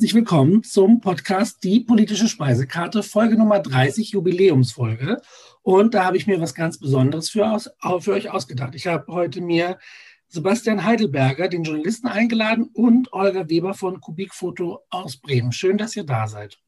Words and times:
Herzlich 0.00 0.14
willkommen 0.14 0.62
zum 0.62 1.02
Podcast 1.02 1.62
Die 1.62 1.80
politische 1.80 2.26
Speisekarte, 2.26 3.02
Folge 3.02 3.36
Nummer 3.36 3.58
30, 3.58 4.12
Jubiläumsfolge. 4.12 5.20
Und 5.60 5.92
da 5.92 6.06
habe 6.06 6.16
ich 6.16 6.26
mir 6.26 6.40
was 6.40 6.54
ganz 6.54 6.78
Besonderes 6.78 7.28
für, 7.28 7.50
aus, 7.50 7.70
für 7.98 8.14
euch 8.14 8.30
ausgedacht. 8.30 8.74
Ich 8.74 8.86
habe 8.86 9.12
heute 9.12 9.42
mir 9.42 9.78
Sebastian 10.26 10.86
Heidelberger, 10.86 11.48
den 11.48 11.64
Journalisten, 11.64 12.08
eingeladen 12.08 12.70
und 12.72 13.12
Olga 13.12 13.50
Weber 13.50 13.74
von 13.74 14.00
Kubikfoto 14.00 14.80
aus 14.88 15.18
Bremen. 15.18 15.52
Schön, 15.52 15.76
dass 15.76 15.94
ihr 15.94 16.04
da 16.04 16.26
seid. 16.28 16.58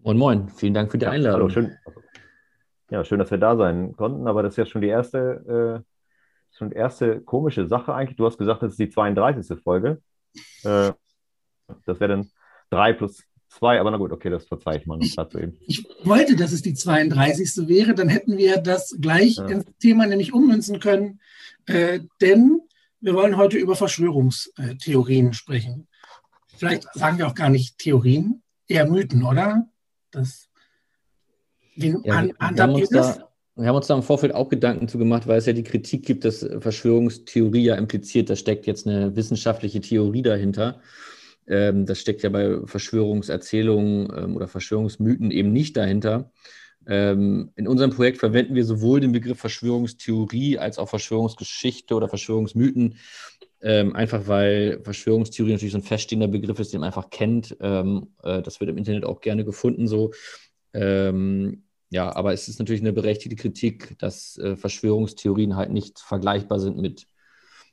Moin, 0.00 0.18
moin. 0.18 0.48
Vielen 0.48 0.74
Dank 0.74 0.90
für 0.90 0.98
die 0.98 1.06
Einladung. 1.06 1.42
Hallo, 1.42 1.48
schön. 1.48 1.78
Ja, 2.90 3.04
schön, 3.04 3.20
dass 3.20 3.30
wir 3.30 3.38
da 3.38 3.56
sein 3.56 3.94
konnten, 3.94 4.26
aber 4.26 4.42
das 4.42 4.54
ist 4.54 4.56
ja 4.56 4.66
schon 4.66 4.82
die 4.82 4.88
erste, 4.88 5.84
äh, 5.86 6.56
schon 6.58 6.72
erste 6.72 7.20
komische 7.20 7.68
Sache 7.68 7.94
eigentlich. 7.94 8.16
Du 8.16 8.26
hast 8.26 8.36
gesagt, 8.36 8.64
das 8.64 8.72
ist 8.72 8.80
die 8.80 8.90
32. 8.90 9.62
Folge. 9.62 10.02
Äh, 10.64 10.90
das 11.86 12.00
wäre 12.00 12.16
dann 12.16 12.30
3 12.70 12.92
plus 12.94 13.22
2, 13.48 13.80
aber 13.80 13.90
na 13.90 13.96
gut, 13.96 14.12
okay, 14.12 14.30
das 14.30 14.46
verzeihe 14.46 14.78
ich 14.78 14.86
mal 14.86 14.98
noch 14.98 15.06
dazu 15.14 15.38
eben. 15.38 15.56
Ich 15.66 15.84
wollte, 16.02 16.36
dass 16.36 16.52
es 16.52 16.62
die 16.62 16.74
32. 16.74 17.68
wäre, 17.68 17.94
dann 17.94 18.08
hätten 18.08 18.36
wir 18.36 18.58
das 18.58 18.96
gleich 19.00 19.36
ja. 19.36 19.46
ins 19.46 19.66
Thema 19.78 20.06
nämlich 20.06 20.32
ummünzen 20.32 20.80
können, 20.80 21.20
äh, 21.66 22.00
denn 22.20 22.60
wir 23.00 23.14
wollen 23.14 23.36
heute 23.36 23.58
über 23.58 23.76
Verschwörungstheorien 23.76 25.34
sprechen. 25.34 25.88
Vielleicht 26.56 26.84
sagen 26.94 27.18
wir 27.18 27.26
auch 27.26 27.34
gar 27.34 27.50
nicht 27.50 27.78
Theorien, 27.78 28.42
eher 28.66 28.88
Mythen, 28.88 29.24
oder? 29.24 29.68
Das, 30.10 30.48
wie 31.76 31.96
ja, 32.04 32.26
an? 32.38 32.56
Da, 32.56 32.68
wir 33.56 33.68
haben 33.68 33.76
uns 33.76 33.86
da 33.86 33.94
im 33.94 34.02
Vorfeld 34.02 34.34
auch 34.34 34.48
Gedanken 34.48 34.88
zu 34.88 34.98
gemacht, 34.98 35.26
weil 35.26 35.38
es 35.38 35.46
ja 35.46 35.52
die 35.52 35.62
Kritik 35.62 36.04
gibt, 36.04 36.24
dass 36.24 36.46
Verschwörungstheorie 36.58 37.64
ja 37.64 37.76
impliziert, 37.76 38.30
da 38.30 38.36
steckt 38.36 38.66
jetzt 38.66 38.86
eine 38.86 39.14
wissenschaftliche 39.14 39.80
Theorie 39.80 40.22
dahinter. 40.22 40.80
Ähm, 41.46 41.86
das 41.86 42.00
steckt 42.00 42.22
ja 42.22 42.30
bei 42.30 42.58
Verschwörungserzählungen 42.64 44.12
ähm, 44.16 44.36
oder 44.36 44.48
Verschwörungsmythen 44.48 45.30
eben 45.30 45.52
nicht 45.52 45.76
dahinter. 45.76 46.32
Ähm, 46.86 47.50
in 47.56 47.66
unserem 47.66 47.90
Projekt 47.90 48.18
verwenden 48.18 48.54
wir 48.54 48.64
sowohl 48.64 49.00
den 49.00 49.12
Begriff 49.12 49.38
Verschwörungstheorie 49.38 50.58
als 50.58 50.78
auch 50.78 50.88
Verschwörungsgeschichte 50.88 51.94
oder 51.94 52.08
Verschwörungsmythen, 52.08 52.96
einfach 53.62 54.28
weil 54.28 54.80
Verschwörungstheorie 54.82 55.52
natürlich 55.52 55.72
so 55.72 55.78
ein 55.78 55.82
feststehender 55.82 56.28
Begriff 56.28 56.58
ist, 56.60 56.74
den 56.74 56.80
man 56.80 56.88
einfach 56.88 57.08
kennt. 57.08 57.58
Äh, 57.58 57.82
das 58.22 58.60
wird 58.60 58.68
im 58.68 58.76
Internet 58.76 59.06
auch 59.06 59.22
gerne 59.22 59.42
gefunden 59.42 59.88
so. 59.88 60.12
Ja, 61.94 62.14
aber 62.16 62.32
es 62.32 62.48
ist 62.48 62.58
natürlich 62.58 62.82
eine 62.82 62.92
berechtigte 62.92 63.36
Kritik, 63.36 63.96
dass 63.98 64.36
äh, 64.38 64.56
Verschwörungstheorien 64.56 65.54
halt 65.54 65.70
nicht 65.70 66.00
vergleichbar 66.00 66.58
sind 66.58 66.76
mit 66.76 67.06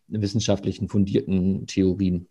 wissenschaftlichen 0.08 0.89
fundierten 0.89 1.66
Theorien. 1.66 2.28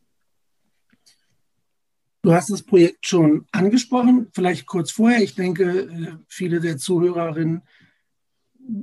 Du 2.22 2.32
hast 2.32 2.50
das 2.50 2.62
Projekt 2.62 3.06
schon 3.06 3.46
angesprochen, 3.50 4.28
vielleicht 4.32 4.66
kurz 4.66 4.90
vorher. 4.90 5.22
Ich 5.22 5.34
denke, 5.34 5.64
äh, 5.64 6.12
viele 6.28 6.60
der 6.60 6.76
Zuhörerinnen 6.76 7.62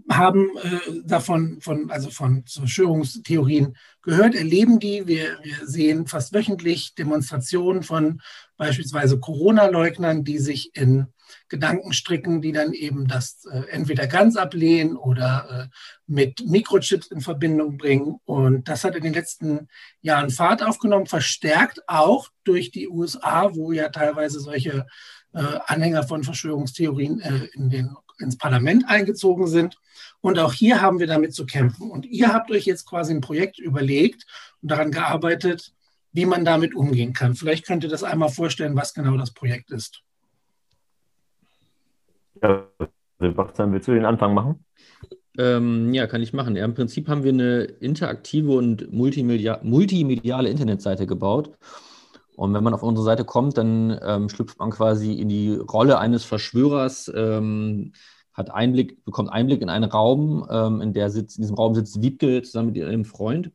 haben 0.10 0.50
äh, 0.58 1.02
davon, 1.06 1.60
von, 1.62 1.90
also 1.92 2.10
von 2.10 2.44
Verschwörungstheorien 2.48 3.76
gehört, 4.02 4.36
erleben 4.36 4.80
die. 4.80 5.08
Wir, 5.08 5.38
wir 5.44 5.68
sehen 5.68 6.08
fast 6.08 6.34
wöchentlich 6.34 6.96
Demonstrationen 6.96 7.84
von 7.84 8.22
beispielsweise 8.58 9.20
Corona-Leugnern, 9.20 10.24
die 10.24 10.40
sich 10.40 10.76
in 10.76 11.08
Gedanken 11.50 11.94
stricken, 11.94 12.42
die 12.42 12.52
dann 12.52 12.74
eben 12.74 13.08
das 13.08 13.46
äh, 13.52 13.64
entweder 13.70 14.08
ganz 14.08 14.36
ablehnen 14.36 14.96
oder 14.96 15.70
äh, 15.70 15.76
mit 16.06 16.46
Mikrochips 16.46 17.08
in 17.08 17.22
Verbindung 17.22 17.78
bringen. 17.78 18.20
Und 18.26 18.68
das 18.68 18.84
hat 18.84 18.96
in 18.96 19.04
den 19.04 19.14
letzten 19.14 19.68
Jahren 20.02 20.30
Fahrt 20.30 20.64
aufgenommen, 20.64 21.06
verstärkt 21.06 21.82
auch 21.88 22.30
durch 22.44 22.72
die 22.72 22.88
USA, 22.88 23.54
wo 23.56 23.72
ja 23.72 23.90
teilweise 23.90 24.40
solche 24.40 24.86
äh, 25.34 25.60
Anhänger 25.66 26.04
von 26.04 26.24
Verschwörungstheorien 26.24 27.20
äh, 27.22 27.46
in 27.54 27.70
den, 27.70 27.96
ins 28.20 28.38
Parlament 28.38 28.88
eingezogen 28.88 29.48
sind. 29.48 29.78
Und 30.22 30.40
auch 30.40 30.54
hier 30.54 30.82
haben 30.82 31.00
wir 31.00 31.08
damit 31.08 31.34
zu 31.34 31.46
kämpfen. 31.46 31.90
Und 31.92 32.06
ihr 32.06 32.34
habt 32.34 32.52
euch 32.52 32.66
jetzt 32.66 32.86
quasi 32.86 33.14
ein 33.14 33.22
Projekt 33.22 33.60
überlegt 33.60 34.26
und 34.62 34.72
daran 34.72 34.92
gearbeitet, 34.92 35.74
wie 36.12 36.26
man 36.26 36.46
damit 36.46 36.76
umgehen 36.76 37.14
kann. 37.14 37.36
Vielleicht 37.36 37.66
könnt 37.66 37.84
ihr 37.84 37.90
das 37.90 38.04
einmal 38.04 38.30
vorstellen, 38.30 38.76
was 38.76 38.94
genau 38.94 39.18
das 39.18 39.32
Projekt 39.32 39.72
ist. 39.72 40.02
Ja, 42.42 42.68
Sebastian, 43.20 43.72
willst 43.72 43.88
du 43.88 43.94
den 43.94 44.06
Anfang 44.06 44.34
machen? 44.34 44.64
Ähm, 45.38 45.94
ja, 45.94 46.08
kann 46.08 46.22
ich 46.22 46.34
machen. 46.34 46.56
Ja, 46.56 46.66
Im 46.66 46.74
Prinzip 46.74 47.08
haben 47.08 47.24
wir 47.24 47.32
eine 47.32 47.64
interaktive 47.64 48.52
und 48.52 48.92
multimedia 48.92 49.60
multimediale 49.64 50.50
Internetseite 50.50 51.06
gebaut. 51.06 51.52
Und 52.38 52.54
wenn 52.54 52.64
man 52.64 52.76
auf 52.76 52.84
unsere 52.84 53.04
Seite 53.04 53.26
kommt, 53.26 53.58
dann 53.58 54.00
ähm, 54.04 54.30
schlüpft 54.30 54.60
man 54.60 54.70
quasi 54.70 55.14
in 55.14 55.28
die 55.28 55.56
Rolle 55.56 55.98
eines 55.98 56.24
Verschwörers, 56.24 57.12
ähm, 57.16 57.94
hat 58.32 58.52
Einblick, 58.52 59.04
bekommt 59.06 59.32
Einblick 59.32 59.64
in 59.64 59.70
einen 59.70 59.90
Raum, 59.90 60.48
ähm, 60.48 60.80
in, 60.80 60.94
der 60.94 61.10
sitzt, 61.10 61.40
in 61.40 61.42
diesem 61.42 61.56
Raum 61.56 61.74
sitzt 61.74 62.00
Wiebke 62.00 62.44
zusammen 62.44 62.68
mit 62.68 62.78
ihrem 62.78 63.06
Freund. 63.06 63.52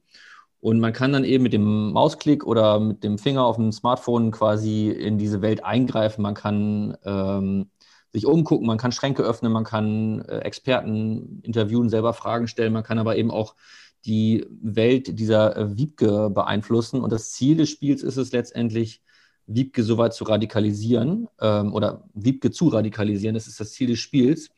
Und 0.59 0.81
man 0.81 0.93
kann 0.93 1.13
dann 1.13 1.23
eben 1.23 1.45
mit 1.45 1.53
dem 1.53 1.93
Mausklick 1.93 2.45
oder 2.45 2.81
mit 2.81 3.05
dem 3.05 3.19
Finger 3.19 3.45
auf 3.45 3.55
dem 3.55 3.71
Smartphone 3.71 4.33
quasi 4.33 4.89
in 4.91 5.17
diese 5.17 5.43
Welt 5.43 5.65
eingreifen. 5.65 6.23
Man 6.23 6.35
kann 6.35 6.97
ähm, 7.05 7.71
sich 8.13 8.27
umgucken, 8.27 8.67
man 8.67 8.79
kann 8.79 8.91
Schränke 8.91 9.23
öffnen, 9.23 9.53
man 9.53 9.65
kann 9.65 10.23
äh, 10.23 10.39
Experten 10.39 11.41
interviewen, 11.45 11.89
selber 11.89 12.15
Fragen 12.15 12.49
stellen, 12.49 12.73
man 12.73 12.83
kann 12.83 12.99
aber 12.99 13.17
eben 13.17 13.31
auch 13.31 13.55
die 14.05 14.47
Welt 14.63 15.19
dieser 15.19 15.57
äh, 15.57 15.77
Wiebke 15.77 16.31
beeinflussen. 16.31 17.01
Und 17.01 17.13
das 17.13 17.33
Ziel 17.33 17.57
des 17.57 17.71
Spiels 17.71 18.03
ist 18.03 18.17
es 18.17 18.33
letztendlich, 18.33 19.03
Wiebke 19.47 19.83
so 19.83 19.99
weit 19.99 20.15
zu 20.15 20.25
radikalisieren 20.25 21.29
ähm, 21.41 21.73
oder 21.73 22.05
Wiebke 22.15 22.51
zu 22.51 22.69
radikalisieren. 22.69 23.35
Das 23.35 23.49
ist 23.49 23.61
das 23.61 23.73
Ziel 23.73 23.89
des 23.89 23.99
Spiels. 23.99 24.51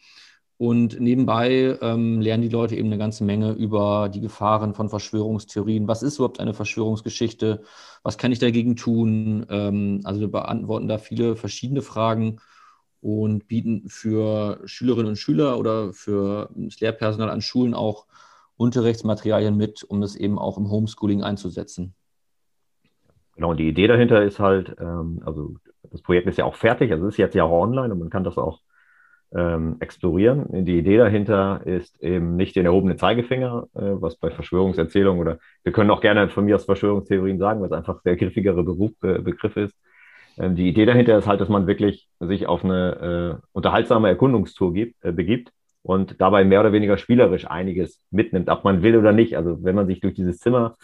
Und 0.56 1.00
nebenbei 1.00 1.77
ähm, 1.82 2.21
lernen 2.21 2.43
die 2.43 2.49
Leute 2.49 2.77
eben 2.77 2.88
eine 2.88 2.99
ganze 2.99 3.25
Menge 3.25 3.53
über 3.53 4.09
die 4.09 4.21
Gefahren 4.21 4.72
von 4.72 4.88
Verschwörungstheorien. 4.88 5.88
Was 5.88 6.03
ist 6.03 6.16
überhaupt 6.16 6.38
eine 6.38 6.55
Verschwörungsgeschichte? 6.55 7.65
Was 8.03 8.19
kann 8.19 8.31
ich 8.31 8.38
dagegen 8.38 8.76
tun? 8.76 9.47
Ähm, 9.50 10.00
also 10.05 10.21
wir 10.21 10.31
beantworten 10.31 10.87
da 10.87 10.99
viele 10.99 11.34
verschiedene 11.34 11.82
Fragen 11.82 12.41
und 13.00 13.49
bieten 13.49 13.88
für 13.88 14.61
Schülerinnen 14.65 15.09
und 15.09 15.16
Schüler 15.16 15.59
oder 15.59 15.93
für 15.93 16.50
das 16.55 16.78
Lehrpersonal 16.81 17.31
an 17.31 17.43
Schulen 17.43 17.75
auch 17.75 18.06
Unterrichtsmaterialien 18.56 19.56
mit, 19.56 19.84
um 19.84 20.00
das 20.00 20.16
eben 20.16 20.38
auch 20.38 20.59
im 20.59 20.70
Homeschooling 20.70 21.22
einzusetzen. 21.22 21.94
Genau, 23.34 23.50
und 23.50 23.59
die 23.59 23.69
Idee 23.69 23.88
dahinter 23.88 24.22
ist 24.22 24.38
halt, 24.38 24.76
ähm, 24.78 25.20
also 25.25 25.56
das 25.91 26.03
Projekt 26.03 26.28
ist 26.28 26.38
ja 26.38 26.44
auch 26.44 26.54
fertig, 26.54 26.93
also 26.93 27.06
es 27.06 27.14
ist 27.14 27.19
jetzt 27.19 27.34
ja 27.34 27.44
auch 27.44 27.62
online 27.62 27.93
und 27.93 27.98
man 27.98 28.10
kann 28.10 28.25
das 28.25 28.38
auch 28.38 28.60
ähm, 29.34 29.76
explorieren. 29.81 30.64
Die 30.64 30.78
Idee 30.78 30.98
dahinter 30.98 31.62
ist 31.64 32.00
eben 32.00 32.37
nicht 32.37 32.54
den 32.54 32.66
erhobenen 32.66 32.97
Zeigefinger, 32.97 33.66
äh, 33.75 33.81
was 34.00 34.16
bei 34.16 34.31
Verschwörungserzählungen 34.31 35.20
oder 35.20 35.38
wir 35.64 35.72
können 35.72 35.91
auch 35.91 36.00
gerne 36.00 36.28
von 36.28 36.44
mir 36.44 36.54
aus 36.54 36.64
Verschwörungstheorien 36.64 37.38
sagen, 37.38 37.64
es 37.64 37.72
einfach 37.72 38.03
der 38.03 38.16
griffigere 38.16 38.62
Beruf, 38.62 38.93
äh, 39.03 39.19
Begriff 39.19 39.56
ist, 39.56 39.75
ähm, 40.38 40.56
die 40.56 40.69
Idee 40.69 40.87
dahinter 40.87 41.19
ist 41.19 41.26
halt, 41.26 41.41
dass 41.41 41.48
man 41.48 41.66
wirklich 41.66 42.09
sich 42.20 42.47
auf 42.47 42.64
eine 42.64 43.41
äh, 43.43 43.47
unterhaltsame 43.53 44.09
Erkundungstour 44.09 44.72
gibt, 44.72 45.04
äh, 45.04 45.12
begibt 45.12 45.50
und 45.84 46.18
dabei 46.20 46.44
mehr 46.44 46.60
oder 46.60 46.72
weniger 46.72 46.96
spielerisch 46.96 47.46
einiges 47.46 48.00
mitnimmt, 48.10 48.48
ob 48.48 48.64
man 48.64 48.82
will 48.82 48.96
oder 48.96 49.12
nicht. 49.12 49.36
Also 49.36 49.62
wenn 49.62 49.76
man 49.76 49.86
sich 49.86 50.00
durch 50.00 50.14
dieses 50.14 50.38
Zimmer 50.38 50.74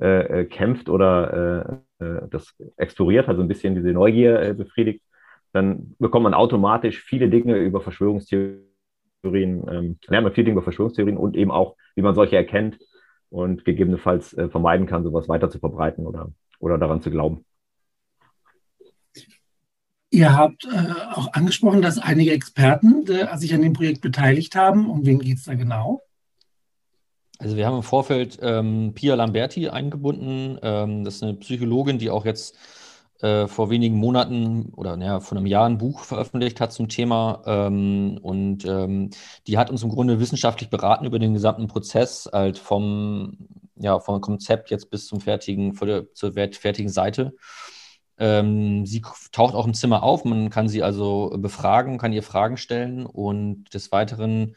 äh, 0.00 0.40
äh 0.40 0.44
kämpft 0.46 0.88
oder 0.88 1.80
äh, 2.00 2.04
äh, 2.04 2.28
das 2.28 2.54
exploriert, 2.76 3.28
also 3.28 3.40
ein 3.40 3.48
bisschen 3.48 3.76
diese 3.76 3.92
Neugier 3.92 4.42
äh, 4.42 4.54
befriedigt, 4.54 5.00
dann 5.52 5.94
bekommt 6.00 6.24
man 6.24 6.34
automatisch 6.34 7.00
viele 7.00 7.28
Dinge 7.28 7.56
über 7.56 7.80
Verschwörungstheorien, 7.80 8.64
ähm, 9.22 9.98
lernt 10.08 10.24
man 10.24 10.32
viele 10.32 10.46
Dinge 10.46 10.56
über 10.56 10.62
Verschwörungstheorien 10.62 11.16
und 11.16 11.36
eben 11.36 11.52
auch, 11.52 11.76
wie 11.94 12.02
man 12.02 12.16
solche 12.16 12.36
erkennt 12.36 12.78
und 13.30 13.64
gegebenenfalls 13.64 14.34
äh, 14.34 14.48
vermeiden 14.48 14.86
kann, 14.86 15.04
sowas 15.04 15.28
weiter 15.28 15.50
zu 15.50 15.60
verbreiten 15.60 16.04
oder, 16.04 16.32
oder 16.58 16.78
daran 16.78 17.00
zu 17.00 17.12
glauben. 17.12 17.44
Ihr 20.10 20.34
habt 20.34 20.64
äh, 20.64 20.92
auch 21.14 21.32
angesprochen, 21.34 21.82
dass 21.82 21.98
einige 21.98 22.32
Experten 22.32 23.06
äh, 23.08 23.36
sich 23.36 23.52
an 23.54 23.62
dem 23.62 23.74
Projekt 23.74 24.00
beteiligt 24.00 24.54
haben. 24.54 24.88
Um 24.88 25.04
wen 25.04 25.18
geht 25.18 25.38
es 25.38 25.44
da 25.44 25.54
genau? 25.54 26.02
Also 27.38 27.56
wir 27.56 27.66
haben 27.66 27.76
im 27.76 27.82
Vorfeld 27.82 28.38
ähm, 28.42 28.92
Pia 28.94 29.14
Lamberti 29.14 29.68
eingebunden. 29.68 30.58
Ähm, 30.62 31.04
das 31.04 31.16
ist 31.16 31.22
eine 31.22 31.34
Psychologin, 31.34 31.98
die 31.98 32.10
auch 32.10 32.24
jetzt 32.24 32.56
äh, 33.20 33.46
vor 33.46 33.68
wenigen 33.68 33.96
Monaten 33.96 34.72
oder 34.76 34.96
naja, 34.96 35.20
vor 35.20 35.36
einem 35.36 35.46
Jahr 35.46 35.66
ein 35.66 35.78
Buch 35.78 36.04
veröffentlicht 36.04 36.60
hat 36.60 36.72
zum 36.72 36.88
Thema. 36.88 37.42
Ähm, 37.46 38.18
und 38.22 38.64
ähm, 38.64 39.10
die 39.46 39.58
hat 39.58 39.70
uns 39.70 39.82
im 39.82 39.90
Grunde 39.90 40.20
wissenschaftlich 40.20 40.70
beraten 40.70 41.04
über 41.04 41.18
den 41.18 41.34
gesamten 41.34 41.68
Prozess, 41.68 42.28
halt 42.32 42.58
vom, 42.58 43.36
ja, 43.76 44.00
vom 44.00 44.20
Konzept 44.20 44.70
jetzt 44.70 44.90
bis 44.90 45.06
zum 45.06 45.20
fertigen, 45.20 45.76
zur 46.14 46.32
fertigen 46.32 46.90
Seite. 46.90 47.34
Ähm, 48.18 48.84
sie 48.84 49.02
taucht 49.32 49.54
auch 49.54 49.66
im 49.66 49.74
Zimmer 49.74 50.02
auf, 50.02 50.24
man 50.24 50.50
kann 50.50 50.68
sie 50.68 50.82
also 50.82 51.34
befragen, 51.38 51.98
kann 51.98 52.12
ihr 52.12 52.22
Fragen 52.22 52.56
stellen 52.56 53.06
und 53.06 53.72
des 53.74 53.92
Weiteren 53.92 54.56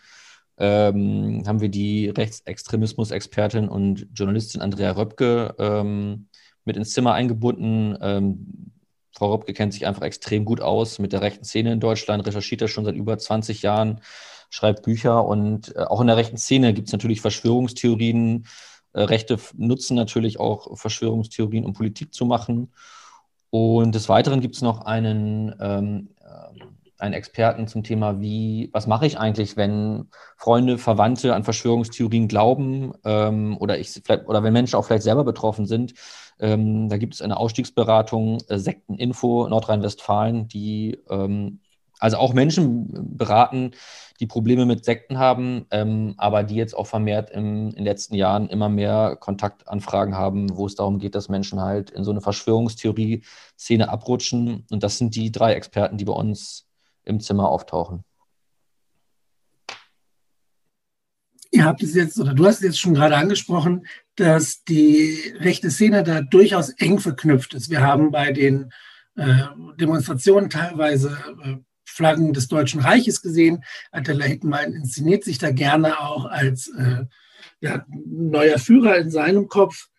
ähm, 0.57 1.43
haben 1.47 1.61
wir 1.61 1.69
die 1.69 2.09
Rechtsextremismus-Expertin 2.09 3.67
und 3.67 4.07
Journalistin 4.13 4.61
Andrea 4.61 4.91
Röpke 4.91 5.55
ähm, 5.57 6.27
mit 6.65 6.77
ins 6.77 6.93
Zimmer 6.93 7.13
eingebunden. 7.13 7.97
Ähm, 8.01 8.71
Frau 9.13 9.31
Robke 9.31 9.53
kennt 9.53 9.73
sich 9.73 9.85
einfach 9.85 10.03
extrem 10.03 10.45
gut 10.45 10.61
aus 10.61 10.99
mit 10.99 11.13
der 11.13 11.21
rechten 11.21 11.45
Szene 11.45 11.73
in 11.73 11.79
Deutschland, 11.79 12.25
recherchiert 12.25 12.61
das 12.61 12.71
schon 12.71 12.85
seit 12.85 12.95
über 12.95 13.17
20 13.17 13.61
Jahren, 13.61 14.01
schreibt 14.49 14.83
Bücher 14.83 15.25
und 15.25 15.75
äh, 15.75 15.79
auch 15.79 16.01
in 16.01 16.07
der 16.07 16.17
rechten 16.17 16.37
Szene 16.37 16.73
gibt 16.73 16.87
es 16.87 16.93
natürlich 16.93 17.21
Verschwörungstheorien. 17.21 18.45
Äh, 18.93 19.01
Rechte 19.01 19.39
nutzen 19.55 19.95
natürlich 19.95 20.39
auch 20.39 20.77
Verschwörungstheorien, 20.77 21.65
um 21.65 21.73
Politik 21.73 22.13
zu 22.13 22.25
machen. 22.25 22.71
Und 23.51 23.93
des 23.93 24.09
Weiteren 24.09 24.39
gibt 24.39 24.55
es 24.55 24.61
noch 24.61 24.85
einen, 24.85 25.53
ähm, 25.59 26.09
äh, 26.21 26.63
einen 26.97 27.13
Experten 27.13 27.67
zum 27.67 27.83
Thema, 27.83 28.21
wie, 28.21 28.69
was 28.71 28.87
mache 28.87 29.05
ich 29.05 29.19
eigentlich, 29.19 29.57
wenn 29.57 30.09
Freunde, 30.37 30.77
Verwandte 30.77 31.35
an 31.35 31.43
Verschwörungstheorien 31.43 32.29
glauben 32.29 32.93
ähm, 33.03 33.57
oder, 33.59 33.77
ich, 33.77 33.89
vielleicht, 33.89 34.27
oder 34.27 34.41
wenn 34.43 34.53
Menschen 34.53 34.77
auch 34.77 34.85
vielleicht 34.85 35.03
selber 35.03 35.25
betroffen 35.25 35.65
sind. 35.65 35.93
Ähm, 36.39 36.87
da 36.87 36.97
gibt 36.97 37.13
es 37.13 37.21
eine 37.21 37.37
Ausstiegsberatung, 37.37 38.39
äh, 38.47 38.57
Sekteninfo 38.57 39.47
Nordrhein-Westfalen, 39.49 40.47
die 40.47 40.97
ähm, 41.09 41.59
also 42.01 42.17
auch 42.17 42.33
Menschen 42.33 42.89
beraten, 43.15 43.71
die 44.19 44.27
Probleme 44.27 44.65
mit 44.65 44.83
Sekten 44.83 45.17
haben, 45.17 45.65
ähm, 45.71 46.15
aber 46.17 46.43
die 46.43 46.55
jetzt 46.55 46.75
auch 46.75 46.87
vermehrt 46.87 47.29
im, 47.29 47.69
in 47.69 47.75
den 47.75 47.85
letzten 47.85 48.15
Jahren 48.15 48.49
immer 48.49 48.69
mehr 48.69 49.15
Kontaktanfragen 49.19 50.15
haben, 50.15 50.57
wo 50.57 50.65
es 50.65 50.75
darum 50.75 50.99
geht, 50.99 51.15
dass 51.15 51.29
Menschen 51.29 51.61
halt 51.61 51.91
in 51.91 52.03
so 52.03 52.11
eine 52.11 52.21
Verschwörungstheorie-Szene 52.21 53.87
abrutschen. 53.87 54.65
Und 54.71 54.83
das 54.83 54.97
sind 54.97 55.15
die 55.15 55.31
drei 55.31 55.53
Experten, 55.53 55.97
die 55.97 56.05
bei 56.05 56.13
uns 56.13 56.67
im 57.03 57.19
Zimmer 57.19 57.49
auftauchen. 57.49 58.03
Ihr 61.51 61.65
habt 61.65 61.83
es 61.83 61.93
jetzt, 61.93 62.19
oder 62.19 62.33
du 62.33 62.45
hast 62.45 62.57
es 62.57 62.63
jetzt 62.63 62.79
schon 62.79 62.93
gerade 62.93 63.17
angesprochen, 63.17 63.85
dass 64.15 64.63
die 64.63 65.33
rechte 65.39 65.69
Szene 65.69 66.03
da 66.03 66.21
durchaus 66.21 66.69
eng 66.69 66.99
verknüpft 66.99 67.53
ist. 67.53 67.69
Wir 67.69 67.81
haben 67.81 68.09
bei 68.09 68.31
den 68.31 68.71
äh, 69.15 69.45
Demonstrationen 69.79 70.49
teilweise 70.49 71.17
äh, 71.43 71.57
Flaggen 72.01 72.33
des 72.33 72.47
Deutschen 72.47 72.81
Reiches 72.81 73.21
gesehen. 73.21 73.63
Attila 73.91 74.25
Hickenmann 74.25 74.73
inszeniert 74.73 75.23
sich 75.23 75.37
da 75.37 75.51
gerne 75.51 75.99
auch 75.99 76.25
als 76.25 76.67
äh, 76.69 77.05
ja, 77.59 77.85
neuer 77.87 78.57
Führer 78.57 78.97
in 78.97 79.11
seinem 79.11 79.47
Kopf. 79.47 79.89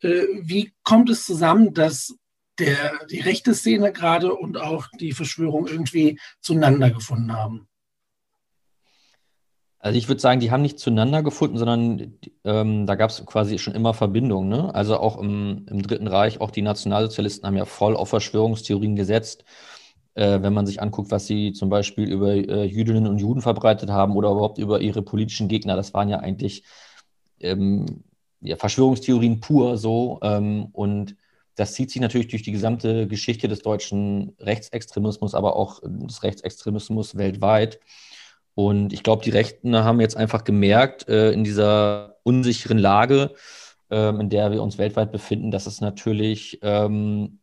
Äh, 0.00 0.24
wie 0.42 0.72
kommt 0.82 1.08
es 1.08 1.24
zusammen, 1.24 1.72
dass 1.72 2.16
der, 2.58 3.06
die 3.08 3.20
rechte 3.20 3.54
Szene 3.54 3.92
gerade 3.92 4.34
und 4.34 4.56
auch 4.56 4.88
die 4.98 5.12
Verschwörung 5.12 5.68
irgendwie 5.68 6.18
zueinander 6.40 6.90
gefunden 6.90 7.32
haben? 7.32 7.68
Also 9.78 9.98
ich 9.98 10.08
würde 10.08 10.20
sagen, 10.20 10.40
die 10.40 10.50
haben 10.50 10.62
nicht 10.62 10.80
zueinander 10.80 11.22
gefunden, 11.22 11.58
sondern 11.58 12.18
ähm, 12.44 12.86
da 12.86 12.96
gab 12.96 13.10
es 13.10 13.24
quasi 13.24 13.58
schon 13.58 13.74
immer 13.74 13.94
Verbindungen. 13.94 14.48
Ne? 14.48 14.74
Also 14.74 14.96
auch 14.96 15.18
im, 15.20 15.66
im, 15.70 15.82
Dritten 15.82 16.08
Reich, 16.08 16.40
auch 16.40 16.50
die 16.50 16.62
Nationalsozialisten 16.62 17.46
haben 17.46 17.56
ja 17.56 17.64
voll 17.64 17.96
auf 17.96 18.08
Verschwörungstheorien 18.08 18.96
gesetzt. 18.96 19.44
Äh, 20.14 20.42
wenn 20.42 20.52
man 20.52 20.66
sich 20.66 20.82
anguckt, 20.82 21.10
was 21.10 21.26
sie 21.26 21.52
zum 21.52 21.70
Beispiel 21.70 22.10
über 22.10 22.32
äh, 22.34 22.64
Jüdinnen 22.64 23.06
und 23.06 23.18
Juden 23.18 23.40
verbreitet 23.40 23.90
haben 23.90 24.14
oder 24.14 24.30
überhaupt 24.30 24.58
über 24.58 24.80
ihre 24.80 25.02
politischen 25.02 25.48
Gegner, 25.48 25.76
das 25.76 25.94
waren 25.94 26.08
ja 26.08 26.18
eigentlich 26.18 26.64
ähm, 27.40 27.86
ja, 28.40 28.56
Verschwörungstheorien 28.56 29.40
pur 29.40 29.78
so. 29.78 30.18
Ähm, 30.22 30.68
und 30.72 31.16
das 31.54 31.74
zieht 31.74 31.90
sich 31.90 32.00
natürlich 32.00 32.28
durch 32.28 32.42
die 32.42 32.52
gesamte 32.52 33.06
Geschichte 33.06 33.48
des 33.48 33.60
deutschen 33.60 34.34
Rechtsextremismus, 34.38 35.34
aber 35.34 35.56
auch 35.56 35.80
des 35.84 36.22
Rechtsextremismus 36.22 37.16
weltweit. 37.16 37.80
Und 38.54 38.92
ich 38.92 39.02
glaube, 39.02 39.24
die 39.24 39.30
Rechten 39.30 39.76
haben 39.76 40.00
jetzt 40.00 40.16
einfach 40.16 40.44
gemerkt, 40.44 41.08
äh, 41.08 41.32
in 41.32 41.44
dieser 41.44 42.16
unsicheren 42.22 42.78
Lage, 42.78 43.34
ähm, 43.90 44.20
in 44.20 44.30
der 44.30 44.52
wir 44.52 44.62
uns 44.62 44.78
weltweit 44.78 45.12
befinden, 45.12 45.50
dass 45.50 45.66
es 45.66 45.80
natürlich, 45.80 46.58
ähm, 46.62 47.38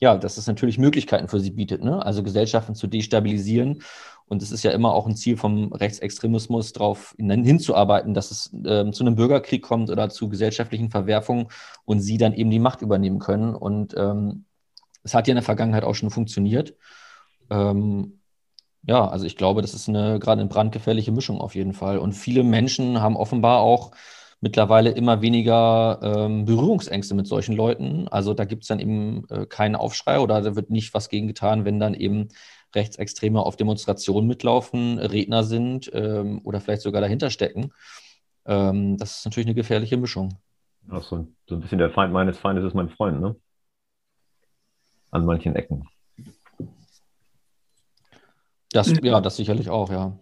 ja, 0.00 0.16
dass 0.16 0.38
es 0.38 0.46
natürlich 0.46 0.78
Möglichkeiten 0.78 1.28
für 1.28 1.40
sie 1.40 1.50
bietet, 1.50 1.84
ne? 1.84 2.04
also 2.04 2.22
Gesellschaften 2.22 2.74
zu 2.74 2.86
destabilisieren. 2.86 3.82
Und 4.26 4.42
es 4.42 4.52
ist 4.52 4.62
ja 4.62 4.70
immer 4.70 4.94
auch 4.94 5.06
ein 5.06 5.16
Ziel 5.16 5.36
vom 5.36 5.72
Rechtsextremismus, 5.72 6.72
darauf 6.72 7.14
hinzuarbeiten, 7.18 8.14
dass 8.14 8.30
es 8.30 8.50
ähm, 8.64 8.92
zu 8.92 9.04
einem 9.04 9.16
Bürgerkrieg 9.16 9.62
kommt 9.62 9.90
oder 9.90 10.08
zu 10.08 10.28
gesellschaftlichen 10.28 10.90
Verwerfungen 10.90 11.48
und 11.84 12.00
sie 12.00 12.16
dann 12.16 12.32
eben 12.34 12.50
die 12.50 12.60
Macht 12.60 12.80
übernehmen 12.80 13.18
können. 13.18 13.54
Und 13.54 13.94
ähm, 13.96 14.44
es 15.02 15.14
hat 15.14 15.26
ja 15.26 15.32
in 15.32 15.36
der 15.36 15.42
Vergangenheit 15.42 15.84
auch 15.84 15.94
schon 15.94 16.10
funktioniert. 16.10 16.76
Ähm, 17.50 18.20
ja, 18.82 19.06
also 19.06 19.26
ich 19.26 19.36
glaube, 19.36 19.62
das 19.62 19.74
ist 19.74 19.88
eine 19.88 20.18
gerade 20.18 20.40
eine 20.40 20.48
brandgefährliche 20.48 21.12
Mischung 21.12 21.40
auf 21.40 21.54
jeden 21.54 21.74
Fall. 21.74 21.98
Und 21.98 22.12
viele 22.12 22.44
Menschen 22.44 23.02
haben 23.02 23.16
offenbar 23.16 23.60
auch 23.60 23.90
mittlerweile 24.40 24.90
immer 24.90 25.20
weniger 25.20 26.00
ähm, 26.02 26.44
Berührungsängste 26.44 27.14
mit 27.14 27.26
solchen 27.26 27.54
Leuten. 27.54 28.08
Also 28.08 28.34
da 28.34 28.44
gibt 28.44 28.62
es 28.62 28.68
dann 28.68 28.80
eben 28.80 29.24
äh, 29.28 29.46
keinen 29.46 29.76
Aufschrei 29.76 30.18
oder 30.18 30.40
da 30.40 30.56
wird 30.56 30.70
nicht 30.70 30.94
was 30.94 31.08
gegen 31.08 31.26
getan, 31.26 31.64
wenn 31.64 31.78
dann 31.78 31.94
eben 31.94 32.28
Rechtsextreme 32.74 33.40
auf 33.40 33.56
Demonstrationen 33.56 34.28
mitlaufen, 34.28 34.98
Redner 34.98 35.44
sind 35.44 35.90
ähm, 35.92 36.40
oder 36.44 36.60
vielleicht 36.60 36.82
sogar 36.82 37.00
dahinter 37.00 37.30
stecken. 37.30 37.72
Ähm, 38.46 38.96
das 38.96 39.18
ist 39.18 39.24
natürlich 39.24 39.48
eine 39.48 39.54
gefährliche 39.54 39.96
Mischung. 39.96 40.38
Ach 40.88 41.02
so, 41.02 41.26
so 41.46 41.54
ein 41.56 41.60
bisschen 41.60 41.78
der 41.78 41.90
Feind 41.90 42.12
meines 42.12 42.38
Feindes 42.38 42.64
ist 42.64 42.74
mein 42.74 42.88
Freund, 42.88 43.20
ne? 43.20 43.36
An 45.10 45.24
manchen 45.26 45.56
Ecken. 45.56 45.86
Das, 48.72 48.92
ja, 49.02 49.20
das 49.20 49.36
sicherlich 49.36 49.68
auch, 49.68 49.90
ja. 49.90 50.16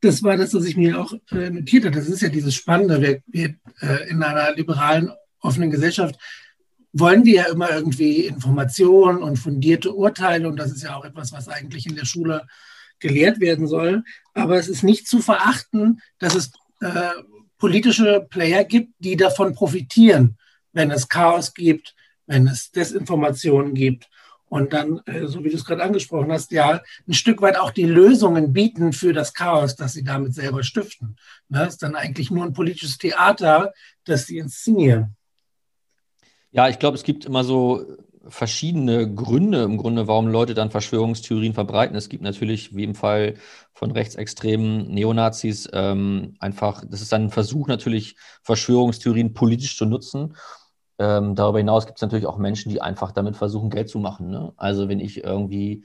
Das 0.00 0.22
war 0.22 0.36
das, 0.36 0.54
was 0.54 0.64
ich 0.64 0.76
mir 0.76 1.00
auch 1.00 1.12
äh, 1.32 1.50
notiert 1.50 1.84
habe. 1.84 1.96
Das 1.96 2.08
ist 2.08 2.22
ja 2.22 2.28
dieses 2.28 2.54
Spannende. 2.54 3.00
Wir, 3.00 3.22
wir 3.26 3.54
äh, 3.80 4.08
in 4.10 4.22
einer 4.22 4.54
liberalen, 4.54 5.10
offenen 5.40 5.70
Gesellschaft 5.70 6.18
wollen 6.92 7.24
wir 7.24 7.34
ja 7.34 7.44
immer 7.44 7.70
irgendwie 7.70 8.26
Informationen 8.26 9.22
und 9.22 9.36
fundierte 9.36 9.92
Urteile. 9.92 10.48
Und 10.48 10.56
das 10.56 10.72
ist 10.72 10.82
ja 10.82 10.96
auch 10.96 11.04
etwas, 11.04 11.32
was 11.32 11.48
eigentlich 11.48 11.86
in 11.86 11.96
der 11.96 12.04
Schule 12.04 12.46
gelehrt 12.98 13.40
werden 13.40 13.66
soll. 13.66 14.02
Aber 14.34 14.58
es 14.58 14.68
ist 14.68 14.82
nicht 14.82 15.06
zu 15.06 15.20
verachten, 15.20 16.00
dass 16.18 16.34
es 16.34 16.52
äh, 16.80 17.10
politische 17.58 18.26
Player 18.28 18.64
gibt, 18.64 18.94
die 18.98 19.16
davon 19.16 19.54
profitieren, 19.54 20.36
wenn 20.72 20.90
es 20.90 21.08
Chaos 21.08 21.54
gibt, 21.54 21.94
wenn 22.26 22.46
es 22.46 22.70
Desinformationen 22.70 23.74
gibt 23.74 24.08
und 24.48 24.72
dann, 24.72 25.00
äh, 25.06 25.26
so 25.26 25.42
wie 25.44 25.50
du 25.50 25.56
es 25.56 25.64
gerade 25.64 25.82
angesprochen 25.82 26.30
hast, 26.30 26.52
ja, 26.52 26.80
ein 27.06 27.14
Stück 27.14 27.42
weit 27.42 27.58
auch 27.58 27.70
die 27.70 27.84
Lösungen 27.84 28.52
bieten 28.52 28.92
für 28.92 29.12
das 29.12 29.34
Chaos, 29.34 29.76
das 29.76 29.92
sie 29.92 30.04
damit 30.04 30.34
selber 30.34 30.62
stiften. 30.62 31.16
Das 31.48 31.60
ne, 31.60 31.68
ist 31.68 31.82
dann 31.82 31.96
eigentlich 31.96 32.30
nur 32.30 32.44
ein 32.44 32.52
politisches 32.52 32.98
Theater, 32.98 33.72
das 34.04 34.26
sie 34.26 34.38
inszenieren. 34.38 35.16
Ja, 36.52 36.68
ich 36.68 36.78
glaube, 36.78 36.96
es 36.96 37.02
gibt 37.02 37.24
immer 37.24 37.44
so 37.44 37.84
verschiedene 38.28 39.12
Gründe 39.12 39.62
im 39.62 39.76
Grunde, 39.76 40.08
warum 40.08 40.28
Leute 40.28 40.54
dann 40.54 40.70
Verschwörungstheorien 40.70 41.54
verbreiten. 41.54 41.96
Es 41.96 42.08
gibt 42.08 42.22
natürlich, 42.22 42.74
wie 42.74 42.84
im 42.84 42.94
Fall 42.94 43.34
von 43.72 43.90
rechtsextremen 43.90 44.88
Neonazis, 44.88 45.68
ähm, 45.72 46.36
einfach, 46.40 46.84
das 46.88 47.02
ist 47.02 47.12
dann 47.12 47.24
ein 47.24 47.30
Versuch 47.30 47.68
natürlich, 47.68 48.16
Verschwörungstheorien 48.42 49.34
politisch 49.34 49.76
zu 49.76 49.86
nutzen. 49.86 50.34
Ähm, 50.98 51.34
darüber 51.34 51.58
hinaus 51.58 51.86
gibt 51.86 51.98
es 51.98 52.02
natürlich 52.02 52.26
auch 52.26 52.38
Menschen, 52.38 52.70
die 52.70 52.80
einfach 52.80 53.12
damit 53.12 53.36
versuchen, 53.36 53.70
Geld 53.70 53.88
zu 53.88 53.98
machen. 53.98 54.30
Ne? 54.30 54.52
Also 54.56 54.88
wenn 54.88 55.00
ich 55.00 55.22
irgendwie 55.24 55.84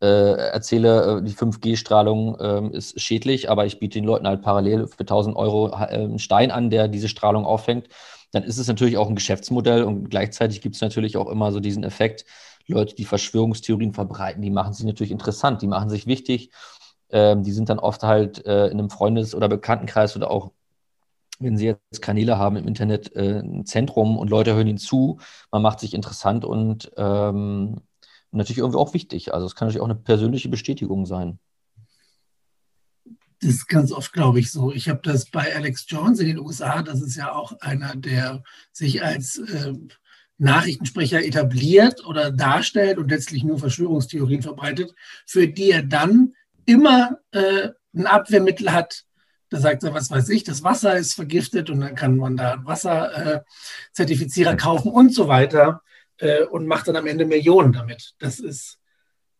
äh, 0.00 0.34
erzähle, 0.50 1.18
äh, 1.18 1.22
die 1.22 1.34
5G-Strahlung 1.34 2.38
äh, 2.38 2.76
ist 2.76 3.00
schädlich, 3.00 3.50
aber 3.50 3.66
ich 3.66 3.78
biete 3.78 3.98
den 3.98 4.04
Leuten 4.04 4.26
halt 4.26 4.42
parallel 4.42 4.88
für 4.88 5.00
1000 5.00 5.36
Euro 5.36 5.68
äh, 5.68 5.86
einen 5.86 6.18
Stein 6.18 6.50
an, 6.50 6.70
der 6.70 6.88
diese 6.88 7.08
Strahlung 7.08 7.44
auffängt, 7.44 7.88
dann 8.32 8.44
ist 8.44 8.58
es 8.58 8.66
natürlich 8.66 8.96
auch 8.96 9.08
ein 9.08 9.14
Geschäftsmodell 9.14 9.84
und 9.84 10.10
gleichzeitig 10.10 10.60
gibt 10.60 10.74
es 10.74 10.80
natürlich 10.80 11.16
auch 11.16 11.28
immer 11.28 11.52
so 11.52 11.60
diesen 11.60 11.84
Effekt, 11.84 12.24
Leute, 12.66 12.94
die 12.94 13.04
Verschwörungstheorien 13.04 13.92
verbreiten, 13.92 14.42
die 14.42 14.50
machen 14.50 14.72
sich 14.72 14.86
natürlich 14.86 15.10
interessant, 15.10 15.62
die 15.62 15.66
machen 15.66 15.90
sich 15.90 16.06
wichtig, 16.06 16.50
ähm, 17.10 17.42
die 17.42 17.52
sind 17.52 17.68
dann 17.68 17.78
oft 17.78 18.02
halt 18.02 18.44
äh, 18.46 18.66
in 18.66 18.78
einem 18.78 18.90
Freundes- 18.90 19.34
oder 19.34 19.48
Bekanntenkreis 19.48 20.16
oder 20.16 20.30
auch 20.30 20.52
wenn 21.42 21.56
Sie 21.56 21.66
jetzt 21.66 22.02
Kanäle 22.02 22.38
haben 22.38 22.56
im 22.56 22.66
Internet, 22.66 23.14
äh, 23.14 23.40
ein 23.40 23.66
Zentrum 23.66 24.18
und 24.18 24.30
Leute 24.30 24.54
hören 24.54 24.66
Ihnen 24.66 24.78
zu, 24.78 25.18
man 25.50 25.62
macht 25.62 25.80
sich 25.80 25.94
interessant 25.94 26.44
und 26.44 26.90
ähm, 26.96 27.80
natürlich 28.30 28.58
irgendwie 28.58 28.78
auch 28.78 28.94
wichtig. 28.94 29.34
Also 29.34 29.46
es 29.46 29.54
kann 29.54 29.68
natürlich 29.68 29.82
auch 29.82 29.90
eine 29.90 29.94
persönliche 29.94 30.48
Bestätigung 30.48 31.06
sein. 31.06 31.38
Das 33.40 33.50
ist 33.50 33.66
ganz 33.66 33.90
oft, 33.90 34.12
glaube 34.12 34.38
ich, 34.38 34.52
so. 34.52 34.72
Ich 34.72 34.88
habe 34.88 35.00
das 35.02 35.28
bei 35.28 35.54
Alex 35.54 35.86
Jones 35.88 36.20
in 36.20 36.28
den 36.28 36.38
USA, 36.38 36.82
das 36.82 37.02
ist 37.02 37.16
ja 37.16 37.32
auch 37.32 37.52
einer, 37.60 37.96
der 37.96 38.44
sich 38.70 39.02
als 39.02 39.38
äh, 39.38 39.74
Nachrichtensprecher 40.38 41.24
etabliert 41.24 42.04
oder 42.06 42.30
darstellt 42.30 42.98
und 42.98 43.10
letztlich 43.10 43.44
nur 43.44 43.58
Verschwörungstheorien 43.58 44.42
verbreitet, 44.42 44.94
für 45.26 45.48
die 45.48 45.70
er 45.70 45.82
dann 45.82 46.34
immer 46.66 47.18
äh, 47.32 47.70
ein 47.94 48.06
Abwehrmittel 48.06 48.72
hat, 48.72 49.04
da 49.52 49.60
sagt 49.60 49.84
er, 49.84 49.92
was 49.92 50.10
weiß 50.10 50.30
ich, 50.30 50.44
das 50.44 50.62
Wasser 50.62 50.96
ist 50.96 51.14
vergiftet 51.14 51.68
und 51.68 51.80
dann 51.80 51.94
kann 51.94 52.16
man 52.16 52.36
da 52.36 52.60
Wasserzertifizierer 52.64 54.52
äh, 54.52 54.56
kaufen 54.56 54.90
und 54.90 55.14
so 55.14 55.28
weiter 55.28 55.82
äh, 56.18 56.44
und 56.44 56.66
macht 56.66 56.88
dann 56.88 56.96
am 56.96 57.06
Ende 57.06 57.26
Millionen 57.26 57.72
damit. 57.72 58.14
Das 58.18 58.40
ist 58.40 58.78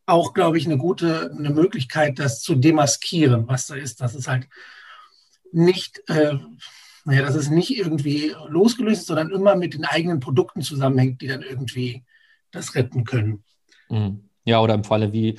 auch, 0.04 0.34
glaube 0.34 0.58
ich, 0.58 0.66
eine 0.66 0.76
gute 0.76 1.30
eine 1.36 1.50
Möglichkeit, 1.50 2.18
das 2.18 2.42
zu 2.42 2.54
demaskieren, 2.54 3.48
was 3.48 3.66
da 3.66 3.74
ist. 3.74 4.02
Das 4.02 4.14
ist 4.14 4.28
halt 4.28 4.48
nicht, 5.50 6.02
äh, 6.08 6.34
naja, 7.04 7.22
dass 7.22 7.34
es 7.34 7.48
nicht 7.48 7.74
irgendwie 7.76 8.34
losgelöst 8.48 9.02
ist, 9.02 9.06
sondern 9.06 9.30
immer 9.30 9.56
mit 9.56 9.72
den 9.72 9.86
eigenen 9.86 10.20
Produkten 10.20 10.60
zusammenhängt, 10.60 11.22
die 11.22 11.28
dann 11.28 11.42
irgendwie 11.42 12.04
das 12.50 12.74
retten 12.74 13.04
können. 13.04 13.44
Mhm. 13.88 14.28
Ja, 14.44 14.60
oder 14.60 14.74
im 14.74 14.84
Falle 14.84 15.12
wie 15.12 15.38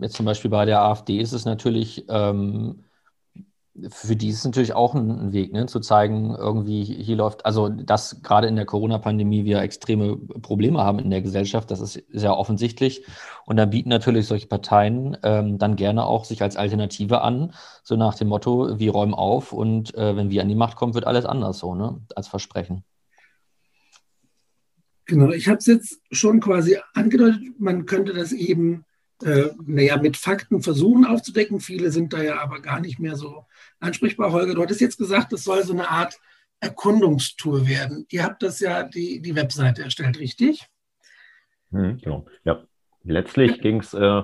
jetzt 0.00 0.16
zum 0.16 0.26
Beispiel 0.26 0.50
bei 0.50 0.66
der 0.66 0.82
AfD 0.82 1.20
ist 1.20 1.32
es 1.32 1.44
natürlich 1.44 2.04
ähm, 2.08 2.84
für 3.88 4.14
die 4.14 4.28
ist 4.28 4.38
es 4.38 4.44
natürlich 4.44 4.72
auch 4.72 4.94
ein, 4.94 5.32
Weg, 5.32 5.52
ne, 5.52 5.66
zu 5.66 5.80
zeigen, 5.80 6.34
irgendwie 6.34 6.84
hier 6.84 7.16
läuft, 7.16 7.44
also 7.44 7.68
dass 7.68 8.22
gerade 8.22 8.46
in 8.46 8.54
der 8.54 8.66
Corona-Pandemie 8.66 9.44
wir 9.44 9.60
extreme 9.60 10.16
Probleme 10.16 10.84
haben 10.84 11.00
in 11.00 11.10
der 11.10 11.22
Gesellschaft, 11.22 11.70
das 11.70 11.80
ist 11.80 12.02
sehr 12.10 12.36
offensichtlich. 12.36 13.04
Und 13.46 13.56
da 13.56 13.64
bieten 13.66 13.88
natürlich 13.88 14.26
solche 14.26 14.46
Parteien 14.46 15.16
ähm, 15.24 15.58
dann 15.58 15.74
gerne 15.74 16.06
auch 16.06 16.24
sich 16.24 16.40
als 16.40 16.56
Alternative 16.56 17.22
an, 17.22 17.52
so 17.82 17.96
nach 17.96 18.14
dem 18.14 18.28
Motto, 18.28 18.78
wir 18.78 18.92
räumen 18.92 19.14
auf 19.14 19.52
und 19.52 19.94
äh, 19.96 20.16
wenn 20.16 20.30
wir 20.30 20.42
an 20.42 20.48
die 20.48 20.54
Macht 20.54 20.76
kommen, 20.76 20.94
wird 20.94 21.06
alles 21.06 21.26
anders 21.26 21.58
so, 21.58 21.74
ne, 21.74 22.00
als 22.14 22.28
Versprechen. 22.28 22.84
Genau, 25.06 25.30
ich 25.30 25.48
habe 25.48 25.58
es 25.58 25.66
jetzt 25.66 26.00
schon 26.12 26.40
quasi 26.40 26.78
angedeutet, 26.94 27.42
man 27.58 27.86
könnte 27.86 28.14
das 28.14 28.32
eben 28.32 28.84
äh, 29.22 29.50
naja, 29.64 29.96
mit 29.96 30.16
Fakten 30.16 30.62
versuchen 30.62 31.04
aufzudecken. 31.04 31.60
Viele 31.60 31.90
sind 31.90 32.12
da 32.12 32.22
ja 32.22 32.40
aber 32.40 32.60
gar 32.60 32.80
nicht 32.80 32.98
mehr 32.98 33.16
so 33.16 33.46
ansprechbar. 33.80 34.32
Holger, 34.32 34.54
du 34.54 34.62
hattest 34.62 34.80
jetzt 34.80 34.98
gesagt, 34.98 35.32
es 35.32 35.44
soll 35.44 35.62
so 35.62 35.72
eine 35.72 35.88
Art 35.88 36.18
Erkundungstour 36.60 37.68
werden. 37.68 38.06
Ihr 38.10 38.24
habt 38.24 38.42
das 38.42 38.60
ja 38.60 38.82
die, 38.82 39.20
die 39.20 39.36
Webseite 39.36 39.82
erstellt, 39.82 40.18
richtig? 40.18 40.66
Hm, 41.70 41.98
genau, 41.98 42.26
ja. 42.44 42.62
Letztlich 43.02 43.60
ging 43.60 43.80
es 43.80 43.92
äh, 43.92 44.22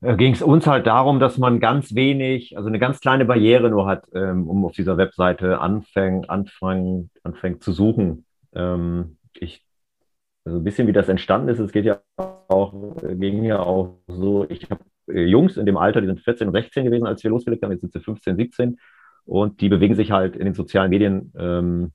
äh 0.00 0.16
ging 0.16 0.32
es 0.32 0.42
uns 0.42 0.66
halt 0.66 0.86
darum, 0.86 1.20
dass 1.20 1.38
man 1.38 1.60
ganz 1.60 1.94
wenig, 1.94 2.56
also 2.56 2.68
eine 2.68 2.80
ganz 2.80 3.00
kleine 3.00 3.24
Barriere 3.24 3.70
nur 3.70 3.86
hat, 3.86 4.04
ähm, 4.14 4.48
um 4.48 4.64
auf 4.64 4.72
dieser 4.72 4.96
Webseite 4.96 5.60
anfängt, 5.60 6.28
anfangen, 6.28 7.10
anfängt 7.22 7.62
zu 7.62 7.72
suchen. 7.72 8.26
Ähm, 8.52 9.18
ich 9.34 9.65
also 10.46 10.58
ein 10.58 10.64
bisschen 10.64 10.86
wie 10.86 10.92
das 10.92 11.08
entstanden 11.08 11.48
ist, 11.48 11.58
es 11.58 11.72
geht 11.72 11.84
ja 11.84 12.00
auch, 12.16 12.72
ging 13.02 13.42
ja 13.42 13.58
auch 13.58 13.98
so, 14.06 14.46
ich 14.48 14.70
habe 14.70 14.84
äh, 15.08 15.24
Jungs 15.24 15.56
in 15.56 15.66
dem 15.66 15.76
Alter, 15.76 16.00
die 16.00 16.06
sind 16.06 16.20
14 16.20 16.46
und 16.46 16.54
16 16.54 16.84
gewesen, 16.84 17.06
als 17.06 17.22
wir 17.24 17.30
losgelegt 17.30 17.64
haben, 17.64 17.72
jetzt 17.72 17.80
sind 17.80 17.92
sie 17.92 18.00
15, 18.00 18.36
17 18.36 18.78
und 19.24 19.60
die 19.60 19.68
bewegen 19.68 19.96
sich 19.96 20.12
halt 20.12 20.36
in 20.36 20.44
den 20.44 20.54
sozialen 20.54 20.90
Medien 20.90 21.32
ähm, 21.36 21.92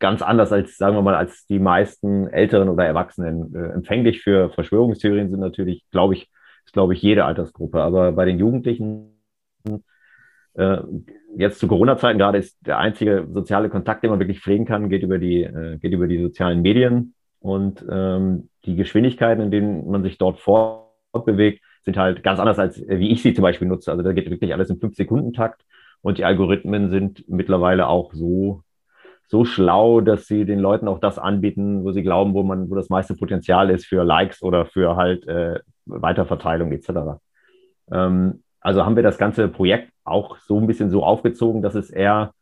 ganz 0.00 0.20
anders 0.20 0.52
als, 0.52 0.76
sagen 0.76 0.96
wir 0.96 1.02
mal, 1.02 1.14
als 1.14 1.46
die 1.46 1.60
meisten 1.60 2.26
Älteren 2.26 2.68
oder 2.68 2.84
Erwachsenen. 2.84 3.54
Äh, 3.54 3.68
empfänglich 3.68 4.20
für 4.20 4.50
Verschwörungstheorien 4.50 5.30
sind 5.30 5.40
natürlich, 5.40 5.84
glaube 5.92 6.14
ich, 6.14 6.28
ist, 6.64 6.72
glaube 6.72 6.94
ich, 6.94 7.02
jede 7.02 7.24
Altersgruppe. 7.24 7.80
Aber 7.80 8.12
bei 8.12 8.24
den 8.24 8.38
Jugendlichen, 8.38 9.12
äh, 10.54 10.78
jetzt 11.36 11.60
zu 11.60 11.68
Corona-Zeiten 11.68 12.18
gerade, 12.18 12.38
ist 12.38 12.58
der 12.66 12.78
einzige 12.78 13.28
soziale 13.32 13.68
Kontakt, 13.70 14.02
den 14.02 14.10
man 14.10 14.18
wirklich 14.18 14.40
pflegen 14.40 14.66
kann, 14.66 14.88
geht 14.88 15.02
über 15.02 15.18
die, 15.18 15.44
äh, 15.44 15.78
geht 15.78 15.92
über 15.92 16.08
die 16.08 16.20
sozialen 16.20 16.62
Medien. 16.62 17.14
Und 17.42 17.84
ähm, 17.90 18.48
die 18.64 18.76
Geschwindigkeiten, 18.76 19.42
in 19.42 19.50
denen 19.50 19.90
man 19.90 20.02
sich 20.02 20.16
dort 20.16 20.38
fortbewegt, 20.38 21.60
sind 21.84 21.96
halt 21.96 22.22
ganz 22.22 22.38
anders 22.38 22.58
als 22.58 22.80
äh, 22.80 22.98
wie 22.98 23.10
ich 23.10 23.22
sie 23.22 23.34
zum 23.34 23.42
Beispiel 23.42 23.68
nutze. 23.68 23.90
Also 23.90 24.02
da 24.02 24.12
geht 24.12 24.30
wirklich 24.30 24.52
alles 24.52 24.70
im 24.70 24.78
5-Sekunden-Takt 24.78 25.64
und 26.00 26.18
die 26.18 26.24
Algorithmen 26.24 26.90
sind 26.90 27.28
mittlerweile 27.28 27.88
auch 27.88 28.12
so, 28.12 28.62
so 29.26 29.44
schlau, 29.44 30.00
dass 30.00 30.26
sie 30.26 30.44
den 30.44 30.60
Leuten 30.60 30.88
auch 30.88 31.00
das 31.00 31.18
anbieten, 31.18 31.84
wo 31.84 31.92
sie 31.92 32.02
glauben, 32.02 32.34
wo 32.34 32.42
man, 32.42 32.70
wo 32.70 32.76
das 32.76 32.88
meiste 32.88 33.14
Potenzial 33.14 33.70
ist 33.70 33.86
für 33.86 34.04
Likes 34.04 34.42
oder 34.42 34.66
für 34.66 34.96
halt 34.96 35.26
äh, 35.26 35.58
Weiterverteilung 35.86 36.70
etc. 36.72 37.18
Ähm, 37.90 38.42
also 38.60 38.84
haben 38.84 38.96
wir 38.96 39.02
das 39.02 39.18
ganze 39.18 39.48
Projekt 39.48 39.92
auch 40.04 40.36
so 40.38 40.58
ein 40.58 40.68
bisschen 40.68 40.90
so 40.90 41.02
aufgezogen, 41.02 41.62
dass 41.62 41.74
es 41.74 41.90
eher 41.90 42.32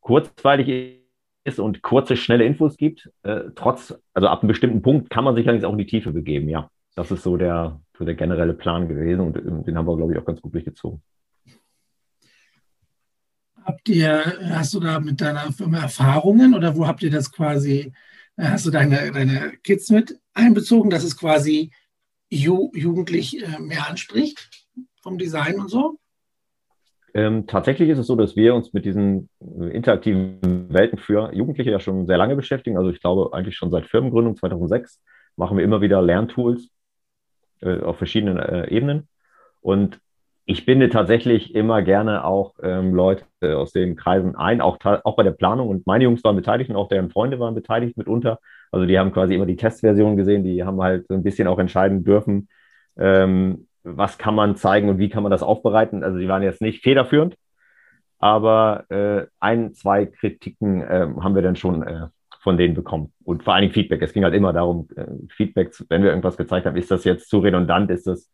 kurzweilig 0.00 1.01
ist 1.44 1.58
und 1.58 1.82
kurze, 1.82 2.16
schnelle 2.16 2.44
Infos 2.44 2.76
gibt. 2.76 3.10
Äh, 3.22 3.50
trotz, 3.54 3.94
also 4.14 4.28
ab 4.28 4.42
einem 4.42 4.48
bestimmten 4.48 4.82
Punkt 4.82 5.10
kann 5.10 5.24
man 5.24 5.34
sich 5.34 5.46
allerdings 5.46 5.64
auch 5.64 5.72
in 5.72 5.78
die 5.78 5.86
Tiefe 5.86 6.12
begeben, 6.12 6.48
ja. 6.48 6.70
Das 6.94 7.10
ist 7.10 7.22
so 7.22 7.36
der, 7.36 7.80
so 7.96 8.04
der 8.04 8.14
generelle 8.14 8.52
Plan 8.52 8.86
gewesen 8.86 9.20
und 9.20 9.36
ähm, 9.36 9.64
den 9.64 9.76
haben 9.76 9.86
wir, 9.86 9.96
glaube 9.96 10.12
ich, 10.12 10.18
auch 10.18 10.24
ganz 10.24 10.40
gut 10.40 10.54
durchgezogen. 10.54 11.02
Habt 13.64 13.88
ihr, 13.88 14.24
hast 14.50 14.74
du 14.74 14.80
da 14.80 15.00
mit 15.00 15.20
deiner 15.20 15.52
Firma 15.52 15.78
Erfahrungen 15.78 16.54
oder 16.54 16.76
wo 16.76 16.86
habt 16.86 17.02
ihr 17.02 17.10
das 17.10 17.32
quasi, 17.32 17.92
äh, 18.36 18.44
hast 18.44 18.66
du 18.66 18.70
deine, 18.70 19.10
deine 19.10 19.52
Kids 19.62 19.90
mit 19.90 20.18
einbezogen, 20.34 20.90
dass 20.90 21.04
es 21.04 21.16
quasi 21.16 21.70
ju 22.28 22.70
jugendlich 22.74 23.42
äh, 23.42 23.58
mehr 23.60 23.88
anspricht 23.88 24.66
vom 25.00 25.16
Design 25.16 25.60
und 25.60 25.68
so? 25.68 25.98
Ähm, 27.14 27.46
tatsächlich 27.46 27.90
ist 27.90 27.98
es 27.98 28.06
so, 28.06 28.16
dass 28.16 28.36
wir 28.36 28.54
uns 28.54 28.72
mit 28.72 28.84
diesen 28.84 29.28
äh, 29.40 29.68
interaktiven 29.68 30.72
Welten 30.72 30.98
für 30.98 31.32
Jugendliche 31.34 31.70
ja 31.70 31.80
schon 31.80 32.06
sehr 32.06 32.16
lange 32.16 32.36
beschäftigen. 32.36 32.78
Also 32.78 32.90
ich 32.90 33.00
glaube 33.00 33.36
eigentlich 33.36 33.56
schon 33.56 33.70
seit 33.70 33.86
Firmengründung 33.86 34.36
2006 34.36 35.02
machen 35.36 35.58
wir 35.58 35.64
immer 35.64 35.80
wieder 35.82 36.00
Lerntools 36.00 36.70
äh, 37.60 37.80
auf 37.80 37.98
verschiedenen 37.98 38.38
äh, 38.38 38.68
Ebenen. 38.68 39.08
Und 39.60 40.00
ich 40.44 40.66
binde 40.66 40.88
tatsächlich 40.88 41.54
immer 41.54 41.82
gerne 41.82 42.24
auch 42.24 42.54
ähm, 42.62 42.94
Leute 42.94 43.24
aus 43.42 43.72
den 43.72 43.94
Kreisen 43.94 44.34
ein, 44.34 44.60
auch, 44.60 44.78
auch 44.82 45.16
bei 45.16 45.22
der 45.22 45.30
Planung. 45.30 45.68
Und 45.68 45.86
meine 45.86 46.04
Jungs 46.04 46.24
waren 46.24 46.34
beteiligt 46.34 46.68
und 46.70 46.76
auch 46.76 46.88
deren 46.88 47.10
Freunde 47.10 47.38
waren 47.38 47.54
beteiligt 47.54 47.96
mitunter. 47.96 48.40
Also 48.72 48.86
die 48.86 48.98
haben 48.98 49.12
quasi 49.12 49.34
immer 49.34 49.46
die 49.46 49.56
Testversion 49.56 50.16
gesehen, 50.16 50.42
die 50.42 50.64
haben 50.64 50.82
halt 50.82 51.06
so 51.06 51.14
ein 51.14 51.22
bisschen 51.22 51.46
auch 51.46 51.58
entscheiden 51.58 52.02
dürfen, 52.04 52.48
ähm, 52.96 53.68
was 53.84 54.18
kann 54.18 54.34
man 54.34 54.56
zeigen 54.56 54.88
und 54.88 54.98
wie 54.98 55.08
kann 55.08 55.22
man 55.22 55.32
das 55.32 55.42
aufbereiten. 55.42 56.04
Also 56.04 56.18
die 56.18 56.28
waren 56.28 56.42
jetzt 56.42 56.60
nicht 56.60 56.82
federführend, 56.82 57.36
aber 58.18 58.84
äh, 58.90 59.26
ein, 59.40 59.74
zwei 59.74 60.06
Kritiken 60.06 60.82
äh, 60.82 61.08
haben 61.20 61.34
wir 61.34 61.42
dann 61.42 61.56
schon 61.56 61.82
äh, 61.82 62.06
von 62.40 62.56
denen 62.56 62.74
bekommen. 62.74 63.12
Und 63.24 63.44
vor 63.44 63.54
allen 63.54 63.62
Dingen 63.62 63.74
Feedback. 63.74 64.02
Es 64.02 64.12
ging 64.12 64.24
halt 64.24 64.34
immer 64.34 64.52
darum, 64.52 64.88
äh, 64.96 65.06
Feedback, 65.30 65.72
wenn 65.88 66.02
wir 66.02 66.10
irgendwas 66.10 66.36
gezeigt 66.36 66.66
haben, 66.66 66.76
ist 66.76 66.90
das 66.90 67.04
jetzt 67.04 67.28
zu 67.30 67.38
redundant, 67.38 67.90
ist 67.90 68.06
das 68.06 68.30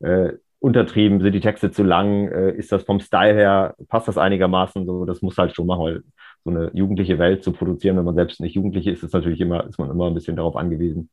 äh, 0.00 0.32
untertrieben, 0.58 1.20
sind 1.20 1.32
die 1.32 1.40
Texte 1.40 1.70
zu 1.70 1.82
lang, 1.82 2.28
äh, 2.28 2.52
ist 2.52 2.72
das 2.72 2.84
vom 2.84 3.00
Style 3.00 3.34
her, 3.34 3.74
passt 3.88 4.08
das 4.08 4.18
einigermaßen 4.18 4.84
so, 4.84 5.04
das 5.04 5.22
muss 5.22 5.38
halt 5.38 5.54
schon 5.54 5.66
machen, 5.66 6.02
so 6.44 6.50
eine 6.50 6.70
jugendliche 6.74 7.18
Welt 7.18 7.42
zu 7.42 7.52
produzieren, 7.52 7.96
wenn 7.96 8.04
man 8.04 8.14
selbst 8.14 8.40
nicht 8.40 8.54
jugendlich 8.54 8.86
ist, 8.86 9.02
ist 9.02 9.14
natürlich 9.14 9.40
immer, 9.40 9.66
ist 9.66 9.78
man 9.78 9.90
immer 9.90 10.06
ein 10.06 10.14
bisschen 10.14 10.36
darauf 10.36 10.56
angewiesen, 10.56 11.10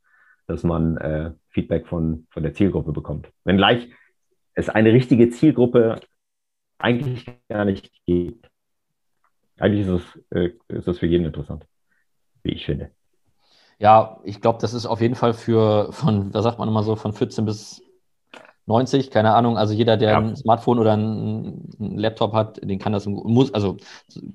dass 0.47 0.63
man 0.63 0.97
äh, 0.97 1.31
Feedback 1.49 1.87
von, 1.87 2.27
von 2.29 2.43
der 2.43 2.53
Zielgruppe 2.53 2.91
bekommt. 2.91 3.31
Wenngleich 3.43 3.89
es 4.55 4.69
eine 4.69 4.93
richtige 4.93 5.29
Zielgruppe 5.29 5.99
eigentlich 6.77 7.25
gar 7.49 7.65
nicht 7.65 7.91
gibt. 8.05 8.49
Eigentlich 9.57 9.87
ist 9.87 10.01
es, 10.01 10.21
äh, 10.31 10.51
ist 10.67 10.87
es 10.87 10.99
für 10.99 11.07
jeden 11.07 11.25
interessant, 11.25 11.65
wie 12.43 12.51
ich 12.51 12.65
finde. 12.65 12.91
Ja, 13.79 14.19
ich 14.23 14.41
glaube, 14.41 14.59
das 14.61 14.73
ist 14.73 14.85
auf 14.85 15.01
jeden 15.01 15.15
Fall 15.15 15.33
für 15.33 15.91
von, 15.91 16.33
was 16.33 16.43
sagt 16.43 16.59
man 16.59 16.67
immer 16.67 16.83
so, 16.83 16.95
von 16.95 17.13
14 17.13 17.45
bis 17.45 17.81
90, 18.65 19.11
keine 19.11 19.33
Ahnung. 19.33 19.57
Also 19.57 19.73
jeder, 19.73 19.97
der 19.97 20.11
ja. 20.11 20.17
ein 20.17 20.35
Smartphone 20.35 20.79
oder 20.79 20.93
ein, 20.93 21.67
ein, 21.79 21.97
Laptop 21.97 22.33
hat, 22.33 22.63
den 22.63 22.79
kann 22.79 22.93
das 22.93 23.05
muss, 23.05 23.53
also 23.53 23.77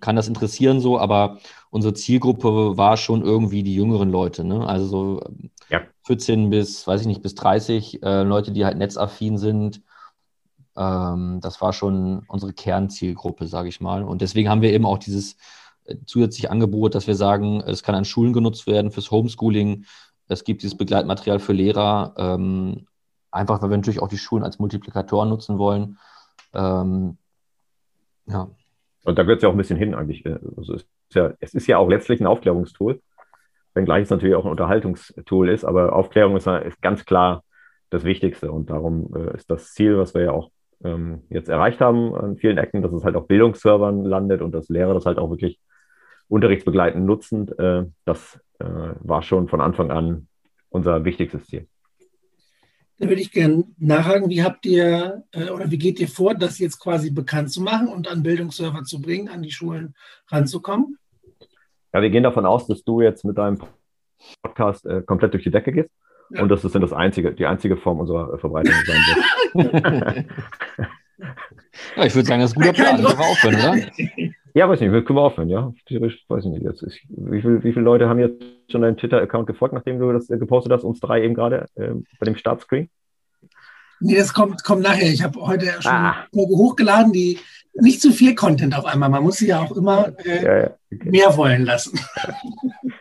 kann 0.01 0.17
das 0.17 0.29
interessieren 0.29 0.81
so, 0.81 0.99
aber 0.99 1.39
unsere 1.71 1.95
Zielgruppe 1.95 2.77
war 2.77 2.97
schon 2.97 3.23
irgendwie 3.23 3.63
die 3.63 3.75
jüngeren 3.75 4.11
Leute, 4.11 4.45
ne? 4.45 4.67
Also 4.67 4.87
so. 4.87 5.23
14 6.09 6.51
bis, 6.51 6.87
weiß 6.87 7.03
ich 7.03 7.07
nicht, 7.07 7.23
bis 7.23 7.35
30 7.35 8.03
äh, 8.03 8.23
Leute, 8.23 8.53
die 8.53 8.65
halt 8.65 8.77
netzaffin 8.79 9.39
sind. 9.39 9.83
Ähm, 10.77 11.39
das 11.41 11.61
war 11.61 11.73
schon 11.73 12.25
unsere 12.29 12.53
Kernzielgruppe, 12.53 13.47
sage 13.47 13.69
ich 13.69 13.81
mal. 13.81 14.03
Und 14.03 14.23
deswegen 14.23 14.49
haben 14.49 14.63
wir 14.63 14.73
eben 14.73 14.87
auch 14.87 14.99
dieses 14.99 15.37
äh, 15.85 15.97
zusätzliche 16.07 16.51
Angebot, 16.51 16.95
dass 16.95 17.07
wir 17.07 17.15
sagen, 17.15 17.61
es 17.61 17.83
kann 17.83 17.95
an 17.95 18.05
Schulen 18.05 18.33
genutzt 18.33 18.67
werden 18.67 18.91
fürs 18.91 19.11
Homeschooling. 19.11 19.85
Es 20.27 20.45
gibt 20.45 20.63
dieses 20.63 20.77
Begleitmaterial 20.77 21.39
für 21.39 21.53
Lehrer. 21.53 22.15
Ähm, 22.17 22.87
Einfach, 23.31 23.61
weil 23.61 23.71
wir 23.71 23.77
natürlich 23.77 24.01
auch 24.01 24.09
die 24.09 24.19
Schulen 24.19 24.43
als 24.43 24.59
Multiplikatoren 24.59 25.29
nutzen 25.29 25.59
wollen. 25.59 25.99
Ähm, 26.55 27.19
ja. 28.27 28.51
Und 29.05 29.19
da 29.19 29.23
gehört 29.23 29.39
es 29.39 29.43
ja 29.43 29.49
auch 29.49 29.55
ein 29.55 29.59
bisschen 29.59 29.77
hin 29.77 29.95
eigentlich. 29.95 30.25
Äh, 30.25 30.39
also 30.57 30.75
es, 30.75 30.83
ist 30.83 31.15
ja, 31.15 31.33
es 31.41 31.55
ist 31.55 31.67
ja 31.67 31.79
auch 31.79 31.89
letztlich 31.89 32.21
ein 32.21 32.27
Aufklärungstool, 32.27 33.03
wenngleich 33.79 34.03
es 34.03 34.11
natürlich 34.11 34.35
auch 34.35 34.45
ein 34.45 34.51
Unterhaltungstool 34.51 35.49
ist, 35.49 35.65
aber 35.65 35.95
Aufklärung 35.95 36.37
ist, 36.37 36.47
ist 36.47 36.83
ganz 36.83 37.07
klar 37.07 37.45
das 37.89 38.05
Wichtigste. 38.05 38.53
Und 38.53 38.69
darum 38.69 39.15
äh, 39.17 39.35
ist 39.35 39.51
das 39.51 39.73
Ziel, 39.73 39.97
was 39.97 40.13
wir 40.13 40.23
ja 40.25 40.33
auch 40.33 40.51
ähm, 40.85 41.23
jetzt 41.31 41.49
erreicht 41.49 41.81
haben 41.81 42.15
an 42.15 42.37
vielen 42.37 42.59
Ecken, 42.59 42.83
dass 42.83 42.93
es 42.93 43.05
halt 43.05 43.17
auf 43.17 43.27
Bildungsservern 43.27 44.05
landet 44.05 44.43
und 44.43 44.53
dass 44.53 44.69
Lehrer 44.69 44.95
das 44.95 45.07
halt 45.07 45.19
auch 45.19 45.31
wirklich 45.31 45.59
unterrichtsbegleitend 46.29 47.07
nutzen. 47.07 47.49
Äh, 47.59 47.87
das 48.05 48.39
äh, 48.59 48.65
war 48.65 49.23
schon 49.23 49.49
von 49.49 49.61
Anfang 49.61 49.91
an 49.91 50.29
unser 50.69 51.05
wichtigstes 51.05 51.47
Ziel. 51.47 51.67
Da 52.99 53.09
würde 53.09 53.23
ich 53.23 53.31
gerne 53.31 53.65
nachhaken, 53.79 54.29
wie 54.29 54.43
habt 54.43 54.67
ihr 54.67 55.23
äh, 55.31 55.51
oder 55.51 55.71
wie 55.71 55.79
geht 55.79 56.01
ihr 56.01 56.09
vor, 56.09 56.35
das 56.35 56.59
jetzt 56.59 56.81
quasi 56.81 57.11
bekannt 57.11 57.53
zu 57.53 57.63
machen 57.63 57.89
und 57.89 58.09
an 58.09 58.25
Bildungsserver 58.25 58.83
zu 58.83 59.01
bringen, 59.01 59.29
an 59.29 59.43
die 59.43 59.53
Schulen 59.53 59.95
ranzukommen? 60.27 60.99
Ja, 61.99 62.03
wir 62.03 62.11
gehen 62.11 62.23
davon 62.23 62.47
aus, 62.47 62.69
dass 62.69 62.85
du 62.85 63.01
jetzt 63.01 63.25
mit 63.25 63.37
deinem 63.39 63.59
Podcast 64.41 64.87
äh, 64.87 65.03
komplett 65.03 65.35
durch 65.35 65.43
die 65.43 65.51
Decke 65.51 65.73
gehst 65.73 65.91
ja. 66.31 66.41
und 66.41 66.49
dass 66.49 66.63
das 66.63 66.71
das 66.71 66.93
einzige, 66.93 67.33
die 67.33 67.45
einzige 67.45 67.77
Form 67.77 67.99
unserer 67.99 68.35
äh, 68.35 68.39
Verbreitung 68.39 68.73
sein 68.87 69.01
wird. 69.53 70.27
ja, 71.97 72.05
ich 72.05 72.15
würde 72.15 72.29
sagen, 72.29 72.41
das 72.41 72.53
ist 72.53 72.57
ein 72.57 72.63
guter 72.63 72.73
Plan. 72.73 73.05
Einfach 73.05 73.19
aufhören, 73.19 73.57
oder? 73.57 73.77
Ja, 74.55 74.69
weiß 74.69 74.81
nicht, 74.81 74.91
können 74.93 75.19
wir 75.19 75.23
aufhören, 75.23 75.49
ja? 75.49 75.73
Theoretisch, 75.87 76.25
weiß 76.29 76.45
ich 76.45 76.53
nicht. 76.53 76.63
Jetzt 76.63 76.85
ist, 76.85 77.01
wie, 77.09 77.43
viel, 77.43 77.65
wie 77.65 77.73
viele 77.73 77.85
Leute 77.85 78.09
haben 78.09 78.21
jetzt 78.21 78.45
schon 78.71 78.83
deinen 78.83 78.97
Twitter-Account 78.97 79.49
gefolgt, 79.49 79.75
nachdem 79.75 79.99
du 79.99 80.13
das 80.13 80.31
äh, 80.31 80.39
gepostet 80.39 80.73
hast, 80.73 80.85
uns 80.85 81.01
drei 81.01 81.25
eben 81.25 81.35
gerade 81.35 81.67
äh, 81.75 81.95
bei 82.21 82.27
dem 82.27 82.37
Startscreen? 82.37 82.89
Nee, 83.99 84.15
das 84.15 84.33
kommt, 84.33 84.63
kommt 84.63 84.83
nachher. 84.83 85.13
Ich 85.13 85.25
habe 85.25 85.41
heute 85.41 85.67
schon 85.83 85.91
ah. 85.91 86.27
hochgeladen, 86.33 87.13
die 87.13 87.41
nicht 87.75 88.01
zu 88.01 88.13
viel 88.13 88.35
Content 88.35 88.77
auf 88.77 88.85
einmal. 88.85 89.09
Man 89.09 89.23
muss 89.23 89.37
sich 89.37 89.49
ja 89.49 89.61
auch 89.61 89.77
immer 89.77 90.13
äh, 90.25 90.45
ja, 90.45 90.59
ja. 90.59 90.71
Okay. 90.93 91.11
mehr 91.11 91.37
wollen 91.37 91.65
lassen. 91.65 91.99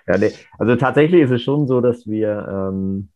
Ja, 0.08 0.18
nee. 0.18 0.32
Also 0.58 0.76
tatsächlich 0.76 1.22
ist 1.22 1.32
es 1.32 1.42
schon 1.42 1.68
so, 1.68 1.82
dass 1.82 2.08
wir, 2.08 2.48
ähm, 2.50 3.10